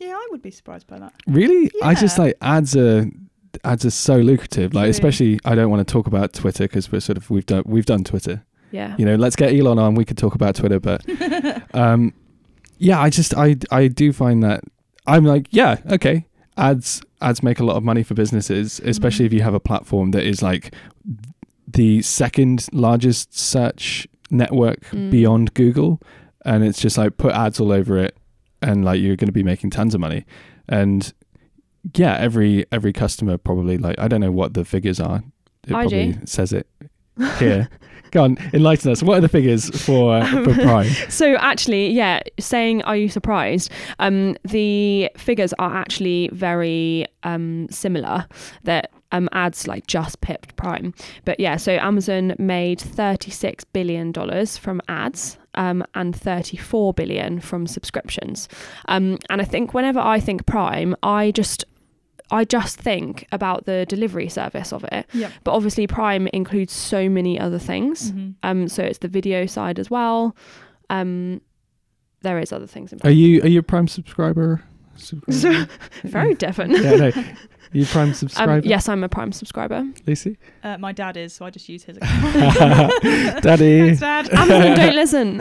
Yeah, 0.00 0.14
I 0.14 0.28
would 0.30 0.42
be 0.42 0.50
surprised 0.50 0.86
by 0.86 0.98
that. 0.98 1.12
Really? 1.26 1.70
Yeah. 1.74 1.86
I 1.88 1.94
just 1.94 2.18
Yeah. 2.18 2.24
like 2.24 2.36
ads 2.40 2.76
are 2.76 3.06
ads 3.64 3.84
are 3.84 3.90
so 3.90 4.16
lucrative. 4.16 4.74
Like 4.74 4.84
True. 4.84 4.90
especially 4.90 5.38
I 5.44 5.54
don't 5.54 5.70
want 5.70 5.86
to 5.86 5.90
talk 5.92 6.06
about 6.06 6.32
Twitter 6.32 6.64
because 6.64 6.90
we're 6.90 7.00
sort 7.00 7.16
of 7.18 7.30
we've 7.30 7.46
done 7.46 7.62
we've 7.66 7.86
done 7.86 8.04
Twitter. 8.04 8.42
Yeah. 8.70 8.94
You 8.98 9.04
know, 9.06 9.14
let's 9.16 9.36
get 9.36 9.52
Elon 9.54 9.78
on. 9.78 9.94
We 9.94 10.04
could 10.04 10.18
talk 10.18 10.34
about 10.34 10.56
Twitter, 10.56 10.80
but 10.80 11.02
um, 11.74 12.12
yeah, 12.78 13.00
I 13.00 13.08
just 13.10 13.34
I 13.36 13.56
I 13.70 13.88
do 13.88 14.12
find 14.12 14.42
that 14.42 14.64
I'm 15.06 15.24
like 15.24 15.46
yeah 15.50 15.78
okay 15.92 16.26
ads 16.56 17.02
ads 17.20 17.42
make 17.42 17.58
a 17.60 17.64
lot 17.64 17.76
of 17.76 17.82
money 17.84 18.02
for 18.02 18.14
businesses, 18.14 18.80
especially 18.84 19.24
Mhm. 19.24 19.28
if 19.28 19.32
you 19.34 19.42
have 19.42 19.54
a 19.54 19.60
platform 19.60 20.10
that 20.10 20.24
is 20.24 20.42
like 20.42 20.74
the 21.74 22.02
second 22.02 22.66
largest 22.72 23.36
search 23.38 24.08
network 24.30 24.80
Mm. 24.86 25.10
beyond 25.10 25.54
Google, 25.54 26.00
and 26.44 26.64
it's 26.64 26.80
just 26.80 26.96
like 26.98 27.16
put 27.16 27.32
ads 27.34 27.60
all 27.60 27.70
over 27.72 27.98
it, 27.98 28.16
and 28.62 28.84
like 28.84 29.00
you're 29.00 29.16
going 29.16 29.26
to 29.28 29.32
be 29.32 29.42
making 29.42 29.70
tons 29.70 29.94
of 29.94 30.00
money, 30.00 30.24
and 30.68 31.12
yeah, 31.94 32.16
every 32.16 32.64
every 32.72 32.92
customer 32.92 33.36
probably 33.36 33.76
like 33.78 33.98
I 33.98 34.08
don't 34.08 34.20
know 34.20 34.32
what 34.32 34.54
the 34.54 34.64
figures 34.64 34.98
are. 35.00 35.22
It 35.66 35.74
I 35.74 35.82
probably 35.82 36.12
do. 36.12 36.20
says 36.26 36.52
it 36.52 36.66
here. 37.38 37.68
Go 38.10 38.22
on, 38.22 38.38
enlighten 38.52 38.92
us. 38.92 39.02
What 39.02 39.18
are 39.18 39.20
the 39.22 39.28
figures 39.28 39.68
for 39.84 40.16
Um, 40.22 40.44
for 40.44 40.54
Prime? 40.54 40.88
So 41.08 41.34
actually, 41.34 41.90
yeah, 41.90 42.20
saying 42.38 42.82
are 42.84 42.96
you 42.96 43.08
surprised? 43.08 43.70
Um, 43.98 44.36
the 44.44 45.10
figures 45.16 45.52
are 45.58 45.74
actually 45.74 46.30
very 46.32 47.06
um, 47.24 47.66
similar. 47.70 48.26
That 48.62 48.90
um, 49.14 49.28
ads 49.32 49.66
like 49.66 49.86
just 49.86 50.20
pipped 50.20 50.56
Prime, 50.56 50.92
but 51.24 51.38
yeah. 51.40 51.56
So 51.56 51.72
Amazon 51.72 52.34
made 52.38 52.80
thirty 52.80 53.30
six 53.30 53.64
billion 53.64 54.12
dollars 54.12 54.58
from 54.58 54.80
ads. 54.88 55.38
Um, 55.56 55.84
and 55.94 56.16
34 56.16 56.94
billion 56.94 57.38
from 57.38 57.68
subscriptions. 57.68 58.48
Um, 58.88 59.18
and 59.30 59.40
I 59.40 59.44
think 59.44 59.72
whenever 59.72 60.00
I 60.00 60.18
think 60.18 60.46
Prime, 60.46 60.96
I 61.04 61.30
just 61.30 61.64
I 62.32 62.44
just 62.44 62.76
think 62.80 63.28
about 63.30 63.64
the 63.64 63.86
delivery 63.86 64.28
service 64.28 64.72
of 64.72 64.82
it. 64.90 65.06
Yep. 65.12 65.30
But 65.44 65.52
obviously, 65.52 65.86
Prime 65.86 66.26
includes 66.32 66.72
so 66.72 67.08
many 67.08 67.38
other 67.38 67.60
things. 67.60 68.10
Mhm. 68.10 68.34
Um, 68.42 68.68
so 68.68 68.82
it's 68.82 68.98
the 68.98 69.06
video 69.06 69.46
side 69.46 69.78
as 69.78 69.88
well. 69.90 70.34
Um, 70.90 71.40
there 72.22 72.40
is 72.40 72.52
other 72.52 72.66
things 72.66 72.92
in 72.92 72.98
Are 73.04 73.10
you 73.10 73.42
are 73.42 73.48
you 73.48 73.60
a 73.60 73.62
Prime 73.62 73.86
subscriber? 73.86 74.60
Subscriber? 74.96 75.68
Very 76.04 76.34
different. 76.34 76.72
yeah, 76.72 76.94
no. 76.96 77.12
You 77.72 77.82
a 77.82 77.86
Prime 77.86 78.08
Um, 78.08 78.14
subscriber? 78.14 78.66
yes, 78.66 78.88
I'm 78.88 79.02
a 79.02 79.08
Prime 79.08 79.32
subscriber. 79.32 79.84
Lucy. 80.06 80.38
Uh, 80.62 80.78
my 80.78 80.92
dad 80.92 81.16
is, 81.16 81.32
so 81.32 81.44
I 81.44 81.50
just 81.50 81.68
use 81.68 81.82
his 81.82 81.96
account. 82.02 82.92
Daddy. 83.42 83.96
Thanks, 83.96 84.00
Dad. 84.00 84.28
Amazon, 84.32 84.76
don't 84.76 84.94
listen. 84.94 85.40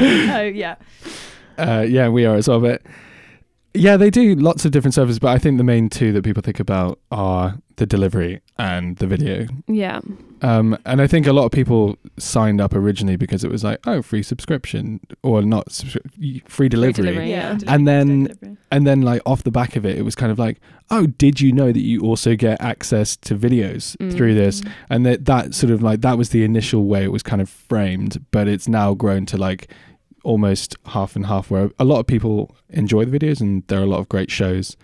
oh 0.00 0.42
yeah. 0.42 0.76
Uh, 1.56 1.84
yeah, 1.88 2.08
we 2.08 2.24
are 2.26 2.36
as 2.36 2.46
well. 2.48 2.60
But 2.60 2.82
yeah, 3.74 3.96
they 3.96 4.10
do 4.10 4.34
lots 4.34 4.64
of 4.64 4.70
different 4.72 4.94
services. 4.94 5.18
But 5.18 5.28
I 5.28 5.38
think 5.38 5.58
the 5.58 5.64
main 5.64 5.88
two 5.88 6.12
that 6.12 6.22
people 6.24 6.42
think 6.42 6.60
about 6.60 6.98
are 7.10 7.58
the 7.76 7.86
delivery 7.86 8.40
and 8.58 8.96
the 8.96 9.06
video. 9.06 9.46
yeah. 9.68 10.00
Um, 10.40 10.78
and 10.86 11.00
I 11.02 11.08
think 11.08 11.26
a 11.26 11.32
lot 11.32 11.46
of 11.46 11.50
people 11.50 11.96
signed 12.16 12.60
up 12.60 12.72
originally 12.72 13.16
because 13.16 13.42
it 13.42 13.50
was 13.50 13.64
like, 13.64 13.80
oh, 13.88 14.02
free 14.02 14.22
subscription 14.22 15.00
or 15.24 15.42
not 15.42 15.68
subscri- 15.70 16.48
free 16.48 16.68
delivery. 16.68 16.92
delivery. 17.06 17.30
Yeah. 17.30 17.54
delivery, 17.54 17.68
And 17.74 17.88
then- 17.88 18.08
next 18.22 18.28
day 18.28 18.34
delivery. 18.46 18.56
And 18.70 18.86
then, 18.86 19.02
like 19.02 19.22
off 19.26 19.42
the 19.44 19.50
back 19.50 19.76
of 19.76 19.86
it, 19.86 19.96
it 19.96 20.02
was 20.02 20.14
kind 20.14 20.30
of 20.30 20.38
like, 20.38 20.60
oh, 20.90 21.06
did 21.06 21.40
you 21.40 21.52
know 21.52 21.72
that 21.72 21.80
you 21.80 22.02
also 22.02 22.36
get 22.36 22.60
access 22.60 23.16
to 23.16 23.34
videos 23.34 23.96
Mm. 23.96 24.12
through 24.14 24.34
this? 24.34 24.62
And 24.90 25.06
that 25.06 25.24
that 25.24 25.54
sort 25.54 25.72
of 25.72 25.82
like 25.82 26.02
that 26.02 26.18
was 26.18 26.28
the 26.30 26.44
initial 26.44 26.84
way 26.84 27.02
it 27.04 27.10
was 27.12 27.22
kind 27.22 27.40
of 27.42 27.48
framed, 27.48 28.24
but 28.30 28.46
it's 28.46 28.68
now 28.68 28.94
grown 28.94 29.24
to 29.26 29.36
like 29.38 29.68
almost 30.28 30.76
half 30.86 31.16
and 31.16 31.26
half. 31.26 31.50
Where 31.50 31.70
a 31.78 31.84
lot 31.84 31.98
of 32.00 32.06
people 32.06 32.54
enjoy 32.70 33.04
the 33.04 33.18
videos, 33.18 33.40
and 33.40 33.62
there 33.68 33.80
are 33.80 33.84
a 33.84 33.92
lot 33.94 34.00
of 34.00 34.08
great 34.08 34.30
shows. 34.30 34.76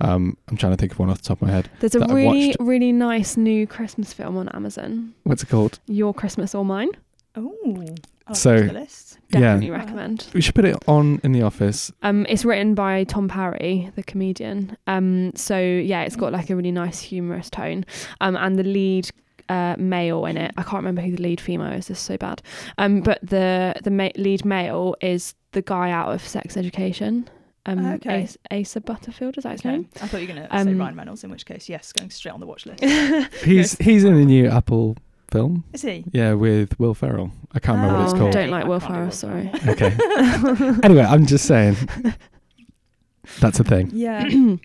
Um, 0.00 0.36
I'm 0.48 0.56
trying 0.56 0.72
to 0.72 0.76
think 0.76 0.92
of 0.92 0.98
one 0.98 1.08
off 1.10 1.22
the 1.22 1.28
top 1.28 1.40
of 1.42 1.48
my 1.48 1.54
head. 1.54 1.70
There's 1.80 1.94
a 1.94 2.00
really, 2.14 2.54
really 2.60 2.92
nice 2.92 3.36
new 3.36 3.66
Christmas 3.66 4.12
film 4.12 4.36
on 4.36 4.48
Amazon. 4.50 5.14
What's 5.24 5.42
it 5.42 5.48
called? 5.48 5.78
Your 5.86 6.12
Christmas 6.12 6.54
or 6.54 6.64
Mine. 6.64 6.90
Oh, 7.34 7.84
So- 8.32 8.50
add 8.54 8.58
it 8.58 8.66
to 8.68 8.72
the 8.74 8.80
list. 8.80 9.18
Definitely 9.30 9.66
Yeah, 9.68 9.72
recommend. 9.72 10.26
we 10.34 10.40
should 10.40 10.54
put 10.54 10.64
it 10.64 10.76
on 10.86 11.20
in 11.24 11.32
the 11.32 11.42
office. 11.42 11.90
Um, 12.02 12.26
it's 12.28 12.44
written 12.44 12.74
by 12.74 13.04
Tom 13.04 13.26
Parry, 13.28 13.90
the 13.96 14.02
comedian. 14.02 14.76
Um, 14.86 15.32
so 15.34 15.58
yeah, 15.58 16.02
it's 16.02 16.16
got 16.16 16.32
like 16.32 16.48
a 16.50 16.56
really 16.56 16.72
nice 16.72 17.00
humorous 17.00 17.50
tone. 17.50 17.84
Um, 18.20 18.36
and 18.36 18.58
the 18.58 18.62
lead 18.64 19.10
uh, 19.48 19.76
male 19.78 20.24
in 20.26 20.36
it, 20.36 20.52
I 20.56 20.62
can't 20.62 20.76
remember 20.76 21.00
who 21.02 21.16
the 21.16 21.22
lead 21.22 21.40
female 21.40 21.72
is. 21.72 21.88
This 21.88 21.98
is 21.98 22.04
so 22.04 22.16
bad. 22.16 22.42
Um, 22.78 23.00
but 23.00 23.18
the 23.22 23.74
the 23.82 23.90
ma- 23.90 24.10
lead 24.16 24.44
male 24.44 24.94
is 25.00 25.34
the 25.52 25.62
guy 25.62 25.90
out 25.90 26.12
of 26.12 26.26
Sex 26.26 26.56
Education. 26.56 27.28
Um, 27.68 27.84
Okay. 27.94 28.22
Asa, 28.24 28.38
Asa 28.52 28.80
Butterfield 28.80 29.36
is 29.38 29.42
that 29.44 29.52
his 29.52 29.60
Okay. 29.60 29.70
name? 29.72 29.88
I 30.00 30.06
thought 30.06 30.20
you 30.22 30.28
were 30.28 30.34
going 30.34 30.48
to 30.48 30.54
say 30.64 30.70
Um, 30.70 30.78
Ryan 30.78 30.96
Reynolds, 30.96 31.24
in 31.24 31.30
which 31.30 31.46
case, 31.46 31.68
yes, 31.68 31.92
going 31.92 32.10
straight 32.10 32.30
on 32.32 32.38
the 32.40 32.46
watch 32.46 32.64
list. 32.66 32.84
He's 33.44 33.76
he's 33.78 34.04
in 34.04 34.14
the 34.14 34.24
new 34.24 34.46
Apple 34.48 34.96
film. 35.32 35.64
Is 35.72 35.82
he? 35.82 36.04
Yeah, 36.12 36.34
with 36.34 36.78
Will 36.78 36.94
Ferrell. 36.94 37.32
I 37.52 37.58
can't 37.58 37.76
remember 37.78 37.98
what 37.98 38.04
it's 38.04 38.14
Oh, 38.14 38.18
called. 38.18 38.32
Don't 38.32 38.50
like 38.50 38.64
I 38.64 38.68
Will 38.68 38.78
can't 38.80 38.92
Ferrell. 38.92 39.06
Will 39.06 39.10
Sorry. 39.10 39.50
Okay. 39.66 40.78
anyway, 40.84 41.02
I'm 41.02 41.26
just 41.26 41.46
saying. 41.46 41.76
That's 43.40 43.58
a 43.58 43.64
thing. 43.64 43.90
Yeah. 43.92 44.28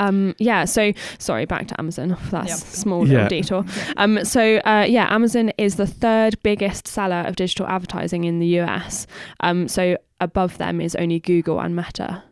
Um, 0.00 0.34
yeah, 0.38 0.64
so 0.64 0.92
sorry, 1.18 1.44
back 1.44 1.68
to 1.68 1.80
Amazon 1.80 2.14
for 2.24 2.30
that 2.32 2.50
small 2.50 3.02
little 3.02 3.16
Yeah. 3.22 3.28
detour. 3.28 3.64
Um, 3.96 4.24
so 4.24 4.56
uh, 4.58 4.84
yeah, 4.88 5.06
Amazon 5.14 5.50
is 5.58 5.76
the 5.76 5.86
third 5.86 6.40
biggest 6.42 6.88
seller 6.88 7.22
of 7.26 7.36
digital 7.36 7.66
advertising 7.66 8.24
in 8.24 8.38
the 8.40 8.60
US. 8.60 9.06
Um, 9.40 9.68
so 9.68 9.96
above 10.20 10.58
them 10.58 10.80
is 10.80 10.94
only 10.96 11.20
Google 11.20 11.60
and 11.60 11.76
Meta. 11.76 12.22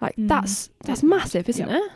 Like 0.00 0.16
Mm. 0.16 0.28
that's 0.28 0.68
that's 0.84 1.02
massive, 1.02 1.48
isn't 1.48 1.68
Yeah. 1.68 1.76
it? 1.78 1.90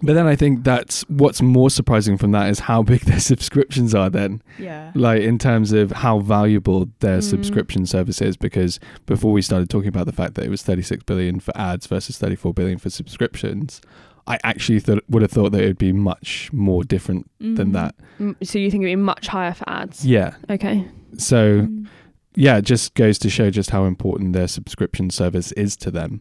But 0.00 0.12
then 0.14 0.28
I 0.28 0.36
think 0.36 0.62
that's 0.62 1.02
what's 1.08 1.42
more 1.42 1.70
surprising 1.70 2.16
from 2.18 2.30
that 2.32 2.48
is 2.50 2.60
how 2.60 2.82
big 2.92 3.00
their 3.02 3.18
subscriptions 3.18 3.94
are 3.94 4.08
then. 4.10 4.42
Yeah. 4.58 4.92
Like 4.94 5.22
in 5.22 5.38
terms 5.38 5.72
of 5.72 5.90
how 5.90 6.20
valuable 6.20 6.88
their 7.00 7.18
Mm. 7.18 7.22
subscription 7.30 7.86
service 7.86 8.20
is 8.20 8.36
because 8.36 8.78
before 9.06 9.32
we 9.32 9.42
started 9.42 9.70
talking 9.70 9.88
about 9.88 10.06
the 10.06 10.12
fact 10.12 10.34
that 10.34 10.44
it 10.44 10.50
was 10.50 10.62
36 10.62 11.02
billion 11.04 11.40
for 11.40 11.56
ads 11.56 11.86
versus 11.86 12.16
34 12.18 12.54
billion 12.54 12.78
for 12.78 12.90
subscriptions, 12.90 13.80
I 14.28 14.38
actually 14.44 14.80
thought 14.80 15.02
would 15.08 15.22
have 15.22 15.30
thought 15.32 15.52
that 15.52 15.62
it 15.62 15.66
would 15.66 15.78
be 15.78 15.92
much 15.92 16.52
more 16.52 16.84
different 16.84 17.28
than 17.40 17.70
Mm. 17.70 17.72
that. 17.72 17.94
Mm, 18.20 18.36
So 18.42 18.58
you 18.58 18.70
think 18.70 18.82
it'd 18.84 18.92
be 18.92 19.02
much 19.02 19.26
higher 19.28 19.54
for 19.54 19.68
ads? 19.68 20.04
Yeah. 20.06 20.34
Okay. 20.50 20.84
So 21.16 21.62
Mm. 21.62 21.86
yeah, 22.34 22.58
it 22.58 22.64
just 22.64 22.94
goes 22.94 23.18
to 23.20 23.30
show 23.30 23.50
just 23.50 23.70
how 23.70 23.84
important 23.84 24.32
their 24.34 24.48
subscription 24.48 25.10
service 25.10 25.52
is 25.52 25.76
to 25.78 25.90
them. 25.90 26.20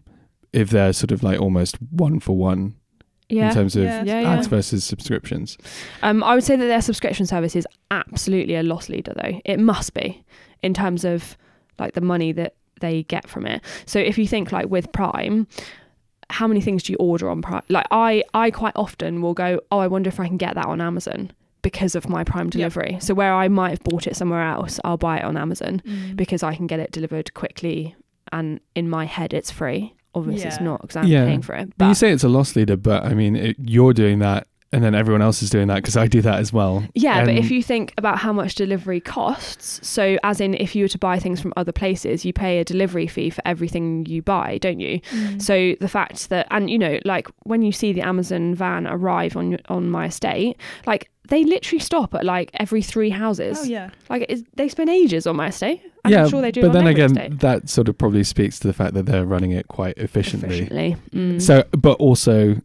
If 0.53 0.69
they're 0.69 0.93
sort 0.93 1.11
of 1.11 1.21
like 1.23 1.39
almost 1.39 1.75
one 1.91 2.19
for 2.19 2.35
one 2.37 2.75
Yeah. 3.29 3.49
in 3.49 3.53
terms 3.53 3.75
of 3.75 3.83
Yeah, 3.83 4.03
Yeah, 4.03 4.21
yeah. 4.21 4.29
ads 4.31 4.47
versus 4.47 4.83
subscriptions. 4.85 5.57
Um, 6.01 6.23
I 6.23 6.33
would 6.33 6.43
say 6.45 6.55
that 6.55 6.65
their 6.65 6.81
subscription 6.81 7.25
service 7.25 7.55
is 7.55 7.67
absolutely 7.91 8.55
a 8.55 8.63
loss 8.63 8.87
leader, 8.89 9.13
though. 9.21 9.41
It 9.43 9.59
must 9.59 9.93
be 9.93 10.23
in 10.63 10.73
terms 10.73 11.03
of 11.03 11.37
like 11.77 11.93
the 11.93 12.01
money 12.01 12.31
that 12.31 12.55
they 12.79 13.03
get 13.03 13.27
from 13.27 13.45
it. 13.45 13.61
So 13.85 13.99
if 13.99 14.17
you 14.17 14.27
think 14.27 14.51
like 14.51 14.69
with 14.69 14.91
Prime, 14.93 15.47
how 16.29 16.47
many 16.47 16.61
things 16.61 16.83
do 16.83 16.91
you 16.93 16.97
order 16.99 17.29
on 17.29 17.41
Prime? 17.41 17.61
Like 17.69 17.87
I, 17.91 18.23
I 18.33 18.51
quite 18.51 18.73
often 18.75 19.21
will 19.21 19.33
go, 19.33 19.59
oh, 19.71 19.79
I 19.79 19.87
wonder 19.87 20.07
if 20.09 20.19
I 20.19 20.27
can 20.27 20.37
get 20.37 20.55
that 20.55 20.65
on 20.65 20.81
Amazon 20.81 21.31
because 21.61 21.95
of 21.95 22.07
my 22.09 22.23
Prime 22.23 22.49
delivery. 22.49 22.97
So 22.99 23.13
where 23.13 23.33
I 23.33 23.47
might 23.47 23.69
have 23.71 23.83
bought 23.83 24.07
it 24.07 24.15
somewhere 24.15 24.43
else, 24.43 24.79
I'll 24.83 24.97
buy 24.97 25.17
it 25.17 25.23
on 25.23 25.37
Amazon 25.37 25.81
Mm. 25.85 26.15
because 26.15 26.43
I 26.43 26.55
can 26.55 26.67
get 26.67 26.79
it 26.79 26.91
delivered 26.91 27.33
quickly, 27.33 27.95
and 28.31 28.59
in 28.75 28.89
my 28.89 29.05
head 29.05 29.33
it's 29.33 29.51
free. 29.51 29.93
Obviously, 30.15 30.47
it's 30.47 30.59
not 30.59 30.81
because 30.81 30.95
I'm 30.95 31.07
Yeah. 31.07 31.25
paying 31.25 31.41
for 31.41 31.55
it. 31.55 31.71
But 31.77 31.87
you 31.89 31.93
say 31.93 32.11
it's 32.11 32.23
a 32.23 32.29
loss 32.29 32.55
leader, 32.55 32.75
but 32.77 33.05
I 33.05 33.13
mean, 33.13 33.35
it, 33.35 33.55
you're 33.59 33.93
doing 33.93 34.19
that, 34.19 34.47
and 34.71 34.83
then 34.83 34.93
everyone 34.95 35.21
else 35.21 35.41
is 35.41 35.49
doing 35.49 35.67
that 35.67 35.75
because 35.75 35.95
I 35.95 36.07
do 36.07 36.21
that 36.21 36.39
as 36.39 36.51
well. 36.51 36.83
Yeah, 36.93 37.23
but 37.23 37.35
if 37.35 37.49
you 37.49 37.63
think 37.63 37.93
about 37.97 38.19
how 38.19 38.33
much 38.33 38.55
delivery 38.55 38.99
costs, 38.99 39.85
so 39.87 40.17
as 40.23 40.41
in 40.41 40.53
if 40.55 40.75
you 40.75 40.83
were 40.83 40.89
to 40.89 40.97
buy 40.97 41.19
things 41.19 41.39
from 41.39 41.53
other 41.55 41.71
places, 41.71 42.25
you 42.25 42.33
pay 42.33 42.59
a 42.59 42.63
delivery 42.63 43.07
fee 43.07 43.29
for 43.29 43.41
everything 43.45 44.05
you 44.05 44.21
buy, 44.21 44.57
don't 44.57 44.79
you? 44.79 44.99
Mm. 45.11 45.41
So 45.41 45.75
the 45.79 45.87
fact 45.87 46.29
that, 46.29 46.47
and 46.51 46.69
you 46.69 46.77
know, 46.77 46.99
like 47.05 47.27
when 47.43 47.61
you 47.61 47.71
see 47.71 47.93
the 47.93 48.01
Amazon 48.01 48.55
van 48.55 48.87
arrive 48.87 49.37
on 49.37 49.57
on 49.69 49.89
my 49.89 50.07
estate, 50.07 50.57
like 50.85 51.09
they 51.29 51.43
literally 51.43 51.79
stop 51.79 52.13
at 52.13 52.25
like 52.25 52.49
every 52.53 52.81
three 52.81 53.09
houses. 53.09 53.59
Oh 53.61 53.63
yeah. 53.63 53.89
Like 54.09 54.25
it's, 54.29 54.43
they 54.55 54.69
spend 54.69 54.89
ages 54.89 55.27
on 55.27 55.35
my 55.35 55.47
estate. 55.47 55.81
I'm 56.05 56.11
yeah, 56.11 56.27
sure 56.27 56.41
they 56.41 56.51
do. 56.51 56.61
but 56.61 56.69
on 56.69 56.73
then 56.73 56.87
every 56.87 57.03
again, 57.03 57.17
estate. 57.17 57.39
that 57.39 57.69
sort 57.69 57.89
of 57.89 57.97
probably 57.97 58.23
speaks 58.23 58.59
to 58.59 58.67
the 58.67 58.73
fact 58.73 58.93
that 58.93 59.05
they're 59.05 59.25
running 59.25 59.51
it 59.51 59.67
quite 59.67 59.97
efficiently. 59.97 60.59
efficiently. 60.59 60.95
Mm. 61.13 61.41
So, 61.41 61.63
but 61.71 61.97
also, 61.99 62.61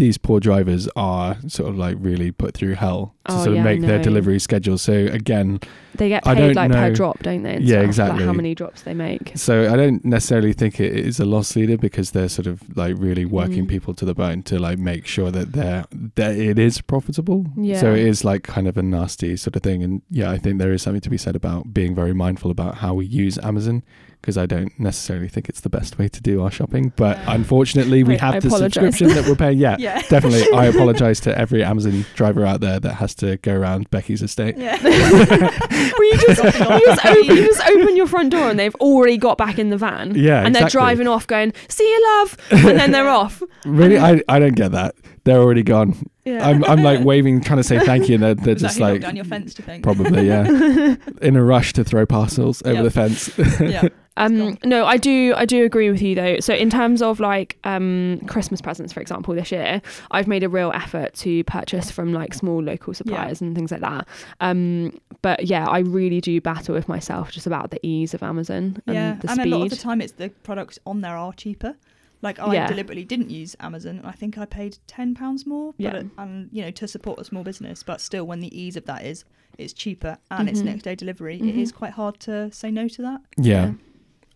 these 0.00 0.16
poor 0.16 0.40
drivers 0.40 0.88
are 0.96 1.36
sort 1.46 1.68
of 1.68 1.76
like 1.76 1.94
really 2.00 2.32
put 2.32 2.54
through 2.54 2.74
hell 2.74 3.14
to 3.26 3.32
Oh, 3.32 3.36
sort 3.44 3.48
of 3.48 3.54
yeah, 3.56 3.62
make 3.64 3.82
their 3.82 4.02
delivery 4.02 4.38
schedule. 4.38 4.78
So 4.78 4.92
again, 4.94 5.60
they 5.94 6.08
get 6.08 6.24
paid 6.24 6.54
like 6.56 6.70
per 6.72 6.92
drop, 6.92 7.22
don't 7.22 7.42
they? 7.42 7.54
and 7.56 7.64
Yeah, 7.64 7.76
stuff, 7.78 7.84
exactly. 7.86 8.18
Like 8.20 8.26
how 8.26 8.32
many 8.32 8.54
drops 8.54 8.82
they 8.82 8.94
make. 8.94 9.32
so 9.34 9.72
I 9.72 9.76
don't 9.76 10.04
necessarily 10.04 10.52
think 10.52 10.80
it 10.80 10.92
is 10.94 11.18
a 11.20 11.24
loss 11.24 11.56
leader 11.56 11.76
because 11.76 12.12
they're 12.12 12.28
sort 12.28 12.46
of 12.46 12.62
like 12.76 12.94
really 12.98 13.24
working 13.24 13.64
Mm. 13.66 13.68
people 13.68 13.94
to 13.94 14.04
the 14.04 14.14
bone 14.14 14.42
to 14.44 14.58
like 14.58 14.78
make 14.78 15.06
sure 15.06 15.30
that 15.30 15.52
they're 15.52 15.84
that 16.14 16.36
it 16.36 16.58
is 16.58 16.80
profitable. 16.80 17.46
Yeah. 17.56 17.80
So 17.80 17.92
it 17.92 18.06
is 18.06 18.24
like 18.24 18.42
kind 18.44 18.68
of 18.68 18.76
a 18.76 18.82
nasty 18.82 19.36
sort 19.36 19.56
of 19.56 19.62
thing. 19.62 19.82
And 19.82 20.02
yeah, 20.10 20.30
I 20.30 20.38
think 20.38 20.58
there 20.58 20.72
is 20.72 20.82
something 20.82 21.00
to 21.02 21.10
be 21.10 21.18
said 21.18 21.36
about 21.36 21.74
being 21.74 21.94
very 21.94 22.14
mindful 22.14 22.50
about 22.50 22.76
how 22.76 22.94
we 22.94 23.06
use 23.06 23.38
Amazon 23.38 23.82
because 24.20 24.36
I 24.36 24.44
don't 24.44 24.78
necessarily 24.78 25.28
think 25.28 25.48
it's 25.48 25.60
the 25.62 25.70
best 25.70 25.98
way 25.98 26.06
to 26.06 26.20
do 26.20 26.42
our 26.42 26.50
shopping. 26.50 26.92
But 26.94 27.16
Yeah. 27.16 27.34
unfortunately, 27.34 28.02
we 28.04 28.18
I- 28.18 28.20
have 28.20 28.34
I 28.34 28.40
the 28.40 28.48
apologise. 28.48 28.74
subscription 28.74 29.08
that 29.16 29.26
we're 29.26 29.34
paying. 29.34 29.56
Yeah, 29.58 29.76
Yeah. 29.78 30.02
definitely. 30.10 30.44
I 30.54 30.66
apologize 30.66 31.20
to 31.20 31.38
every 31.38 31.64
Amazon 31.64 32.04
driver 32.14 32.44
out 32.44 32.60
there 32.60 32.78
that 32.80 32.94
has 32.96 33.14
to 33.16 33.38
go 33.38 33.54
around 33.54 33.88
Becky's 33.90 34.20
estate. 34.20 34.56
Yeah. 34.58 34.76
Well, 35.98 36.08
you 36.08 36.18
just, 36.18 36.42
you, 36.44 36.80
just 36.86 37.04
open, 37.06 37.24
you 37.36 37.46
just 37.46 37.66
open 37.68 37.96
your 37.96 38.06
front 38.06 38.30
door 38.30 38.48
and 38.50 38.58
they've 38.58 38.74
already 38.76 39.16
got 39.18 39.38
back 39.38 39.58
in 39.58 39.70
the 39.70 39.76
van. 39.76 40.14
Yeah, 40.14 40.44
And 40.44 40.54
they're 40.54 40.64
exactly. 40.64 40.70
driving 40.80 41.08
off 41.08 41.26
going, 41.26 41.52
see 41.68 41.84
you, 41.88 42.02
love. 42.18 42.36
And 42.50 42.78
then 42.78 42.90
they're 42.92 43.08
off. 43.08 43.42
Really, 43.66 43.98
I, 43.98 44.22
I 44.26 44.38
don't 44.38 44.56
get 44.56 44.72
that. 44.72 44.94
They're 45.24 45.38
already 45.38 45.62
gone. 45.62 45.94
Yeah. 46.24 46.48
I'm 46.48 46.64
I'm 46.64 46.82
like 46.82 47.04
waving, 47.04 47.42
trying 47.42 47.58
to 47.58 47.62
say 47.62 47.78
thank 47.78 48.08
you, 48.08 48.14
and 48.14 48.22
they're, 48.24 48.34
they're 48.34 48.54
just 48.66 48.80
like 48.80 49.02
down 49.02 49.16
your 49.16 49.26
fence, 49.26 49.52
do 49.52 49.62
you 49.62 49.66
think? 49.66 49.82
probably 49.84 50.26
yeah, 50.26 50.46
in 51.20 51.36
a 51.36 51.44
rush 51.44 51.74
to 51.74 51.84
throw 51.84 52.06
parcels 52.06 52.62
over 52.62 52.82
Yep. 52.82 52.84
the 52.84 52.90
fence. 52.90 53.38
yeah. 53.60 53.88
Um, 54.16 54.58
no, 54.64 54.84
I 54.84 54.96
do. 54.96 55.32
I 55.36 55.46
do 55.46 55.64
agree 55.64 55.90
with 55.90 56.02
you 56.02 56.14
though. 56.14 56.40
So 56.40 56.52
in 56.52 56.68
terms 56.68 57.00
of 57.00 57.20
like 57.20 57.56
um, 57.64 58.20
Christmas 58.26 58.60
presents, 58.60 58.92
for 58.92 59.00
example, 59.00 59.34
this 59.34 59.50
year, 59.50 59.80
I've 60.10 60.26
made 60.26 60.42
a 60.42 60.48
real 60.48 60.72
effort 60.74 61.14
to 61.14 61.42
purchase 61.44 61.90
from 61.90 62.12
like 62.12 62.34
small 62.34 62.62
local 62.62 62.92
suppliers 62.92 63.40
and 63.40 63.54
things 63.54 63.70
like 63.70 63.80
that. 63.80 64.06
Um, 64.40 64.98
but 65.22 65.46
yeah, 65.46 65.66
I 65.66 65.78
really 65.80 66.20
do 66.20 66.40
battle 66.40 66.74
with 66.74 66.88
myself 66.88 67.30
just 67.30 67.46
about 67.46 67.70
the 67.70 67.78
ease 67.86 68.12
of 68.12 68.22
Amazon 68.22 68.82
and 68.86 68.94
yeah, 68.94 69.14
the 69.20 69.30
and 69.30 69.40
speed. 69.40 69.52
a 69.52 69.56
lot 69.56 69.64
of 69.64 69.70
the 69.70 69.76
time, 69.76 70.00
it's 70.00 70.12
the 70.12 70.28
products 70.42 70.78
on 70.84 71.00
there 71.00 71.16
are 71.16 71.32
cheaper. 71.32 71.76
Like 72.22 72.38
I 72.38 72.52
Yeah. 72.52 72.66
deliberately 72.66 73.04
didn't 73.04 73.30
use 73.30 73.56
Amazon, 73.60 73.96
and 73.98 74.06
I 74.06 74.12
think 74.12 74.36
I 74.36 74.44
paid 74.44 74.76
ten 74.86 75.14
pounds 75.14 75.46
more. 75.46 75.72
But 75.78 75.82
Yeah. 75.82 75.96
it- 76.00 76.06
and 76.18 76.50
you 76.52 76.62
know 76.62 76.70
to 76.72 76.86
support 76.86 77.18
a 77.18 77.24
small 77.24 77.42
business, 77.44 77.82
but 77.82 78.00
still, 78.02 78.26
when 78.26 78.40
the 78.40 78.60
ease 78.60 78.76
of 78.76 78.84
that 78.84 79.06
is 79.06 79.24
it's 79.56 79.72
cheaper 79.72 80.18
and 80.30 80.48
it's 80.48 80.60
Mhm. 80.60 80.64
next 80.66 80.82
day 80.82 80.94
delivery, 80.94 81.38
Mhm. 81.38 81.48
it 81.48 81.54
is 81.56 81.72
quite 81.72 81.92
hard 81.92 82.18
to 82.20 82.50
say 82.52 82.70
no 82.70 82.88
to 82.88 83.02
that. 83.02 83.20
yeah. 83.38 83.72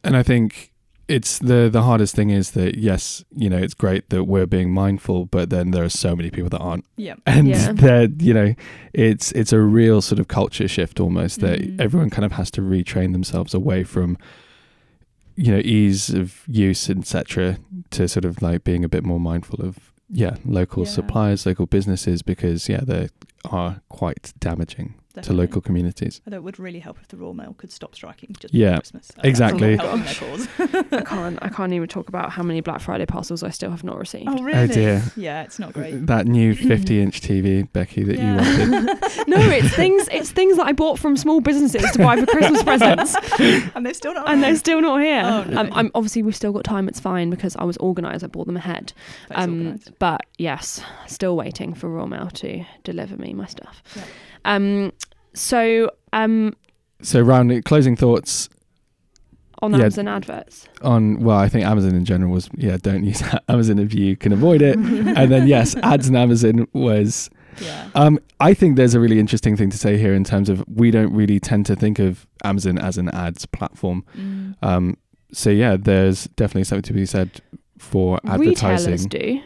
And 0.04 0.16
I 0.16 0.22
think 0.22 0.70
it's 1.06 1.38
the 1.38 1.68
the 1.70 1.82
hardest 1.82 2.14
thing 2.14 2.30
is 2.30 2.52
that 2.52 2.76
yes, 2.78 3.24
you 3.36 3.50
know, 3.50 3.58
it's 3.58 3.74
great 3.74 4.08
that 4.10 4.24
we're 4.24 4.46
being 4.46 4.72
mindful, 4.72 5.26
but 5.26 5.50
then 5.50 5.70
there 5.70 5.84
are 5.84 5.90
so 5.90 6.16
many 6.16 6.30
people 6.30 6.48
that 6.48 6.60
aren't, 6.60 6.84
Yeah. 6.96 7.14
and 7.26 7.48
Yeah. 7.48 7.72
they're 7.72 8.08
you 8.18 8.32
know, 8.34 8.54
it's 8.94 9.30
it's 9.32 9.52
a 9.52 9.60
real 9.60 10.00
sort 10.00 10.18
of 10.18 10.28
culture 10.28 10.68
shift 10.68 11.00
almost 11.00 11.40
that 11.40 11.60
Mhm. 11.60 11.80
everyone 11.80 12.10
kind 12.10 12.24
of 12.24 12.32
has 12.32 12.50
to 12.52 12.60
retrain 12.62 13.12
themselves 13.12 13.52
away 13.54 13.84
from 13.84 14.16
you 15.36 15.50
know 15.52 15.60
ease 15.64 16.10
of 16.10 16.42
use 16.46 16.88
etc 16.88 17.58
to 17.90 18.06
sort 18.08 18.24
of 18.24 18.40
like 18.40 18.62
being 18.64 18.84
a 18.84 18.88
bit 18.88 19.04
more 19.04 19.18
mindful 19.18 19.60
of 19.60 19.92
yeah 20.08 20.36
local 20.44 20.84
Yeah. 20.84 20.90
suppliers 20.90 21.44
local 21.44 21.66
businesses 21.66 22.22
because 22.22 22.68
yeah 22.68 22.80
they 22.84 23.08
are 23.44 23.80
quite 23.88 24.32
damaging 24.38 24.94
to 25.22 25.32
local 25.32 25.60
communities 25.60 26.20
Although 26.26 26.36
it 26.38 26.42
would 26.42 26.58
really 26.58 26.80
help 26.80 26.98
if 27.00 27.08
the 27.08 27.16
Royal 27.16 27.34
Mail 27.34 27.54
could 27.56 27.70
stop 27.70 27.94
striking 27.94 28.34
just 28.40 28.52
Yeah, 28.52 28.76
Christmas. 28.76 29.10
Uh, 29.10 29.14
that's 29.16 29.28
exactly. 29.28 29.76
not 29.76 29.86
helping 29.86 30.04
their 30.04 30.14
cause. 30.14 30.48
I 30.92 31.00
can't. 31.02 31.38
I 31.42 31.48
can't 31.48 31.72
even 31.72 31.88
talk 31.88 32.08
about 32.08 32.30
how 32.30 32.42
many 32.42 32.60
Black 32.60 32.80
Friday 32.80 33.06
parcels 33.06 33.42
I 33.42 33.50
still 33.50 33.70
have 33.70 33.84
not 33.84 33.98
received. 33.98 34.28
Oh 34.28 34.42
really? 34.42 34.58
Oh 34.58 34.66
dear. 34.66 35.02
Yeah, 35.16 35.42
it's 35.44 35.58
not 35.58 35.72
great. 35.72 36.06
that 36.06 36.26
new 36.26 36.54
50 36.54 37.00
inch 37.00 37.20
tv 37.20 37.70
becky 37.72 38.02
that 38.02 38.18
you 38.18 38.24
wanted 38.34 39.28
no, 39.28 39.38
it's 39.50 39.74
things. 39.74 40.08
It's 40.10 40.30
things 40.32 40.56
that 40.56 40.66
I 40.66 40.72
bought 40.72 40.98
from 40.98 41.16
small 41.16 41.40
businesses 41.40 41.90
to 41.92 41.98
buy 41.98 42.16
for 42.18 42.26
Christmas 42.26 42.62
presents, 42.62 43.14
and 43.74 43.84
they're 43.86 43.94
still 43.94 44.14
not. 44.14 44.28
and 44.28 44.42
they're 44.42 44.56
still 44.56 44.80
not 44.80 45.00
here. 45.00 45.22
Oh, 45.24 45.44
no. 45.44 45.60
um, 45.60 45.68
I'm 45.72 45.90
obviously 45.94 46.22
we've 46.22 46.36
still 46.36 46.52
got 46.52 46.64
time. 46.64 46.88
It's 46.88 47.00
fine 47.00 47.30
because 47.30 47.54
I 47.56 47.64
was 47.64 47.76
organised. 47.78 48.24
I 48.24 48.26
bought 48.28 48.46
them 48.46 48.56
ahead. 48.56 48.92
That's 49.28 49.44
Um, 49.44 49.58
organised. 49.66 49.98
but 49.98 50.20
yes, 50.38 50.80
still 51.06 51.36
waiting 51.36 51.74
for 51.74 51.88
Royal 51.88 52.06
Mail 52.08 52.28
to 52.30 52.64
deliver 52.82 53.16
me 53.16 53.32
my 53.34 53.46
stuff. 53.46 53.82
Yeah. 53.96 54.02
Um, 54.44 54.92
so 55.34 55.90
um, 56.12 56.54
so 57.02 57.20
round 57.20 57.64
closing 57.64 57.96
thoughts 57.96 58.48
on 59.62 59.72
Yeah. 59.72 59.80
Amazon 59.80 60.08
adverts. 60.08 60.68
on 60.82 61.20
well 61.20 61.38
i 61.38 61.48
think 61.48 61.64
amazon 61.64 61.94
in 61.94 62.04
general 62.04 62.30
was 62.32 62.50
yeah 62.56 62.76
don't 62.76 63.04
use 63.04 63.22
amazon 63.48 63.78
if 63.78 63.94
you 63.94 64.16
can 64.16 64.32
avoid 64.32 64.60
it 64.60 64.76
and 65.18 65.30
then 65.32 65.46
yes 65.46 65.74
ads 65.82 66.08
on 66.08 66.16
amazon 66.16 66.66
was 66.72 67.30
yeah. 67.60 67.88
Um, 67.94 68.18
I 68.40 68.52
think 68.52 68.74
there's 68.76 68.94
a 68.94 69.00
really 69.00 69.20
interesting 69.20 69.56
thing 69.56 69.70
to 69.70 69.78
say 69.78 69.96
here 69.96 70.12
in 70.12 70.24
terms 70.24 70.48
of 70.48 70.64
we 70.66 70.90
don't 70.90 71.14
really 71.14 71.38
tend 71.38 71.66
to 71.66 71.76
think 71.76 72.00
of 72.00 72.26
Amazon 72.42 72.78
as 72.78 72.98
an 72.98 73.08
ads 73.10 73.46
platform. 73.46 74.04
Mm. 74.16 74.56
Um, 74.60 74.96
so 75.32 75.50
yeah, 75.50 75.76
there's 75.78 76.24
definitely 76.34 76.64
something 76.64 76.82
to 76.82 76.92
be 76.92 77.06
said 77.06 77.30
for 77.78 78.18
advertising. 78.26 78.90
Retailers 78.94 79.06
do. 79.06 79.40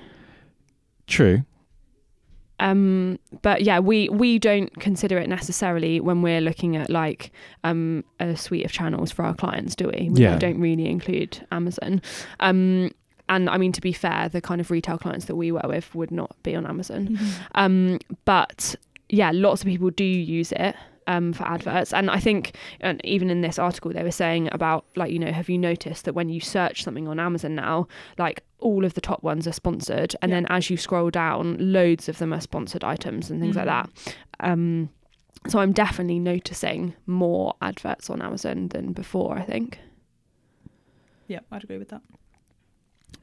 True. 1.06 1.44
Um 2.60 3.18
but 3.42 3.62
yeah 3.62 3.78
we 3.78 4.08
we 4.08 4.38
don't 4.38 4.72
consider 4.80 5.18
it 5.18 5.28
necessarily 5.28 6.00
when 6.00 6.22
we're 6.22 6.40
looking 6.40 6.76
at 6.76 6.90
like 6.90 7.30
um 7.64 8.02
a 8.20 8.36
suite 8.36 8.64
of 8.64 8.72
channels 8.72 9.10
for 9.12 9.24
our 9.24 9.34
clients 9.34 9.74
do 9.76 9.86
we 9.88 10.10
we 10.10 10.22
Yeah. 10.22 10.38
don't 10.38 10.60
really 10.60 10.86
include 10.88 11.46
amazon 11.52 12.02
um 12.40 12.90
and 13.28 13.48
i 13.50 13.56
mean 13.58 13.72
to 13.72 13.80
be 13.80 13.92
fair 13.92 14.28
the 14.28 14.40
kind 14.40 14.60
of 14.60 14.70
retail 14.70 14.98
clients 14.98 15.26
that 15.26 15.36
we 15.36 15.52
work 15.52 15.66
with 15.66 15.94
would 15.94 16.10
not 16.10 16.34
be 16.42 16.54
on 16.56 16.66
amazon 16.66 17.08
Mhm. 17.08 17.28
um 17.54 17.98
but 18.24 18.74
yeah 19.08 19.30
lots 19.32 19.62
of 19.62 19.66
people 19.68 19.90
do 19.90 20.04
use 20.04 20.52
it 20.52 20.74
um, 21.08 21.32
for 21.32 21.44
adverts 21.44 21.92
and 21.92 22.10
i 22.10 22.20
think 22.20 22.54
and 22.80 23.00
even 23.04 23.30
in 23.30 23.40
this 23.40 23.58
article 23.58 23.90
they 23.92 24.02
were 24.04 24.10
saying 24.12 24.48
about 24.52 24.84
like 24.94 25.10
you 25.10 25.18
know 25.18 25.32
have 25.32 25.48
you 25.48 25.58
noticed 25.58 26.04
that 26.04 26.14
when 26.14 26.28
you 26.28 26.40
search 26.40 26.84
something 26.84 27.08
on 27.08 27.18
amazon 27.18 27.54
now 27.54 27.86
like 28.18 28.42
all 28.60 28.84
of 28.84 28.94
the 28.94 29.00
top 29.00 29.22
ones 29.22 29.46
are 29.48 29.52
sponsored 29.52 30.14
and 30.22 30.30
Yeah. 30.30 30.36
then 30.36 30.46
as 30.50 30.68
you 30.70 30.76
scroll 30.76 31.10
down 31.10 31.56
loads 31.58 32.08
of 32.08 32.18
them 32.18 32.32
are 32.32 32.40
sponsored 32.40 32.84
items 32.84 33.30
and 33.30 33.40
things 33.40 33.56
like 33.56 33.66
Mhm. 33.66 33.74
that 33.76 34.16
um 34.40 34.88
so 35.48 35.58
i'm 35.60 35.72
definitely 35.72 36.18
noticing 36.18 36.94
more 37.06 37.54
adverts 37.62 38.10
on 38.10 38.20
amazon 38.22 38.68
than 38.68 38.92
before 38.92 39.38
i 39.38 39.42
think 39.42 39.78
Yeah, 41.28 41.40
I'd 41.52 41.62
agree 41.64 41.78
with 41.78 41.88
that. 41.90 42.02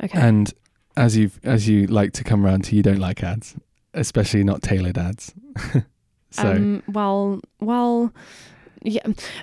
okay 0.04 0.20
And 0.20 0.54
as 0.98 1.18
you 1.18 1.32
as 1.44 1.68
you 1.68 1.88
like 1.88 2.14
to 2.14 2.24
come 2.24 2.46
around 2.46 2.64
to, 2.66 2.76
you 2.76 2.84
don't 2.84 3.00
like 3.00 3.24
ads, 3.24 3.56
especially 3.94 4.44
not 4.44 4.62
tailored 4.62 4.98
ads. 4.98 5.34
so 6.36 6.52
um 6.52 6.84
well 6.88 7.40
well 7.60 8.14
yeah 8.84 9.02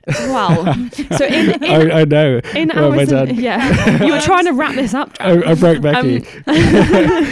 well 0.08 0.64
so 1.18 1.24
in, 1.26 1.50
in 1.50 1.64
I, 1.64 2.00
I 2.00 2.04
know. 2.04 2.40
in 2.54 2.68
Well, 2.74 2.90
my 2.90 2.96
Amazon, 2.98 3.26
dad- 3.28 3.36
yeah, 3.38 4.04
you 4.06 4.12
were 4.12 4.20
trying 4.20 4.44
to 4.44 4.52
wrap 4.52 4.76
this 4.76 4.94
up. 4.94 5.16
I, 5.18 5.42
I 5.42 5.54
broke 5.56 5.82
Becky. 5.82 6.20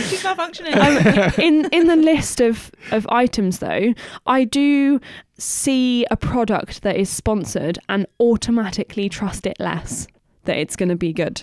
She's 0.08 0.22
malfunctioning. 0.24 0.74
Um, 0.76 1.32
in 1.40 1.66
in 1.66 1.86
the 1.86 1.94
list 1.96 2.40
of 2.40 2.72
of 2.90 3.06
items, 3.10 3.60
though, 3.60 3.94
I 4.26 4.42
do 4.44 5.00
see 5.38 6.04
a 6.10 6.16
product 6.16 6.82
that 6.82 6.96
is 6.96 7.08
sponsored 7.08 7.78
and 7.88 8.06
automatically 8.18 9.08
trust 9.08 9.46
it 9.46 9.56
less 9.60 10.06
that 10.46 10.56
it's 10.56 10.74
going 10.74 10.88
to 10.88 10.96
be 10.96 11.12
good. 11.12 11.42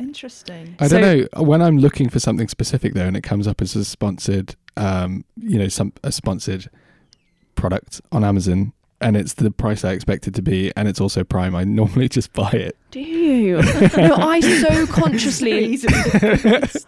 Interesting. 0.00 0.76
I 0.80 0.88
don't 0.88 1.02
know 1.02 1.42
when 1.44 1.60
I'm 1.62 1.78
looking 1.78 2.08
for 2.08 2.18
something 2.20 2.48
specific 2.48 2.94
though, 2.94 3.04
and 3.06 3.16
it 3.16 3.22
comes 3.22 3.46
up 3.46 3.60
as 3.60 3.76
a 3.76 3.84
sponsored, 3.84 4.56
um, 4.78 5.24
you 5.36 5.58
know, 5.58 5.68
some 5.68 5.92
a 6.02 6.10
sponsored 6.10 6.68
product 7.64 8.02
on 8.12 8.22
Amazon, 8.24 8.74
and 9.00 9.16
it's 9.16 9.32
the 9.34 9.50
price 9.50 9.86
I 9.86 9.92
expect 9.92 10.28
it 10.28 10.34
to 10.34 10.42
be, 10.42 10.70
and 10.76 10.86
it's 10.86 11.00
also 11.00 11.24
Prime. 11.24 11.54
I 11.56 11.64
normally 11.64 12.08
just 12.18 12.30
buy 12.34 12.50
it. 12.50 12.76
Do 12.90 13.00
you? 13.00 13.56
no, 13.96 14.14
I 14.16 14.40
so 14.40 14.86
consciously. 14.92 15.80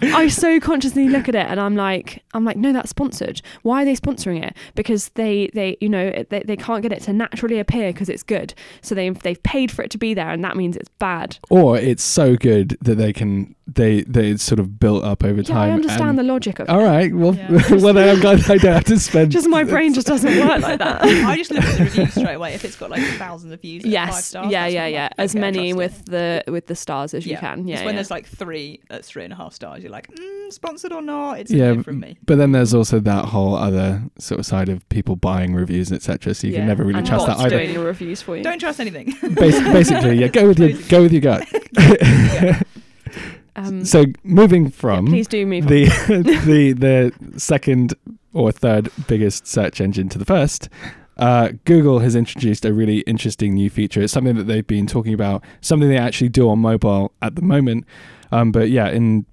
I 0.03 0.29
so 0.29 0.61
consciously 0.61 1.09
look 1.09 1.31
at 1.31 1.35
it, 1.35 1.47
and 1.47 1.59
I'm 1.59 1.77
like, 1.77 2.23
I'm 2.35 2.45
like, 2.45 2.59
no, 2.59 2.75
that's 2.75 2.91
sponsored. 2.91 3.41
Why 3.63 3.83
are 3.83 3.85
they 3.87 3.97
sponsoring 3.97 4.45
it? 4.45 4.55
Because 4.75 5.09
they, 5.11 5.49
they, 5.55 5.79
you 5.81 5.89
know, 5.89 6.13
they, 6.29 6.43
they 6.43 6.57
can't 6.57 6.83
get 6.83 6.93
it 6.93 7.01
to 7.05 7.15
naturally 7.15 7.59
appear 7.59 7.91
because 7.91 8.11
it's 8.11 8.23
good. 8.23 8.53
So 8.83 8.95
they've 8.95 9.19
they've 9.21 9.43
paid 9.43 9.71
for 9.71 9.83
it 9.83 9.91
to 9.93 9.99
be 9.99 10.13
there, 10.13 10.29
and 10.29 10.45
that 10.45 10.59
means 10.59 10.77
it's 10.77 10.91
bad. 10.99 11.39
Or 11.49 11.79
it's 11.79 12.05
so 12.05 12.37
good 12.37 12.77
that 12.83 12.97
they 12.97 13.15
can 13.15 13.55
they 13.69 14.03
they 14.03 14.37
sort 14.37 14.61
of 14.61 14.79
built 14.79 15.03
up 15.03 15.25
over 15.25 15.41
Yeah, 15.41 15.49
time. 15.55 15.71
I 15.71 15.73
understand 15.73 16.11
and- 16.11 16.19
the 16.21 16.23
logic 16.23 16.61
of 16.61 16.69
All 16.71 16.81
it. 16.81 16.85
right, 16.85 17.13
well, 17.15 17.35
Yeah. 17.35 17.49
well 17.71 17.93
then 17.95 18.09
I'm 18.15 18.21
glad 18.21 18.49
I 18.49 18.59
don't 18.59 18.75
have 18.75 18.85
to 18.85 18.99
spend. 19.11 19.33
Just 19.33 19.49
my 19.49 19.65
brain 19.65 19.93
just 19.93 20.07
doesn't 20.07 20.39
work 20.47 20.63
like 20.63 20.79
that. 20.79 21.03
I 21.03 21.37
just 21.37 21.51
look 21.51 21.65
at 21.65 21.77
the 21.79 21.85
reviews 21.85 22.11
straight 22.13 22.35
away. 22.35 22.55
If 22.55 22.65
it's 22.65 22.77
got 22.77 22.91
like 22.91 23.03
thousands 23.19 23.53
of 23.53 23.61
views, 23.61 23.83
and 23.83 23.93
five 23.93 24.07
yes, 24.09 24.25
stars, 24.27 24.53
yeah, 24.53 24.67
yeah, 24.67 24.87
yeah. 24.87 25.03
like, 25.05 25.13
As 25.19 25.33
okay, 25.33 25.41
many 25.41 25.73
with 25.73 26.01
it. 26.01 26.07
the 26.07 26.45
with 26.53 26.67
the 26.69 26.77
stars 26.77 27.13
as 27.13 27.27
you 27.27 27.37
can. 27.37 27.67
Yeah, 27.67 27.77
It's 27.79 27.85
when 27.85 27.97
there's 27.97 28.11
like 28.11 28.27
three 28.27 28.81
that's 28.89 29.09
three 29.09 29.25
and 29.25 29.33
a 29.33 29.37
half 29.37 29.53
stars. 29.53 29.83
You're 29.83 29.91
like, 29.93 30.09
mm, 30.15 30.53
sponsored 30.53 30.93
or 30.93 31.03
not? 31.03 31.41
It's 31.41 31.51
Yeah, 31.51 31.83
from 31.83 31.99
me. 32.01 32.19
But 32.25 32.39
then 32.39 32.53
there's 32.53 32.73
also 32.73 33.01
that 33.01 33.25
whole 33.27 33.57
other 33.57 34.03
sort 34.19 34.39
of 34.39 34.47
side 34.47 34.69
of 34.69 34.89
people 34.91 35.17
buying 35.17 35.55
reviews, 35.55 35.91
etc. 35.91 36.35
So 36.35 36.47
you 36.47 36.53
Yeah. 36.53 36.61
can 36.61 36.69
never 36.69 36.85
really 36.85 36.99
and 37.01 37.07
trust 37.07 37.27
that 37.27 37.37
bots 37.39 37.47
either. 37.47 37.59
doing 37.59 37.73
your 37.75 37.85
reviews 37.85 38.23
for 38.23 38.37
you. 38.37 38.45
Don't 38.45 38.61
trust 38.61 38.79
anything. 38.79 39.13
Bas- 39.35 39.61
basically, 39.61 40.19
yeah, 40.21 40.29
go 40.29 40.47
with 40.47 40.61
your 40.61 40.71
go 40.89 41.03
with 41.03 41.13
your 41.13 41.23
gut. 41.23 41.49
Um, 43.57 43.85
so 43.85 44.05
moving 44.23 44.65
yeah, 44.65 44.71
from 44.71 45.07
please 45.07 45.27
do 45.27 45.45
move 45.47 45.67
the 45.67 45.85
the 46.47 46.73
the 46.73 47.39
second 47.39 47.95
or 48.33 48.53
third 48.53 48.91
biggest 49.09 49.47
search 49.47 49.81
engine 49.81 50.09
to 50.11 50.19
the 50.19 50.25
first, 50.25 50.69
uh, 51.17 51.51
Google 51.65 52.01
has 52.01 52.15
introduced 52.15 52.65
a 52.65 52.73
really 52.73 52.99
interesting 53.01 53.55
new 53.55 53.71
feature. 53.71 54.03
It's 54.03 54.13
something 54.13 54.37
that 54.37 54.45
they've 54.45 54.67
been 54.67 54.87
talking 54.87 55.15
about, 55.15 55.43
something 55.63 55.89
they 55.89 55.97
actually 55.97 56.29
do 56.29 56.51
on 56.51 56.59
mobile 56.59 57.13
at 57.23 57.35
the 57.37 57.43
moment. 57.43 57.87
Um, 58.31 58.53
but 58.53 58.69
yeah, 58.69 58.89
in 58.89 59.25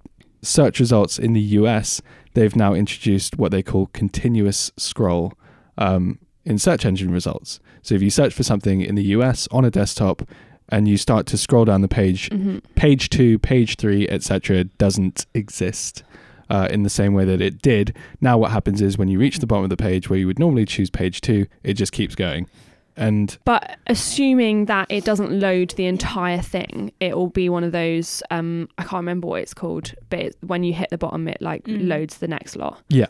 search 0.41 0.79
results 0.79 1.19
in 1.19 1.33
the 1.33 1.41
US, 1.41 2.01
they've 2.33 2.55
now 2.55 2.73
introduced 2.73 3.37
what 3.37 3.51
they 3.51 3.61
call 3.61 3.87
continuous 3.87 4.71
scroll 4.77 5.33
um, 5.77 6.19
in 6.45 6.57
search 6.57 6.85
engine 6.85 7.11
results. 7.11 7.59
So 7.81 7.95
if 7.95 8.01
you 8.01 8.09
search 8.09 8.33
for 8.33 8.43
something 8.43 8.81
in 8.81 8.95
the 8.95 9.03
US 9.03 9.47
on 9.51 9.65
a 9.65 9.71
desktop 9.71 10.21
and 10.69 10.87
you 10.87 10.97
start 10.97 11.25
to 11.27 11.37
scroll 11.37 11.65
down 11.65 11.81
the 11.81 11.87
page, 11.87 12.29
Mhm. 12.29 12.61
page 12.75 13.09
two, 13.09 13.37
page 13.39 13.75
three, 13.77 14.07
etc., 14.09 14.63
doesn't 14.77 15.25
exist 15.33 16.03
uh, 16.49 16.67
in 16.69 16.83
the 16.83 16.89
same 16.89 17.13
way 17.13 17.25
that 17.25 17.41
it 17.41 17.61
did. 17.61 17.95
Now, 18.21 18.37
what 18.37 18.51
happens 18.51 18.81
is 18.81 18.97
when 18.97 19.07
you 19.07 19.17
reach 19.17 19.39
the 19.39 19.47
bottom 19.47 19.63
of 19.63 19.69
the 19.69 19.77
page 19.77 20.09
where 20.09 20.19
you 20.19 20.27
would 20.27 20.37
normally 20.39 20.65
choose 20.65 20.89
page 20.89 21.21
two, 21.21 21.47
it 21.63 21.73
just 21.73 21.91
keeps 21.93 22.15
going. 22.15 22.47
And 22.95 23.35
But 23.43 23.77
assuming 23.87 24.65
that 24.65 24.85
it 24.91 25.03
doesn't 25.03 25.31
load 25.31 25.71
the 25.77 25.85
entire 25.87 26.41
thing, 26.41 26.91
it 26.99 27.15
will 27.17 27.29
be 27.29 27.49
one 27.49 27.63
of 27.63 27.71
those. 27.71 28.21
Um, 28.29 28.67
I 28.77 28.83
can't 28.83 28.99
remember 29.01 29.25
what 29.27 29.41
it's 29.41 29.53
called, 29.53 29.93
but 30.11 30.19
it, 30.19 30.35
when 30.41 30.63
you 30.63 30.73
hit 30.73 30.89
the 30.91 30.97
bottom, 30.97 31.27
it 31.27 31.41
like 31.41 31.63
Mm. 31.63 31.87
loads 31.87 32.17
the 32.19 32.27
next 32.27 32.55
lot. 32.55 32.83
Yeah. 32.89 33.07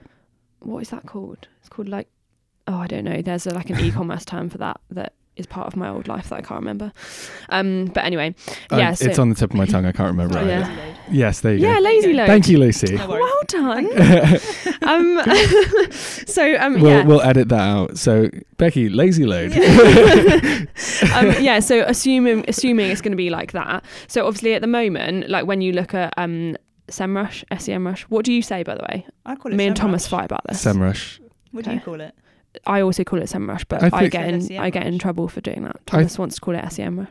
What 0.60 0.80
is 0.84 0.90
that 0.92 1.06
called? 1.06 1.48
It's 1.60 1.70
called 1.70 1.90
like. 1.90 2.08
Oh, 2.66 2.76
I 2.78 2.88
don't 2.88 3.04
know. 3.04 3.22
There's 3.22 3.46
a, 3.46 3.54
like 3.54 3.70
an 3.72 3.80
e-commerce 3.86 4.24
term 4.24 4.48
for 4.50 4.60
that 4.60 4.80
that 4.92 5.12
is 5.36 5.46
part 5.46 5.68
of 5.68 5.76
my 5.76 5.90
old 5.90 6.08
life 6.08 6.30
that 6.30 6.36
I 6.36 6.42
can't 6.42 6.60
remember. 6.60 6.92
Um, 7.50 7.86
but 7.86 8.04
anyway, 8.04 8.36
uh, 8.72 8.78
Yeah, 8.78 8.94
so- 8.94 9.06
it's 9.06 9.20
on 9.20 9.30
the 9.30 9.36
tip 9.36 9.52
of 9.52 9.58
my 9.58 9.66
tongue. 9.66 9.86
I 9.86 9.92
can't 9.92 10.12
remember. 10.12 10.38
Oh, 10.38 10.44
it. 10.44 10.48
yeah. 10.48 10.96
Yes, 11.12 11.42
there 11.42 11.54
you 11.54 11.60
yeah, 11.60 11.68
go. 11.68 11.74
Yeah, 11.74 11.80
lazy 11.80 12.14
load. 12.14 12.28
Thank 12.28 12.48
you, 12.50 12.58
Lucy. 12.60 12.96
No. 12.96 13.08
Well 13.08 13.40
done. 13.48 13.86
um, 14.84 15.22
so 15.92 16.56
um, 16.58 16.80
we'll, 16.82 16.92
yeah. 16.92 17.04
we'll 17.04 17.22
edit 17.22 17.50
that 17.50 17.62
out. 17.62 17.98
So, 17.98 18.30
Becky, 18.58 18.90
lazy 18.90 19.26
load. 19.26 19.52
um, 21.14 21.44
yeah, 21.44 21.60
so 21.60 21.84
assuming 21.88 22.46
assuming 22.48 22.92
it's 22.92 23.02
going 23.02 23.12
to 23.12 23.18
be 23.18 23.30
like 23.30 23.52
that. 23.54 23.84
So 24.08 24.26
obviously 24.26 24.54
at 24.54 24.62
the 24.62 24.68
moment, 24.68 25.30
like 25.30 25.46
when 25.46 25.62
you 25.62 25.74
look 25.74 25.94
at 25.94 26.14
um, 26.18 26.56
SEMrush, 26.90 27.44
SEMrush, 27.52 28.02
what 28.04 28.24
do 28.26 28.32
you 28.32 28.42
say 28.42 28.64
by 28.64 28.76
the 28.76 28.84
way? 28.90 29.06
I 29.26 29.36
call 29.36 29.52
it 29.52 29.56
Me 29.56 29.66
and 29.66 29.76
Thomas 29.76 30.08
fight 30.08 30.26
about 30.26 30.42
this. 30.48 30.64
Semrush. 30.64 31.20
What 31.52 31.66
do 31.66 31.72
you 31.72 31.80
call 31.80 32.02
it? 32.02 32.16
I 32.66 32.82
also 32.82 33.04
call 33.04 33.20
it 33.20 33.26
SEMrush, 33.26 33.66
but 33.68 33.84
I 33.84 33.90
I, 33.94 34.08
get 34.08 34.28
in 34.30 34.42
Said 34.42 34.58
I 34.58 34.70
get 34.70 34.86
in 34.86 35.00
trouble 35.00 35.28
for 35.28 35.42
doing 35.42 35.64
that. 35.64 35.76
I- 35.76 35.80
Thomas 35.86 36.18
wants 36.20 36.36
to 36.36 36.42
call 36.42 36.56
it 36.56 36.64
SEMrush. 36.64 37.08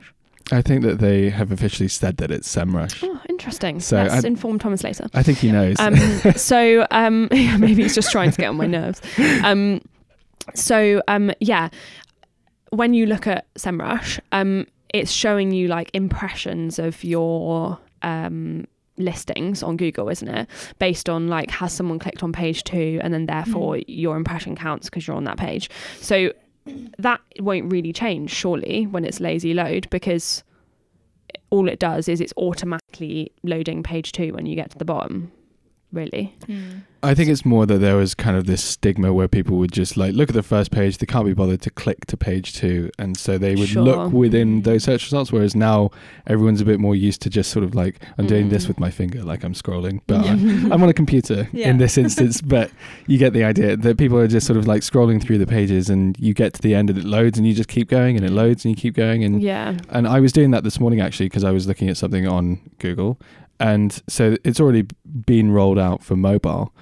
I 0.50 0.60
think 0.60 0.82
that 0.82 0.98
they 0.98 1.30
have 1.30 1.52
officially 1.52 1.88
said 1.88 2.18
that 2.18 2.30
it's 2.30 2.52
SEMrush. 2.52 3.02
Oh, 3.02 3.20
interesting. 3.28 3.80
So 3.80 3.96
Let's 3.96 4.24
I- 4.24 4.28
inform 4.28 4.58
Thomas 4.58 4.82
later. 4.84 5.08
I 5.14 5.22
think 5.22 5.38
he 5.38 5.50
knows. 5.52 5.76
Um, 5.78 5.96
so 6.36 6.86
um, 6.90 7.28
yeah, 7.32 7.56
maybe 7.56 7.82
he's 7.82 7.94
just 7.94 8.10
trying 8.12 8.30
to 8.32 8.36
get 8.40 8.48
on 8.48 8.56
my 8.56 8.66
nerves. 8.66 9.00
Um, 9.44 9.80
so 10.54 11.02
um, 11.08 11.32
yeah, 11.40 11.68
when 12.70 12.94
you 12.94 13.06
look 13.06 13.26
at 13.26 13.52
SEMrush, 13.54 14.18
um, 14.32 14.66
it's 14.92 15.10
showing 15.10 15.52
you 15.52 15.68
like 15.68 15.90
impressions 15.94 16.78
of 16.78 17.02
your 17.04 17.78
um, 18.02 18.66
listings 18.96 19.62
on 19.62 19.76
Google, 19.76 20.08
isn't 20.08 20.28
it? 20.28 20.48
Based 20.78 21.08
on 21.08 21.28
like 21.28 21.50
has 21.50 21.72
someone 21.72 21.98
clicked 21.98 22.22
on 22.22 22.32
page 22.32 22.64
two, 22.64 23.00
and 23.02 23.12
then 23.12 23.26
therefore 23.26 23.74
mm. 23.76 23.84
your 23.86 24.16
impression 24.16 24.56
counts 24.56 24.88
because 24.88 25.06
you're 25.06 25.16
on 25.16 25.24
that 25.24 25.38
page. 25.38 25.70
So 25.98 26.32
that 26.98 27.20
won't 27.40 27.72
really 27.72 27.92
change, 27.92 28.30
surely, 28.30 28.86
when 28.86 29.04
it's 29.04 29.20
lazy 29.20 29.54
load 29.54 29.88
because 29.90 30.44
all 31.50 31.68
it 31.68 31.78
does 31.78 32.08
is 32.08 32.20
it's 32.20 32.32
automatically 32.36 33.32
loading 33.42 33.82
page 33.82 34.12
two 34.12 34.32
when 34.32 34.46
you 34.46 34.54
get 34.54 34.70
to 34.70 34.78
the 34.78 34.84
bottom. 34.84 35.32
Really? 35.92 36.34
I 37.02 37.14
think 37.14 37.28
it's 37.28 37.44
more 37.44 37.66
that 37.66 37.78
there 37.78 37.96
was 37.96 38.14
kind 38.14 38.36
of 38.36 38.46
this 38.46 38.62
stigma 38.62 39.12
where 39.12 39.28
people 39.28 39.58
would 39.58 39.72
just 39.72 39.96
like 39.96 40.14
look 40.14 40.28
at 40.30 40.34
the 40.34 40.42
first 40.42 40.70
page, 40.70 40.98
they 40.98 41.06
can't 41.06 41.26
be 41.26 41.34
bothered 41.34 41.60
to 41.62 41.70
click 41.70 42.06
to 42.06 42.16
page 42.16 42.54
two, 42.54 42.90
and 42.98 43.16
so 43.16 43.36
they 43.38 43.56
would 43.56 43.68
Sure. 43.68 43.82
look 43.82 44.12
within 44.12 44.62
those 44.62 44.84
search 44.84 45.02
results. 45.04 45.32
Whereas 45.32 45.54
now 45.56 45.90
everyone's 46.26 46.60
a 46.60 46.64
bit 46.64 46.78
more 46.80 46.94
used 46.94 47.20
to 47.22 47.30
just 47.30 47.50
sort 47.50 47.64
of 47.64 47.74
like 47.74 47.96
I'm 48.18 48.26
doing 48.26 48.48
this 48.48 48.64
Mm. 48.64 48.68
with 48.68 48.80
my 48.80 48.90
finger, 48.90 49.22
like 49.22 49.44
I'm 49.44 49.52
scrolling, 49.52 50.00
but 50.06 50.24
Yeah. 50.24 50.32
I'm, 50.32 50.72
I'm 50.72 50.82
on 50.82 50.88
a 50.88 50.94
computer 50.94 51.48
Yeah. 51.52 51.68
in 51.70 51.78
this 51.78 51.98
instance. 51.98 52.40
But 52.40 52.70
you 53.06 53.18
get 53.18 53.32
the 53.32 53.44
idea 53.44 53.76
that 53.76 53.98
people 53.98 54.16
are 54.18 54.28
just 54.28 54.46
sort 54.46 54.56
of 54.56 54.66
like 54.66 54.82
scrolling 54.82 55.20
through 55.20 55.38
the 55.38 55.46
pages, 55.46 55.90
and 55.90 56.16
you 56.18 56.32
get 56.34 56.54
to 56.54 56.62
the 56.62 56.74
end 56.74 56.88
and 56.88 56.98
it 56.98 57.04
loads, 57.04 57.36
and 57.36 57.46
you 57.46 57.52
just 57.52 57.68
keep 57.68 57.88
going, 57.88 58.16
and 58.16 58.24
it 58.24 58.30
loads, 58.32 58.64
and 58.64 58.70
you 58.74 58.80
keep 58.80 58.94
going, 58.94 59.24
and 59.24 59.42
Yeah. 59.42 59.76
and 59.90 60.06
I 60.08 60.20
was 60.20 60.32
doing 60.32 60.52
that 60.52 60.64
this 60.64 60.80
morning 60.80 61.00
actually 61.00 61.26
because 61.26 61.44
I 61.44 61.50
was 61.50 61.66
looking 61.66 61.88
at 61.90 61.96
something 61.98 62.26
on 62.28 62.60
Google, 62.78 63.18
and 63.60 64.02
so 64.08 64.36
it's 64.44 64.60
already 64.60 64.86
been 65.26 65.50
rolled 65.50 65.78
out 65.78 66.02
for 66.02 66.16
mobile, 66.16 66.72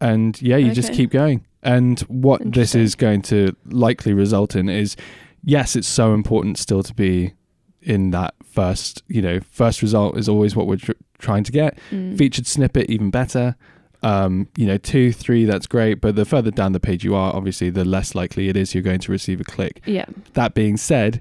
and 0.00 0.40
yeah, 0.40 0.56
you 0.56 0.72
just 0.72 0.92
keep 0.92 1.10
going. 1.10 1.46
And 1.62 2.00
what 2.00 2.40
this 2.52 2.74
is 2.74 2.94
going 2.94 3.22
to 3.22 3.54
likely 3.66 4.14
result 4.14 4.56
in 4.56 4.68
is, 4.68 4.96
yes, 5.44 5.76
it's 5.76 5.88
so 5.88 6.14
important 6.14 6.58
still 6.58 6.82
to 6.82 6.94
be 6.94 7.34
in 7.82 8.10
that 8.10 8.34
first, 8.44 9.02
you 9.08 9.22
know, 9.22 9.40
first 9.50 9.82
result 9.82 10.16
is 10.16 10.28
always 10.28 10.56
what 10.56 10.66
we're 10.66 10.76
tr- 10.76 10.92
trying 11.18 11.44
to 11.44 11.52
get. 11.52 11.78
Mm. 11.90 12.16
Featured 12.16 12.46
snippet 12.46 12.88
even 12.90 13.10
better. 13.10 13.56
Um, 14.02 14.48
you 14.56 14.66
know, 14.66 14.78
two, 14.78 15.12
three, 15.12 15.44
that's 15.44 15.66
great. 15.66 16.00
But 16.00 16.16
the 16.16 16.24
further 16.24 16.50
down 16.50 16.72
the 16.72 16.80
page 16.80 17.04
you 17.04 17.14
are, 17.14 17.34
obviously, 17.34 17.68
the 17.68 17.84
less 17.84 18.14
likely 18.14 18.48
it 18.48 18.56
is 18.56 18.74
you're 18.74 18.82
going 18.82 19.00
to 19.00 19.12
receive 19.12 19.40
a 19.40 19.44
click. 19.44 19.82
Yeah. 19.84 20.06
That 20.32 20.54
being 20.54 20.76
said, 20.78 21.20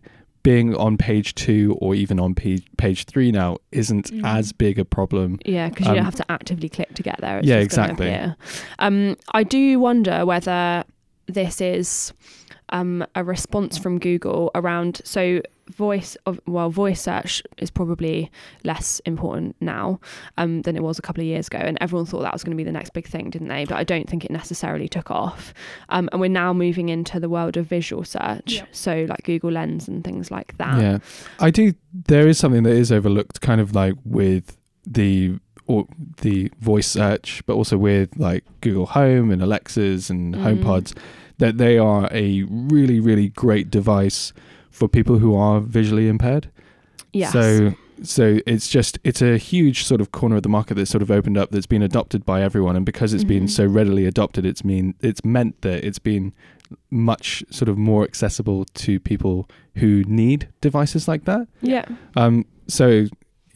being 0.49 0.75
on 0.75 0.97
page 0.97 1.35
two 1.35 1.77
or 1.79 1.93
even 1.93 2.19
on 2.19 2.33
page, 2.33 2.65
page 2.77 3.05
three 3.05 3.31
now 3.31 3.57
isn't 3.71 4.11
Mm. 4.11 4.25
as 4.25 4.51
big 4.51 4.79
a 4.79 4.85
problem. 4.85 5.37
Yeah, 5.45 5.69
because 5.69 5.85
you 5.85 5.91
Um, 5.91 5.95
don't 5.97 6.05
have 6.05 6.15
to 6.15 6.31
actively 6.31 6.69
click 6.69 6.91
to 6.95 7.03
get 7.03 7.17
there. 7.21 7.37
It's 7.37 7.47
Yeah, 7.47 7.57
exactly. 7.57 8.09
Um, 8.79 9.15
I 9.31 9.43
do 9.43 9.79
wonder 9.79 10.25
whether 10.25 10.83
this 11.27 11.61
is 11.61 12.13
um, 12.71 13.05
a 13.15 13.23
response 13.23 13.77
from 13.77 13.99
Google 13.99 14.49
around 14.55 15.01
so 15.03 15.41
voice 15.69 16.17
of 16.25 16.39
well 16.47 16.69
voice 16.69 17.01
search 17.01 17.41
is 17.57 17.69
probably 17.69 18.31
less 18.63 18.99
important 19.05 19.55
now 19.61 19.99
um, 20.37 20.61
than 20.63 20.75
it 20.75 20.83
was 20.83 20.97
a 20.99 21.01
couple 21.01 21.21
of 21.21 21.27
years 21.27 21.47
ago 21.47 21.59
and 21.59 21.77
everyone 21.79 22.05
thought 22.05 22.21
that 22.21 22.33
was 22.33 22.43
going 22.43 22.55
to 22.55 22.57
be 22.57 22.63
the 22.63 22.71
next 22.71 22.91
big 22.93 23.07
thing 23.07 23.29
didn't 23.29 23.47
they 23.47 23.65
but 23.65 23.77
i 23.77 23.83
don't 23.83 24.09
think 24.09 24.25
it 24.25 24.31
necessarily 24.31 24.87
took 24.87 25.09
off 25.11 25.53
um, 25.89 26.09
and 26.11 26.19
we're 26.19 26.27
now 26.27 26.51
moving 26.53 26.89
into 26.89 27.19
the 27.19 27.29
world 27.29 27.55
of 27.57 27.65
visual 27.65 28.03
search 28.03 28.53
Yeah. 28.53 28.65
so 28.71 29.05
like 29.07 29.23
google 29.23 29.51
lens 29.51 29.87
and 29.87 30.03
things 30.03 30.31
like 30.31 30.57
that 30.57 30.79
Yeah, 30.81 30.97
I 31.39 31.49
do. 31.51 31.73
There 31.93 32.27
is 32.27 32.37
something 32.37 32.63
that 32.63 32.73
is 32.73 32.91
overlooked, 32.91 33.41
kind 33.41 33.59
of 33.61 33.73
like 33.75 33.95
with 34.05 34.57
the 34.85 35.39
or 35.67 35.87
the 36.21 36.51
voice 36.59 36.87
search, 36.87 37.43
but 37.45 37.53
also 37.53 37.77
with 37.77 38.09
like 38.17 38.43
Google 38.61 38.85
Home 38.87 39.29
and 39.31 39.41
Alexas 39.41 40.09
and 40.09 40.33
Mm. 40.35 40.43
HomePods, 40.63 40.95
that 41.37 41.57
they 41.57 41.77
are 41.77 42.07
a 42.11 42.43
really, 42.49 42.99
really 42.99 43.29
great 43.29 43.69
device 43.71 44.33
for 44.71 44.87
people 44.87 45.17
who 45.19 45.35
are 45.35 45.59
visually 45.59 46.07
impaired. 46.07 46.49
yes 47.13 47.31
So 47.33 47.73
so 48.01 48.39
it's 48.45 48.69
just 48.69 48.97
it's 49.03 49.21
a 49.21 49.37
huge 49.37 49.83
sort 49.83 49.99
of 49.99 50.11
corner 50.13 50.37
of 50.37 50.43
the 50.43 50.49
market 50.49 50.75
that's 50.75 50.89
sort 50.89 51.01
of 51.01 51.11
opened 51.11 51.37
up 51.37 51.51
that's 51.51 51.65
been 51.65 51.81
adopted 51.81 52.25
by 52.25 52.41
everyone 52.41 52.75
and 52.77 52.85
because 52.85 53.13
it's 53.13 53.25
been 53.25 53.43
Mhm. 53.43 53.49
so 53.49 53.65
readily 53.65 54.05
adopted 54.05 54.45
it's 54.45 54.63
mean 54.63 54.93
it's 55.01 55.25
meant 55.25 55.59
that 55.61 55.83
it's 55.83 55.99
been 55.99 56.31
much 56.91 57.43
sort 57.49 57.67
of 57.67 57.77
more 57.77 58.03
accessible 58.03 58.63
to 58.75 58.99
people 58.99 59.49
who 59.75 60.03
need 60.07 60.47
devices 60.61 61.07
like 61.07 61.25
that. 61.25 61.47
yeah 61.61 61.83
Um 62.15 62.45
so 62.67 63.07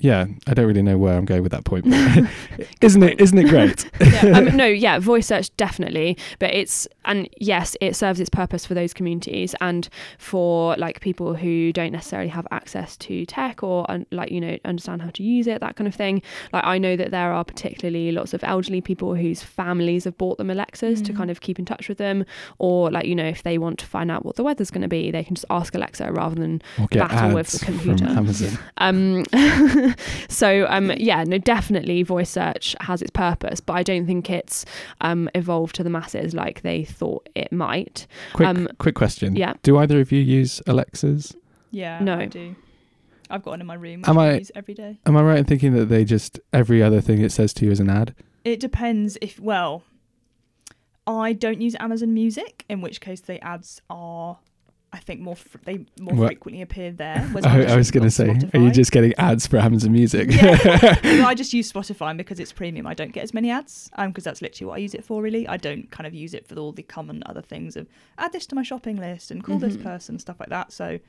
yeah, 0.03 0.25
I 0.47 0.53
don't 0.53 0.65
really 0.67 0.81
know 0.81 0.97
where 0.97 1.17
I'm 1.17 1.23
going 1.23 1.43
with 1.43 1.53
that 1.53 1.63
point. 1.63 1.85
Isn't 2.81 3.01
it 3.03 3.19
isn't 3.21 3.37
it 3.37 3.47
great? 3.47 3.89
Yeah. 4.23 4.37
um, 4.37 4.55
no, 4.57 4.65
yeah, 4.65 4.99
voice 4.99 5.27
search 5.27 5.55
definitely, 5.57 6.17
but 6.39 6.53
it's 6.53 6.87
and 7.05 7.27
yes, 7.39 7.75
it 7.81 7.95
serves 7.95 8.19
its 8.19 8.29
purpose 8.29 8.65
for 8.65 8.73
those 8.73 8.93
communities 8.93 9.55
and 9.61 9.87
for 10.17 10.75
like 10.77 10.99
people 10.99 11.33
who 11.33 11.71
don't 11.73 11.91
necessarily 11.93 12.29
have 12.29 12.45
access 12.51 12.95
to 12.97 13.25
tech 13.25 13.63
or 13.63 13.89
un- 13.89 14.05
like 14.11 14.29
you 14.31 14.39
know 14.41 14.57
understand 14.65 15.01
how 15.01 15.09
to 15.11 15.23
use 15.23 15.47
it, 15.47 15.61
that 15.61 15.75
kind 15.77 15.87
of 15.87 15.95
thing. 15.95 16.21
Like 16.51 16.65
I 16.65 16.77
know 16.77 16.95
that 16.97 17.11
there 17.11 17.31
are 17.31 17.43
particularly 17.45 18.11
lots 18.11 18.33
of 18.33 18.43
elderly 18.43 18.81
people 18.81 19.15
whose 19.15 19.41
families 19.41 20.03
have 20.03 20.17
bought 20.17 20.37
them 20.37 20.49
Alexas 20.49 21.01
to 21.01 21.13
Mm. 21.13 21.17
kind 21.17 21.31
of 21.31 21.39
keep 21.41 21.59
in 21.59 21.65
touch 21.65 21.87
with 21.89 21.97
them, 21.97 22.25
or 22.59 22.91
like 22.91 23.05
you 23.05 23.15
know 23.15 23.25
if 23.25 23.43
they 23.43 23.57
want 23.57 23.79
to 23.79 23.85
find 23.85 24.11
out 24.11 24.25
what 24.25 24.35
the 24.35 24.43
weather's 24.43 24.69
going 24.71 24.81
to 24.81 24.87
be, 24.89 25.11
they 25.11 25.23
can 25.23 25.35
just 25.35 25.45
ask 25.49 25.73
Alexa 25.75 26.11
rather 26.11 26.35
than 26.35 26.61
Battle 26.91 27.33
with 27.33 27.47
the 27.51 27.65
computer. 27.65 28.05
Amazon. 28.05 28.59
um, 28.79 29.23
so 30.29 30.65
um, 30.69 30.91
yeah, 30.97 31.23
no, 31.23 31.37
definitely 31.37 32.03
voice 32.03 32.29
search 32.29 32.75
has 32.81 33.01
its 33.01 33.11
purpose, 33.11 33.59
but 33.59 33.73
I 33.73 33.83
don't 33.83 34.05
think 34.05 34.29
it's 34.29 34.65
um, 35.01 35.29
evolved 35.35 35.75
to 35.75 35.83
the 35.83 35.89
masses 35.89 36.33
like 36.33 36.61
they 36.61 36.83
thought 36.83 37.27
it 37.35 37.51
might. 37.51 38.07
Quick 38.33 38.47
Um, 38.49 38.67
quick 38.79 38.95
question. 38.95 39.35
Yeah. 39.35 39.53
Do 39.63 39.77
either 39.77 39.99
of 39.99 40.11
you 40.11 40.19
use 40.21 40.61
Alexas? 40.67 41.35
Yeah, 41.71 41.99
No. 42.03 42.17
I 42.17 42.25
do. 42.25 42.55
I've 43.29 43.41
got 43.41 43.51
one 43.51 43.61
in 43.61 43.67
my 43.67 43.73
room. 43.73 44.01
Which 44.01 44.09
Am 44.09 44.17
I 44.19 44.31
I- 44.31 44.37
use 44.37 44.51
every 44.53 44.73
day. 44.75 44.99
Am 45.07 45.17
I 45.17 45.21
right 45.23 45.39
in 45.39 45.45
thinking 45.45 45.73
that 45.73 45.85
they 45.85 46.05
just 46.05 46.39
every 46.51 46.83
other 46.83 47.01
thing 47.01 47.21
it 47.21 47.31
says 47.31 47.53
to 47.55 47.65
you 47.65 47.71
is 47.71 47.79
an 47.79 47.89
ad? 47.89 48.13
It 48.43 48.59
depends 48.59 49.17
if 49.21 49.39
well, 49.39 49.83
I 51.07 51.33
don't 51.33 51.59
use 51.61 51.75
Amazon 51.79 52.13
Music, 52.13 52.63
in 52.69 52.81
which 52.81 53.01
case 53.01 53.21
the 53.21 53.43
ads 53.43 53.81
are, 53.89 54.39
I 54.95 54.99
think 54.99 55.19
more 55.21 55.35
fr- 55.35 55.57
they 55.65 55.85
more 55.99 56.13
What? 56.15 56.27
frequently 56.27 56.61
appear 56.61 56.91
there. 56.91 57.27
I, 57.43 57.65
I 57.65 57.75
was 57.75 57.89
going 57.89 58.03
to 58.03 58.11
say, 58.11 58.29
are 58.53 58.59
you 58.59 58.69
just 58.69 58.91
getting 58.91 59.13
ads 59.17 59.47
for 59.47 59.57
Amazon 59.57 59.91
Music? 59.91 60.29
Yeah. 60.29 60.59
I 61.25 61.33
just 61.33 61.51
use 61.51 61.71
Spotify 61.73 62.15
because 62.15 62.39
it's 62.39 62.51
premium. 62.51 62.85
I 62.85 62.93
don't 62.93 63.11
get 63.11 63.23
as 63.23 63.33
many 63.33 63.49
ads, 63.49 63.89
um, 63.95 64.09
because 64.09 64.23
that's 64.23 64.41
literally 64.41 64.67
what 64.69 64.75
I 64.75 64.77
use 64.77 64.93
it 64.93 65.03
for. 65.03 65.21
Really, 65.23 65.47
I 65.47 65.57
don't 65.57 65.89
kind 65.89 66.05
of 66.05 66.13
use 66.13 66.35
it 66.35 66.47
for 66.47 66.55
all 66.59 66.71
the 66.71 66.83
common 66.83 67.23
other 67.25 67.41
things 67.41 67.75
of 67.75 67.87
add 68.19 68.33
this 68.33 68.45
to 68.47 68.55
my 68.55 68.61
shopping 68.61 68.97
list 68.97 69.31
and 69.31 69.43
call 69.43 69.57
this 69.57 69.77
Mhm. 69.77 69.83
person 69.83 70.19
stuff 70.19 70.39
like 70.39 70.49
that. 70.49 70.71
So, 70.71 70.99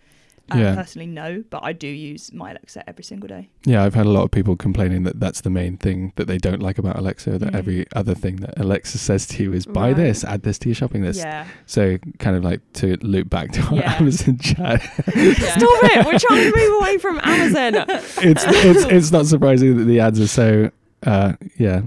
um, 0.50 0.60
Yeah. 0.60 0.74
personally, 0.74 1.06
no, 1.06 1.42
but 1.50 1.62
I 1.64 1.72
do 1.72 1.86
use 1.88 2.32
my 2.32 2.50
Alexa 2.50 2.88
every 2.88 3.04
single 3.04 3.28
day. 3.28 3.48
Yeah, 3.64 3.82
I've 3.82 3.94
had 3.94 4.06
a 4.06 4.10
lot 4.10 4.24
of 4.24 4.30
people 4.30 4.56
complaining 4.56 5.04
that 5.04 5.18
that's 5.20 5.40
the 5.40 5.50
main 5.50 5.76
thing 5.76 6.12
that 6.16 6.26
they 6.26 6.38
don't 6.38 6.60
like 6.60 6.78
about 6.78 6.96
Alexa. 6.98 7.38
That 7.38 7.52
Mm. 7.52 7.56
every 7.56 7.86
other 7.94 8.14
thing 8.14 8.36
that 8.36 8.58
Alexa 8.58 8.98
says 8.98 9.26
to 9.28 9.42
you 9.42 9.52
is 9.52 9.64
buy 9.66 9.88
Right. 9.88 9.96
this, 9.96 10.24
add 10.24 10.42
this 10.42 10.58
to 10.60 10.68
your 10.68 10.74
shopping 10.76 11.02
list. 11.02 11.20
Yeah, 11.20 11.46
So 11.66 11.98
kind 12.18 12.36
of 12.36 12.44
like 12.44 12.60
to 12.74 12.96
loop 13.02 13.30
back 13.30 13.52
to 13.52 13.62
our 13.62 13.74
Yeah. 13.76 13.94
Amazon 13.94 14.38
chat. 14.42 14.82
Yeah. 15.16 15.32
Stop 15.34 15.84
it! 15.84 16.06
We're 16.06 16.18
trying 16.18 16.52
to 16.52 16.56
move 16.56 16.80
away 16.80 16.98
from 16.98 17.20
Amazon. 17.22 17.74
it's 18.22 18.44
it's 18.46 18.84
it's 18.84 19.10
not 19.12 19.26
surprising 19.26 19.78
that 19.78 19.84
the 19.84 20.00
ads 20.00 20.20
are 20.20 20.26
so 20.28 20.70
uh 21.06 21.34
yeah 21.58 21.82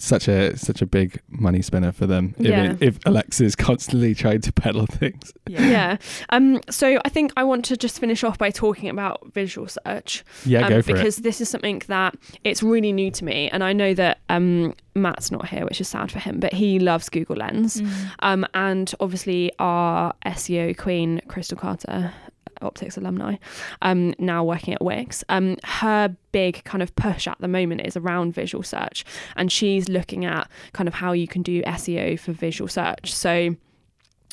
such 0.00 0.28
a 0.28 0.56
such 0.56 0.80
a 0.80 0.86
big 0.86 1.20
money 1.28 1.60
spinner 1.60 1.90
for 1.92 2.06
them 2.06 2.34
if, 2.38 2.46
Yeah. 2.46 2.72
it, 2.72 2.78
if 2.82 2.98
Alexa 3.04 3.44
is 3.44 3.56
constantly 3.56 4.14
trying 4.14 4.40
to 4.42 4.52
peddle 4.52 4.86
things. 4.86 5.32
yeah. 5.48 5.96
Um. 6.30 6.60
So 6.70 7.00
I 7.04 7.08
think 7.08 7.32
I 7.36 7.44
want 7.44 7.64
to 7.66 7.76
just 7.76 7.98
finish 7.98 8.22
off 8.22 8.38
by 8.38 8.50
talking 8.50 8.88
about 8.88 9.32
visual 9.34 9.66
search. 9.66 10.24
Yeah, 10.46 10.62
um, 10.66 10.68
go 10.70 10.82
for 10.82 10.92
because 10.94 11.16
this 11.16 11.40
is 11.40 11.48
something 11.48 11.82
that 11.88 12.14
it's 12.44 12.62
really 12.62 12.92
new 12.92 13.10
to 13.10 13.24
me, 13.24 13.48
and 13.50 13.64
I 13.64 13.72
know 13.72 13.92
that 13.94 14.18
um, 14.28 14.74
Matt's 14.94 15.30
not 15.30 15.48
here, 15.48 15.64
which 15.64 15.80
is 15.80 15.88
sad 15.88 16.12
for 16.12 16.18
him, 16.20 16.38
but 16.40 16.52
he 16.52 16.78
loves 16.78 17.08
Google 17.08 17.36
Lens, 17.36 17.80
Mm. 17.80 18.10
um, 18.20 18.46
and 18.54 18.94
obviously 19.00 19.50
our 19.58 20.12
SEO 20.26 20.76
queen 20.76 21.20
Crystal 21.28 21.58
Carter. 21.58 22.12
Optix 22.60 22.96
alumni, 22.96 23.36
um, 23.82 24.14
now 24.18 24.44
working 24.44 24.74
at 24.74 24.82
Wix. 24.82 25.24
Um, 25.28 25.56
her 25.64 26.14
big 26.32 26.62
kind 26.64 26.82
of 26.82 26.94
push 26.96 27.26
at 27.26 27.38
the 27.40 27.48
moment 27.48 27.82
is 27.86 27.96
around 27.96 28.34
visual 28.34 28.62
search, 28.62 29.04
and 29.36 29.50
she's 29.50 29.88
looking 29.88 30.24
at 30.24 30.48
kind 30.72 30.88
of 30.88 30.94
how 30.94 31.12
you 31.12 31.26
can 31.26 31.42
do 31.42 31.62
SEO 31.62 32.18
for 32.18 32.32
visual 32.32 32.68
search. 32.68 33.12
So, 33.12 33.56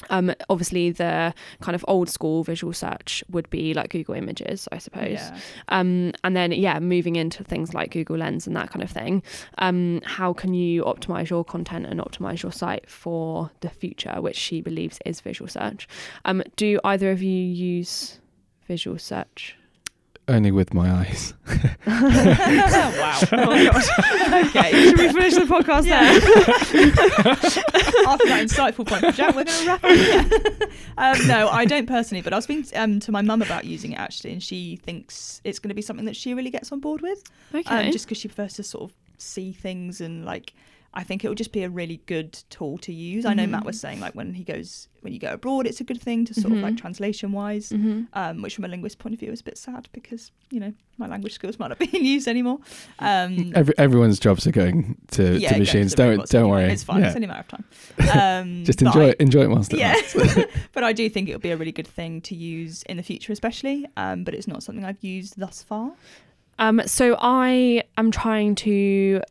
um, 0.09 0.33
obviously, 0.49 0.91
the 0.91 1.33
kind 1.61 1.75
of 1.75 1.85
old 1.87 2.09
school 2.09 2.43
visual 2.43 2.73
search 2.73 3.23
would 3.29 3.49
be 3.49 3.73
like 3.73 3.89
Google 3.89 4.15
Images, 4.15 4.67
I 4.71 4.77
suppose. 4.77 5.13
Yeah. 5.13 5.39
Um, 5.69 6.11
and 6.23 6.35
then, 6.35 6.51
yeah, 6.51 6.79
moving 6.79 7.15
into 7.15 7.43
things 7.43 7.73
like 7.73 7.91
Google 7.91 8.17
Lens 8.17 8.45
and 8.45 8.55
that 8.55 8.69
kind 8.69 8.83
of 8.83 8.91
thing. 8.91 9.23
Um, 9.57 10.01
how 10.03 10.33
can 10.33 10.53
you 10.53 10.83
optimize 10.83 11.29
your 11.29 11.45
content 11.45 11.85
and 11.85 11.99
optimize 11.99 12.43
your 12.43 12.51
site 12.51 12.89
for 12.89 13.51
the 13.61 13.69
future, 13.69 14.21
which 14.21 14.35
she 14.35 14.61
believes 14.61 14.99
is 15.05 15.21
visual 15.21 15.47
search? 15.47 15.87
Um, 16.25 16.43
do 16.55 16.79
either 16.83 17.11
of 17.11 17.21
you 17.21 17.31
use 17.31 18.19
visual 18.67 18.97
search? 18.97 19.55
Only 20.27 20.51
with 20.51 20.73
my 20.73 20.91
eyes. 20.91 21.33
wow. 21.85 23.19
Oh, 23.31 23.71
gosh. 23.71 23.89
okay. 24.55 24.71
Should 24.89 24.97
we 24.97 25.13
finish 25.13 25.33
the 25.35 25.41
podcast 25.41 25.85
Yeah. 25.85 26.01
there? 26.01 27.31
After 28.07 28.27
that 28.27 28.43
insightful 28.47 28.87
point 28.87 29.01
from 29.01 29.13
Jack, 29.13 29.35
we're 29.35 29.43
going 29.43 29.59
to 29.59 29.67
wrap 29.67 29.79
it. 29.83 30.59
Yeah. 30.59 30.67
Um, 30.97 31.27
no, 31.27 31.49
I 31.49 31.65
don't 31.65 31.87
personally, 31.87 32.21
but 32.21 32.31
I 32.31 32.37
was 32.37 32.45
speaking 32.45 32.65
um, 32.77 33.01
to 33.01 33.11
my 33.11 33.21
mum 33.21 33.41
about 33.41 33.65
using 33.65 33.91
it 33.91 33.99
actually, 33.99 34.31
and 34.31 34.41
she 34.41 34.77
thinks 34.77 35.41
it's 35.43 35.59
going 35.59 35.67
to 35.67 35.75
be 35.75 35.81
something 35.81 36.05
that 36.05 36.15
she 36.15 36.33
really 36.33 36.49
gets 36.49 36.71
on 36.71 36.79
board 36.79 37.01
with. 37.01 37.21
Okay. 37.53 37.87
um, 37.87 37.91
just 37.91 38.05
because 38.05 38.17
she 38.17 38.29
prefers 38.29 38.53
to 38.53 38.63
sort 38.63 38.85
of 38.89 38.95
see 39.17 39.51
things 39.51 39.99
and 39.99 40.23
like 40.23 40.53
I 40.97 41.03
think 41.03 41.25
it 41.25 41.29
would 41.29 41.37
just 41.37 41.51
be 41.51 41.63
a 41.63 41.69
really 41.69 41.99
good 42.05 42.33
tool 42.49 42.77
to 42.79 42.93
use. 42.93 43.25
I 43.25 43.33
know 43.33 43.45
Matt 43.45 43.63
Mhm. 43.63 43.65
was 43.65 43.79
saying 43.79 43.99
like 43.99 44.15
when 44.15 44.33
he 44.33 44.43
goes 44.43 44.87
when 45.01 45.13
you 45.13 45.19
go 45.19 45.33
abroad, 45.33 45.67
it's 45.67 45.79
a 45.79 45.83
good 45.83 46.01
thing 46.01 46.25
to 46.25 46.33
sort 46.33 46.51
of 46.51 46.59
like 46.59 46.73
Mhm. 46.73 46.77
translation 46.79 47.31
wise. 47.31 47.69
hmm 47.69 48.03
Um, 48.13 48.41
which 48.41 48.55
from 48.55 48.63
a 48.65 48.67
linguist 48.67 48.97
point 48.97 49.13
of 49.13 49.19
view 49.19 49.31
is 49.31 49.41
a 49.41 49.43
bit 49.43 49.55
sad 49.57 49.87
because 49.93 50.31
you 50.49 50.59
know 50.59 50.73
my 50.97 51.05
language 51.07 51.33
skills 51.33 51.59
might 51.59 51.67
not 51.67 51.77
be 51.77 51.85
in 51.93 52.03
use 52.05 52.27
anymore. 52.27 52.59
Um, 52.99 53.51
Every, 53.53 53.73
everyone's 53.77 54.19
jobs 54.19 54.47
are 54.47 54.51
going 54.51 54.95
to, 55.11 55.37
yeah, 55.37 55.49
to 55.49 55.55
it 55.55 55.59
goes 55.59 55.59
machines. 55.59 55.91
the 55.91 55.97
Don't 55.97 56.29
don't 56.29 56.41
anyway. 56.45 56.61
worry. 56.63 56.71
It's 56.73 56.83
fine. 56.83 57.01
Yeah. 57.01 57.07
It's 57.07 57.15
only 57.15 57.25
a 57.25 57.27
matter 57.27 57.41
of 57.41 57.47
time. 57.49 58.47
Um, 58.47 58.63
Just 58.65 58.81
enjoy 58.81 59.07
I- 59.07 59.09
it. 59.09 59.17
Enjoy 59.19 59.41
it 59.41 59.49
whilst 59.49 59.73
it 59.73 59.79
Yeah, 59.79 59.93
lasts. 59.93 60.15
but 60.73 60.83
I 60.83 60.93
do 60.93 61.07
think 61.09 61.29
it 61.29 61.33
would 61.33 61.41
be 61.41 61.51
a 61.51 61.57
really 61.57 61.71
good 61.73 61.87
thing 61.87 62.21
to 62.21 62.33
use 62.35 62.81
in 62.83 62.97
the 62.97 63.03
future, 63.03 63.31
especially. 63.33 63.85
Um, 63.97 64.23
but 64.23 64.33
it's 64.33 64.47
not 64.47 64.63
something 64.63 64.85
I've 64.85 65.03
used 65.03 65.37
thus 65.37 65.61
far. 65.61 65.91
Um, 66.57 66.81
so 66.85 67.17
I 67.19 67.83
am 67.97 68.09
trying 68.11 68.55
to, 68.55 69.21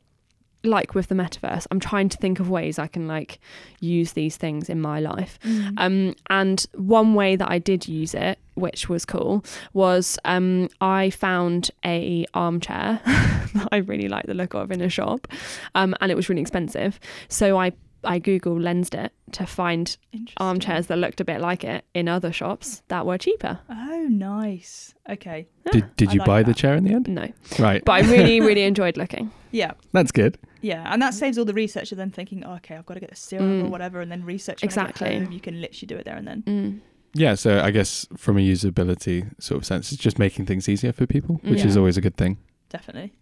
like 0.64 0.94
with 0.94 1.08
the 1.08 1.14
metaverse, 1.14 1.66
I'm 1.70 1.80
trying 1.80 2.08
to 2.08 2.16
think 2.16 2.40
of 2.40 2.48
ways 2.50 2.78
I 2.78 2.86
can 2.86 3.06
like 3.06 3.38
use 3.80 4.12
these 4.12 4.36
things 4.36 4.68
in 4.68 4.80
my 4.80 5.00
life. 5.00 5.38
Um, 5.76 6.14
and 6.30 6.64
one 6.74 7.14
way 7.14 7.36
that 7.36 7.50
I 7.50 7.58
did 7.58 7.86
use 7.86 8.14
it, 8.14 8.38
which 8.54 8.88
was 8.88 9.04
cool, 9.04 9.44
was 9.72 10.18
um, 10.24 10.68
I 10.80 11.10
found 11.10 11.70
a 11.84 12.24
armchair 12.34 13.00
that 13.04 13.68
I 13.72 13.76
really 13.78 14.08
like 14.08 14.26
the 14.26 14.34
look 14.34 14.54
of 14.54 14.70
in 14.72 14.80
a 14.80 14.88
shop, 14.88 15.28
um, 15.74 15.94
and 16.00 16.10
it 16.10 16.14
was 16.14 16.28
really 16.28 16.42
expensive. 16.42 16.98
So 17.28 17.58
I 17.58 17.72
I 18.06 18.18
Google 18.18 18.60
lensed 18.60 18.94
it 18.94 19.12
to 19.32 19.46
find 19.46 19.96
armchairs 20.36 20.88
that 20.88 20.98
looked 20.98 21.22
a 21.22 21.24
bit 21.24 21.40
like 21.40 21.64
it 21.64 21.86
in 21.94 22.06
other 22.06 22.32
shops 22.32 22.82
that 22.88 23.06
were 23.06 23.16
cheaper. 23.16 23.58
Oh, 23.70 24.06
nice. 24.10 24.94
Okay. 25.08 25.46
Did 25.72 25.96
Did 25.96 26.12
you 26.12 26.18
like 26.20 26.26
buy 26.26 26.42
the 26.42 26.52
chair 26.54 26.74
in 26.74 26.84
the 26.84 26.92
end? 26.92 27.08
No, 27.08 27.28
Right. 27.58 27.82
but 27.84 27.92
I 27.92 28.00
really 28.00 28.40
really 28.42 28.62
enjoyed 28.72 28.96
looking. 28.98 29.30
Yeah. 29.52 29.72
That's 29.92 30.12
good. 30.12 30.36
Yeah, 30.64 30.82
and 30.92 31.00
that 31.02 31.12
saves 31.14 31.36
all 31.38 31.44
the 31.44 31.52
research 31.54 31.92
of 31.92 31.98
then 31.98 32.10
thinking, 32.10 32.42
oh, 32.44 32.54
okay, 32.54 32.74
I've 32.76 32.86
got 32.86 32.94
to 32.94 33.00
get 33.00 33.10
the 33.10 33.16
serum 33.16 33.62
or 33.62 33.66
Mm. 33.66 33.70
whatever, 33.70 34.00
and 34.00 34.10
then 34.10 34.24
research. 34.24 34.62
when 34.62 34.70
I 34.70 34.74
get 34.74 34.88
Exactly. 34.90 35.18
home. 35.18 35.32
You 35.32 35.40
can 35.40 35.60
literally 35.60 35.86
do 35.86 35.96
it 35.96 36.04
there 36.04 36.16
and 36.16 36.26
then. 36.26 36.42
Mm. 36.46 36.80
Yeah. 37.12 37.34
So 37.34 37.60
I 37.60 37.70
guess 37.70 38.06
from 38.16 38.38
a 38.38 38.40
usability 38.40 39.30
sort 39.40 39.58
of 39.58 39.66
sense, 39.66 39.92
it's 39.92 40.00
just 40.02 40.18
making 40.18 40.46
things 40.46 40.68
easier 40.68 40.92
for 40.92 41.06
people, 41.06 41.40
which 41.44 41.64
is 41.64 41.76
always 41.76 41.96
a 41.96 42.00
good 42.00 42.16
thing. 42.16 42.38
Definitely. 42.70 43.12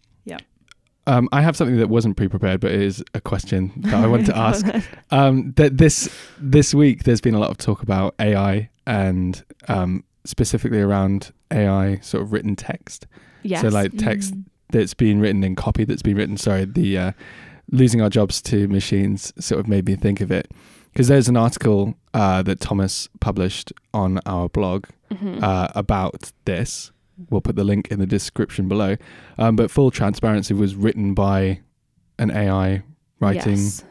Um, 1.04 1.28
I 1.32 1.40
have 1.42 1.56
something 1.56 1.78
that 1.78 1.88
wasn't 1.88 2.16
pre-prepared, 2.16 2.60
but 2.60 2.70
it 2.70 2.80
is 2.80 3.02
a 3.12 3.20
question 3.20 3.72
that 3.78 3.94
I 3.94 4.06
want 4.06 4.24
to 4.26 4.36
ask. 4.48 4.64
Um, 5.10 5.52
that 5.56 5.76
this 5.76 6.08
this 6.38 6.72
week 6.72 7.02
there's 7.02 7.20
been 7.20 7.34
a 7.34 7.40
lot 7.40 7.50
of 7.50 7.58
talk 7.58 7.82
about 7.82 8.14
AI 8.20 8.70
and 8.86 9.42
um, 9.66 10.04
specifically 10.24 10.80
around 10.80 11.32
AI 11.50 11.98
sort 12.02 12.22
of 12.22 12.32
written 12.32 12.54
text. 12.54 13.08
Yes. 13.42 13.62
So 13.62 13.68
like 13.70 13.96
text 13.96 14.32
Mm. 14.32 14.44
That's 14.72 14.94
been 14.94 15.20
written 15.20 15.44
in 15.44 15.54
copy 15.54 15.84
that's 15.84 16.02
been 16.02 16.16
written. 16.16 16.36
Sorry, 16.36 16.64
the 16.64 16.98
uh, 16.98 17.12
losing 17.70 18.00
our 18.02 18.10
jobs 18.10 18.42
to 18.42 18.66
machines 18.68 19.32
sort 19.38 19.60
of 19.60 19.68
made 19.68 19.86
me 19.86 19.94
think 19.96 20.20
of 20.20 20.30
it 20.32 20.50
because 20.92 21.08
there's 21.08 21.28
an 21.28 21.36
article 21.36 21.94
uh, 22.14 22.42
that 22.42 22.60
Thomas 22.60 23.08
published 23.20 23.72
on 23.94 24.18
our 24.26 24.48
blog 24.48 24.86
Mhm. 25.10 25.42
uh, 25.42 25.68
about 25.74 26.32
this. 26.44 26.90
We'll 27.30 27.40
put 27.42 27.54
the 27.56 27.64
link 27.64 27.88
in 27.88 27.98
the 28.00 28.06
description 28.06 28.66
below. 28.68 28.96
Um, 29.38 29.54
but 29.56 29.70
full 29.70 29.90
transparency 29.90 30.54
was 30.54 30.74
written 30.74 31.14
by 31.14 31.60
an 32.18 32.30
AI 32.30 32.82
writing 33.20 33.56
yes. 33.56 33.84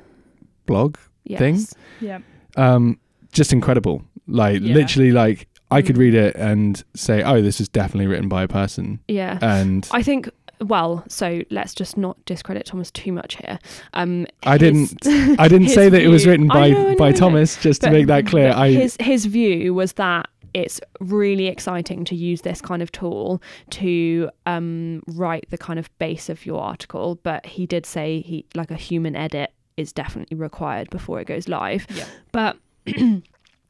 blog. 0.65 0.97
thing? 1.37 1.55
Yes. 1.55 1.73
Yeah. 2.01 2.19
um 2.57 2.99
just 3.31 3.53
incredible 3.53 4.03
like 4.27 4.61
Yeah. 4.61 4.73
literally 4.73 5.11
like 5.11 5.47
i 5.69 5.81
could 5.81 5.95
Mm. 5.95 5.99
read 5.99 6.13
it 6.15 6.35
and 6.35 6.83
say 6.95 7.23
oh 7.23 7.41
this 7.41 7.61
is 7.61 7.69
definitely 7.69 8.07
written 8.07 8.27
by 8.27 8.43
a 8.43 8.47
person 8.47 8.99
Yeah. 9.07 9.37
and 9.41 9.87
I 9.91 10.03
think. 10.03 10.29
Well, 10.61 11.03
so 11.07 11.41
let's 11.49 11.73
just 11.73 11.97
not 11.97 12.23
discredit 12.25 12.65
Thomas 12.65 12.91
too 12.91 13.11
much 13.11 13.37
here. 13.37 13.59
Um, 13.93 14.27
I 14.43 14.57
his- 14.57 14.91
didn't- 14.91 15.39
i 15.39 15.47
didn't 15.47 15.69
say 15.69 15.89
that 15.89 16.01
it 16.01 16.07
was 16.07 16.27
written 16.27 16.47
by 16.47 16.69
know, 16.69 16.95
by 16.95 17.09
know, 17.11 17.15
thomas 17.15 17.61
just 17.61 17.81
to 17.81 17.89
make 17.89 18.07
that 18.07 18.25
clear 18.25 18.51
i 18.51 18.69
his 18.71 18.97
his 18.99 19.25
view 19.25 19.73
was 19.73 19.93
that 19.93 20.29
it's 20.53 20.81
really 20.99 21.47
exciting 21.47 22.03
to 22.05 22.15
use 22.15 22.41
this 22.41 22.61
kind 22.61 22.81
of 22.81 22.91
tool 22.91 23.41
to 23.69 24.29
um, 24.45 25.01
write 25.07 25.45
the 25.49 25.57
kind 25.57 25.79
of 25.79 25.89
base 25.97 26.29
of 26.29 26.45
your 26.45 26.61
article. 26.61 27.19
But 27.23 27.45
he 27.45 27.65
did 27.65 27.85
say 27.85 28.21
he 28.21 28.45
like 28.53 28.71
a 28.71 28.75
human 28.75 29.15
edit 29.15 29.53
is 29.77 29.93
definitely 29.93 30.37
required 30.37 30.89
before 30.89 31.19
it 31.21 31.25
goes 31.25 31.47
live. 31.47 31.87
Yeah. 31.89 32.05
But 32.31 32.57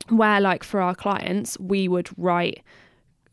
where 0.09 0.41
like 0.41 0.63
for 0.63 0.81
our 0.81 0.95
clients, 0.95 1.59
we 1.59 1.87
would 1.87 2.09
write 2.17 2.63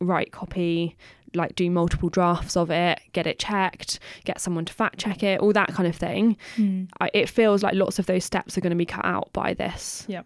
write 0.01 0.31
copy 0.31 0.97
like 1.35 1.55
do 1.55 1.70
multiple 1.70 2.09
drafts 2.09 2.57
of 2.57 2.70
it 2.70 3.01
get 3.12 3.26
it 3.26 3.39
checked 3.39 3.99
get 4.24 4.41
someone 4.41 4.64
to 4.64 4.72
fact 4.72 4.99
check 4.99 5.22
it 5.22 5.41
all 5.41 5.53
that 5.53 5.68
kind 5.68 5.87
of 5.89 5.95
thing 5.95 6.37
Mm. 6.57 6.89
I, 7.01 7.11
it 7.12 7.29
feels 7.29 7.62
like 7.62 7.74
lots 7.74 7.99
of 7.99 8.07
those 8.07 8.24
steps 8.24 8.57
are 8.57 8.61
going 8.61 8.70
to 8.70 8.76
be 8.76 8.87
cut 8.87 9.05
out 9.05 9.33
by 9.33 9.55
this 9.55 10.05
Yeah, 10.09 10.22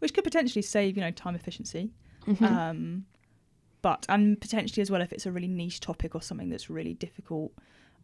Which 0.00 0.12
could 0.14 0.24
potentially 0.24 0.62
save, 0.62 0.96
you 0.96 1.02
know, 1.02 1.10
time 1.10 1.34
efficiency. 1.34 1.90
Mhm. 2.26 2.42
Um, 2.42 3.06
but 3.80 4.06
and 4.08 4.40
potentially 4.40 4.80
as 4.82 4.90
well 4.90 5.00
if 5.00 5.12
it's 5.12 5.26
a 5.26 5.32
really 5.32 5.48
niche 5.48 5.80
topic 5.80 6.14
or 6.14 6.22
something 6.22 6.50
that's 6.50 6.70
really 6.70 6.94
difficult. 6.94 7.52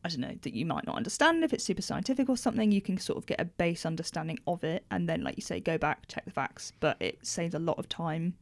I 0.05 0.09
don't 0.09 0.21
know 0.21 0.35
that 0.43 0.55
you 0.55 0.65
might 0.65 0.87
not 0.87 0.97
understand 0.97 1.43
if 1.43 1.53
it's 1.53 1.65
super 1.65 1.83
scientific 1.83 2.29
or 2.29 2.37
something. 2.37 2.71
You 2.73 2.81
can 2.81 2.99
sort 2.99 3.19
of 3.19 3.27
get 3.27 3.41
a 3.41 3.45
base 3.45 3.85
understanding 3.85 4.39
of 4.47 4.63
it, 4.65 4.85
and 4.93 5.09
then, 5.09 5.23
like 5.23 5.37
you 5.37 5.43
say, 5.43 5.59
go 5.61 5.77
back 5.77 6.07
check 6.09 6.25
the 6.25 6.31
facts. 6.31 6.73
But 6.81 6.97
it 7.01 7.25
saves 7.27 7.55
a 7.55 7.59
lot 7.59 7.79
of 7.79 7.89
time 7.89 8.35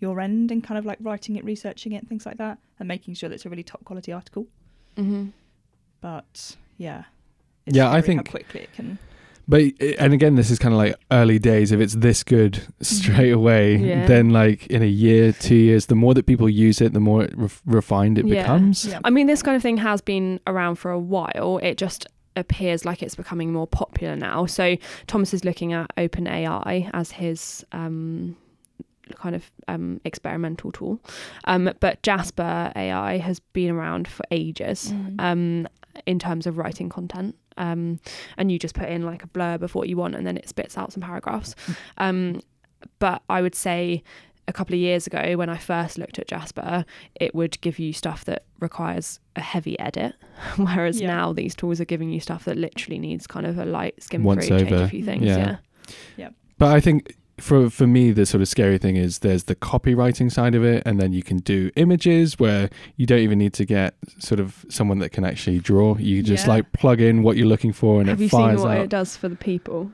your 0.00 0.20
end 0.20 0.50
and 0.50 0.62
kind 0.62 0.78
of 0.78 0.84
like 0.86 0.98
writing 1.00 1.36
it, 1.36 1.44
researching 1.44 1.92
it, 1.92 2.06
things 2.08 2.24
like 2.26 2.36
that, 2.38 2.58
and 2.78 2.86
making 2.88 3.14
sure 3.14 3.28
that 3.28 3.34
it's 3.36 3.46
a 3.46 3.48
really 3.50 3.62
top 3.64 3.84
quality 3.84 4.12
article. 4.12 4.46
Mhm. 4.96 5.32
But 6.00 6.56
yeah, 6.76 7.04
it's 7.66 7.76
Yeah, 7.76 7.86
I 7.90 8.00
scary 8.00 8.16
how 8.16 8.22
think- 8.22 8.30
quickly 8.30 8.60
it 8.62 8.72
can. 8.74 8.98
but 9.50 9.62
and 9.98 10.12
again 10.12 10.34
this 10.34 10.50
is 10.50 10.58
kind 10.58 10.74
of 10.74 10.78
like 10.78 10.94
early 11.10 11.38
days 11.38 11.72
if 11.72 11.80
it's 11.80 11.94
this 11.94 12.22
good 12.22 12.60
straight 12.82 13.30
away 13.32 13.76
Yeah. 13.76 14.06
then 14.06 14.28
like 14.30 14.66
in 14.66 14.82
a 14.82 14.86
year 14.86 15.32
two 15.32 15.54
years 15.54 15.86
the 15.86 15.94
more 15.94 16.12
that 16.14 16.26
people 16.26 16.50
use 16.50 16.82
it 16.82 16.92
the 16.92 17.00
more 17.00 17.24
it 17.24 17.32
ref- 17.36 17.62
refined 17.64 18.18
it 18.18 18.26
Yeah. 18.26 18.42
becomes 18.42 18.84
Yeah. 18.84 19.00
I 19.04 19.10
mean, 19.10 19.26
this 19.26 19.42
kind 19.42 19.56
of 19.56 19.62
thing 19.62 19.78
has 19.78 20.00
been 20.02 20.38
around 20.46 20.74
for 20.76 20.90
a 20.90 20.98
while. 21.00 21.58
It 21.62 21.78
just 21.78 22.06
appears 22.36 22.84
like 22.84 23.02
it's 23.02 23.16
becoming 23.16 23.52
more 23.52 23.66
popular 23.66 24.14
now. 24.14 24.44
So 24.46 24.76
Thomas 25.06 25.32
is 25.34 25.44
looking 25.46 25.72
at 25.72 25.90
OpenAI 25.96 26.90
as 26.92 27.10
his 27.12 27.64
um, 27.72 28.36
kind 29.16 29.34
of 29.34 29.50
um, 29.68 30.00
experimental 30.04 30.72
tool, 30.72 31.00
um, 31.44 31.70
but 31.80 32.02
Jasper 32.02 32.72
AI 32.76 33.18
has 33.18 33.40
been 33.40 33.70
around 33.70 34.08
for 34.08 34.24
ages 34.30 34.92
Mm. 34.92 35.14
um, 35.20 35.68
in 36.06 36.18
terms 36.18 36.46
of 36.46 36.58
writing 36.58 36.88
content. 36.88 37.34
Um, 37.56 37.98
and 38.36 38.52
you 38.52 38.58
just 38.58 38.74
put 38.76 38.88
in 38.88 39.02
like 39.02 39.24
a 39.24 39.26
blurb 39.28 39.62
of 39.62 39.74
what 39.74 39.88
you 39.88 39.96
want, 39.96 40.14
and 40.14 40.24
then 40.26 40.36
it 40.36 40.48
spits 40.48 40.78
out 40.78 40.92
some 40.92 41.02
paragraphs. 41.02 41.54
Um, 41.98 42.40
but 43.00 43.22
I 43.28 43.42
would 43.42 43.56
say 43.56 44.04
a 44.46 44.52
couple 44.52 44.74
of 44.74 44.78
years 44.80 45.06
ago, 45.08 45.36
when 45.36 45.48
I 45.50 45.56
first 45.56 45.98
looked 45.98 46.18
at 46.20 46.28
Jasper, 46.28 46.84
it 47.20 47.34
would 47.34 47.60
give 47.60 47.78
you 47.80 47.92
stuff 47.92 48.24
that 48.26 48.44
requires 48.60 49.18
a 49.34 49.40
heavy 49.40 49.76
edit, 49.80 50.14
whereas 50.56 51.00
Yeah. 51.00 51.08
now 51.08 51.32
these 51.32 51.54
tools 51.56 51.80
are 51.80 51.84
giving 51.84 52.10
you 52.10 52.20
stuff 52.20 52.44
that 52.44 52.56
literally 52.56 52.98
needs 53.00 53.26
kind 53.26 53.44
of 53.46 53.58
a 53.58 53.64
light 53.64 54.00
skim 54.02 54.22
Once 54.22 54.46
through, 54.46 54.60
change 54.60 54.72
over. 54.72 54.84
a 54.84 54.88
few 54.88 55.04
things. 55.04 55.24
Yeah. 55.26 55.56
Yeah. 56.16 56.28
But 56.58 56.68
I 56.76 56.80
think 56.80 57.16
for 57.40 57.70
for 57.70 57.86
me, 57.86 58.10
the 58.12 58.26
sort 58.26 58.40
of 58.42 58.48
scary 58.48 58.78
thing 58.78 58.96
is 58.96 59.20
there's 59.20 59.44
the 59.44 59.54
copywriting 59.54 60.30
side 60.30 60.54
of 60.54 60.64
it, 60.64 60.82
and 60.86 61.00
then 61.00 61.12
you 61.12 61.22
can 61.22 61.38
do 61.38 61.70
images 61.76 62.38
where 62.38 62.70
you 62.96 63.06
don't 63.06 63.20
even 63.20 63.38
need 63.38 63.52
to 63.54 63.64
get 63.64 63.94
sort 64.18 64.40
of 64.40 64.64
someone 64.68 64.98
that 65.00 65.10
can 65.10 65.24
actually 65.24 65.58
draw. 65.60 65.96
You 65.96 66.22
just 66.22 66.46
Yeah. 66.46 66.54
like 66.54 66.72
plug 66.72 67.00
in 67.00 67.22
what 67.22 67.36
you're 67.36 67.46
looking 67.46 67.72
for, 67.72 68.00
and 68.00 68.08
Have 68.08 68.20
it 68.20 68.24
you 68.24 68.28
seen 68.28 68.56
what 68.56 68.76
out. 68.76 68.78
it 68.84 68.90
does 68.90 69.16
for 69.16 69.28
the 69.28 69.36
people? 69.36 69.90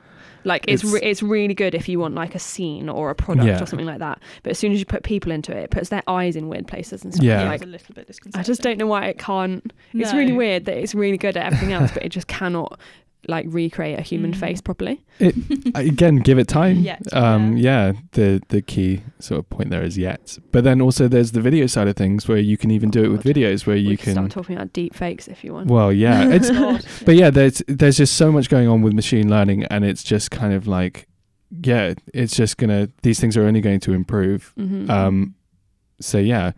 Like 0.47 0.65
it's 0.67 0.83
It's- 0.83 0.93
re- 1.01 1.09
it's 1.09 1.23
really 1.23 1.55
good 1.55 1.73
if 1.73 1.89
you 1.89 1.97
want 1.99 2.13
like 2.13 2.35
a 2.35 2.39
scene 2.39 2.87
or 2.87 3.09
a 3.09 3.15
product 3.15 3.47
Yeah. 3.47 3.63
or 3.63 3.65
something 3.65 3.87
like 3.87 3.97
that. 3.97 4.19
But 4.43 4.51
as 4.51 4.59
soon 4.59 4.71
as 4.73 4.79
you 4.79 4.85
put 4.85 5.01
people 5.01 5.31
into 5.31 5.51
it, 5.51 5.63
it 5.63 5.69
puts 5.71 5.89
their 5.89 6.03
eyes 6.07 6.35
in 6.35 6.49
weird 6.49 6.67
places 6.67 7.03
and 7.03 7.11
stuff. 7.11 7.25
Yeah. 7.25 7.39
You're 7.41 7.49
Like 7.49 7.63
a 7.63 7.65
little 7.65 7.95
bit 7.95 8.15
I 8.35 8.43
just 8.43 8.61
don't 8.61 8.77
know 8.77 8.85
why 8.85 9.07
it 9.07 9.17
can't. 9.17 9.73
It's 9.95 10.13
really 10.13 10.33
weird 10.33 10.65
that 10.65 10.77
it's 10.77 10.93
really 10.93 11.17
good 11.17 11.35
at 11.35 11.47
everything 11.47 11.73
else, 11.73 11.91
but 11.93 12.03
it 12.05 12.09
just 12.09 12.27
cannot 12.27 12.79
like 13.27 13.45
recreate 13.49 13.97
a 13.99 14.01
human 14.01 14.31
Mm. 14.33 14.35
face 14.37 14.61
properly. 14.61 15.03
It, 15.19 15.35
Again, 15.75 16.17
give 16.17 16.37
it 16.37 16.47
time. 16.47 16.77
Yet, 16.77 17.01
um, 17.13 17.57
yeah. 17.57 17.93
The 18.11 18.41
the 18.49 18.61
key 18.61 19.01
sort 19.19 19.39
of 19.39 19.49
point 19.49 19.69
there 19.69 19.83
is 19.83 19.97
yet. 19.97 20.37
But 20.51 20.63
then 20.63 20.81
also 20.81 21.07
there's 21.07 21.31
the 21.31 21.41
video 21.41 21.67
side 21.67 21.87
of 21.87 21.95
things 21.95 22.27
where 22.27 22.37
you 22.37 22.57
can 22.57 22.71
even 22.71 22.89
do 22.89 23.03
it 23.03 23.09
with 23.09 23.23
videos 23.23 23.65
where 23.65 23.75
we 23.75 23.81
you 23.81 23.97
can 23.97 24.13
start 24.13 24.31
talking 24.31 24.55
about 24.55 24.73
deep 24.73 24.93
fakes 24.93 25.27
if 25.27 25.43
you 25.43 25.53
want. 25.53 25.67
Well, 25.67 25.91
yeah. 25.93 26.27
It's 26.35 26.49
but 27.05 27.15
yeah, 27.15 27.29
there's 27.29 27.61
there's 27.67 27.97
just 27.97 28.15
so 28.15 28.31
much 28.31 28.49
going 28.49 28.67
on 28.67 28.81
with 28.81 28.93
machine 28.93 29.29
learning, 29.29 29.63
and 29.65 29.83
it's 29.85 30.03
just 30.03 30.31
kind 30.31 30.53
of 30.53 30.67
like, 30.67 31.07
yeah, 31.63 31.93
it's 32.13 32.35
just 32.35 32.57
gonna. 32.57 32.89
These 33.03 33.19
things 33.19 33.37
are 33.37 33.45
only 33.45 33.61
going 33.61 33.79
to 33.81 33.93
improve. 33.93 34.53
Mhm. 34.59 34.89
Um, 34.89 35.35
so 36.01 36.17
yeah, 36.17 36.51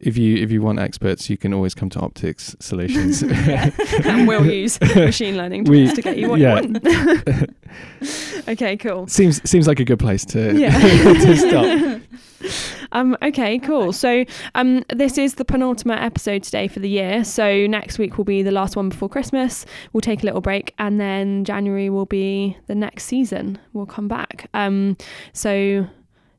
if 0.00 0.16
you 0.16 0.36
if 0.36 0.50
you 0.50 0.62
want 0.62 0.78
experts, 0.78 1.28
you 1.28 1.36
can 1.36 1.52
always 1.52 1.74
come 1.74 1.88
to 1.90 1.98
Optix 1.98 2.60
Solutions. 2.62 3.22
and 4.06 4.28
we'll 4.28 4.46
use 4.46 4.80
machine 4.80 5.36
learning 5.36 5.64
We- 5.64 5.84
tools 5.84 5.94
to 5.94 6.02
get 6.02 6.18
you 6.18 6.28
what 6.28 6.40
yeah. 6.40 6.60
you 6.60 6.72
want. 6.72 7.50
okay, 8.48 8.76
cool. 8.76 9.06
seems 9.08 9.48
seems 9.48 9.66
like 9.66 9.80
a 9.80 9.84
good 9.84 9.98
place 9.98 10.24
to 10.26 10.54
Yeah. 10.58 10.78
to 10.78 11.36
stop. 11.36 12.00
Um, 12.92 13.16
okay, 13.22 13.58
cool. 13.58 13.92
So 13.92 14.24
um, 14.54 14.84
this 14.94 15.18
is 15.18 15.34
the 15.34 15.44
penultimate 15.44 16.00
episode 16.00 16.42
today 16.42 16.68
for 16.68 16.78
the 16.80 16.88
year. 16.88 17.24
So 17.24 17.66
next 17.66 17.98
week 17.98 18.16
will 18.16 18.24
be 18.24 18.42
the 18.42 18.52
last 18.52 18.76
one 18.76 18.88
before 18.88 19.08
Christmas. 19.08 19.66
We'll 19.92 20.00
take 20.00 20.22
a 20.22 20.26
little 20.26 20.40
break, 20.40 20.74
and 20.78 21.00
then 21.00 21.44
January 21.44 21.90
will 21.90 22.06
be 22.06 22.56
the 22.66 22.74
next 22.74 23.04
season. 23.04 23.58
We'll 23.72 23.86
come 23.86 24.08
back. 24.08 24.48
Um, 24.54 24.96
so 25.32 25.86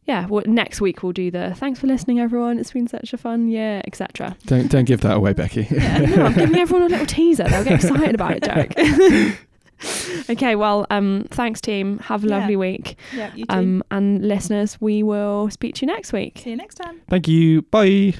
yeah, 0.10 0.26
well, 0.26 0.43
next 0.47 0.82
week 0.82 1.03
we'll 1.03 1.12
do 1.12 1.30
the 1.30 1.53
thanks 1.55 1.80
for 1.80 1.86
listening, 1.86 2.20
everyone. 2.20 2.57
It's 2.57 2.72
been 2.72 2.88
such 2.88 3.14
a 3.14 3.18
fun 3.18 3.47
year, 3.47 3.82
etc. 3.86 4.36
Don't 4.47 4.68
don't 4.70 4.86
give 4.86 5.01
that 5.01 5.16
away, 5.18 5.34
Becky. 5.34 5.68
no, 5.70 6.26
I'm 6.26 6.34
giving 6.34 6.57
everyone 6.64 6.88
a 6.88 6.89
little 6.89 7.05
teaser. 7.05 7.43
They'll 7.43 7.64
get 7.64 7.74
excited 7.76 8.16
about 8.16 8.32
it, 8.38 8.43
Derek. 8.43 8.74
okay, 10.32 10.55
well, 10.55 10.88
um, 10.89 11.26
thanks, 11.30 11.62
team. 11.62 11.99
Have 11.99 12.24
a 12.24 12.28
Yeah. 12.28 12.38
lovely 12.39 12.55
week. 12.55 12.97
Yeah, 13.16 13.32
you 13.36 13.45
too. 13.45 13.55
Um, 13.55 13.84
and 13.91 14.28
listeners, 14.28 14.82
we 14.82 15.03
will 15.03 15.49
speak 15.51 15.76
to 15.76 15.86
you 15.86 15.93
next 15.93 16.12
week. 16.12 16.39
See 16.43 16.49
you 16.49 16.55
next 16.57 16.76
time. 16.76 17.01
Thank 17.07 17.28
you. 17.28 17.62
Bye. 17.62 18.16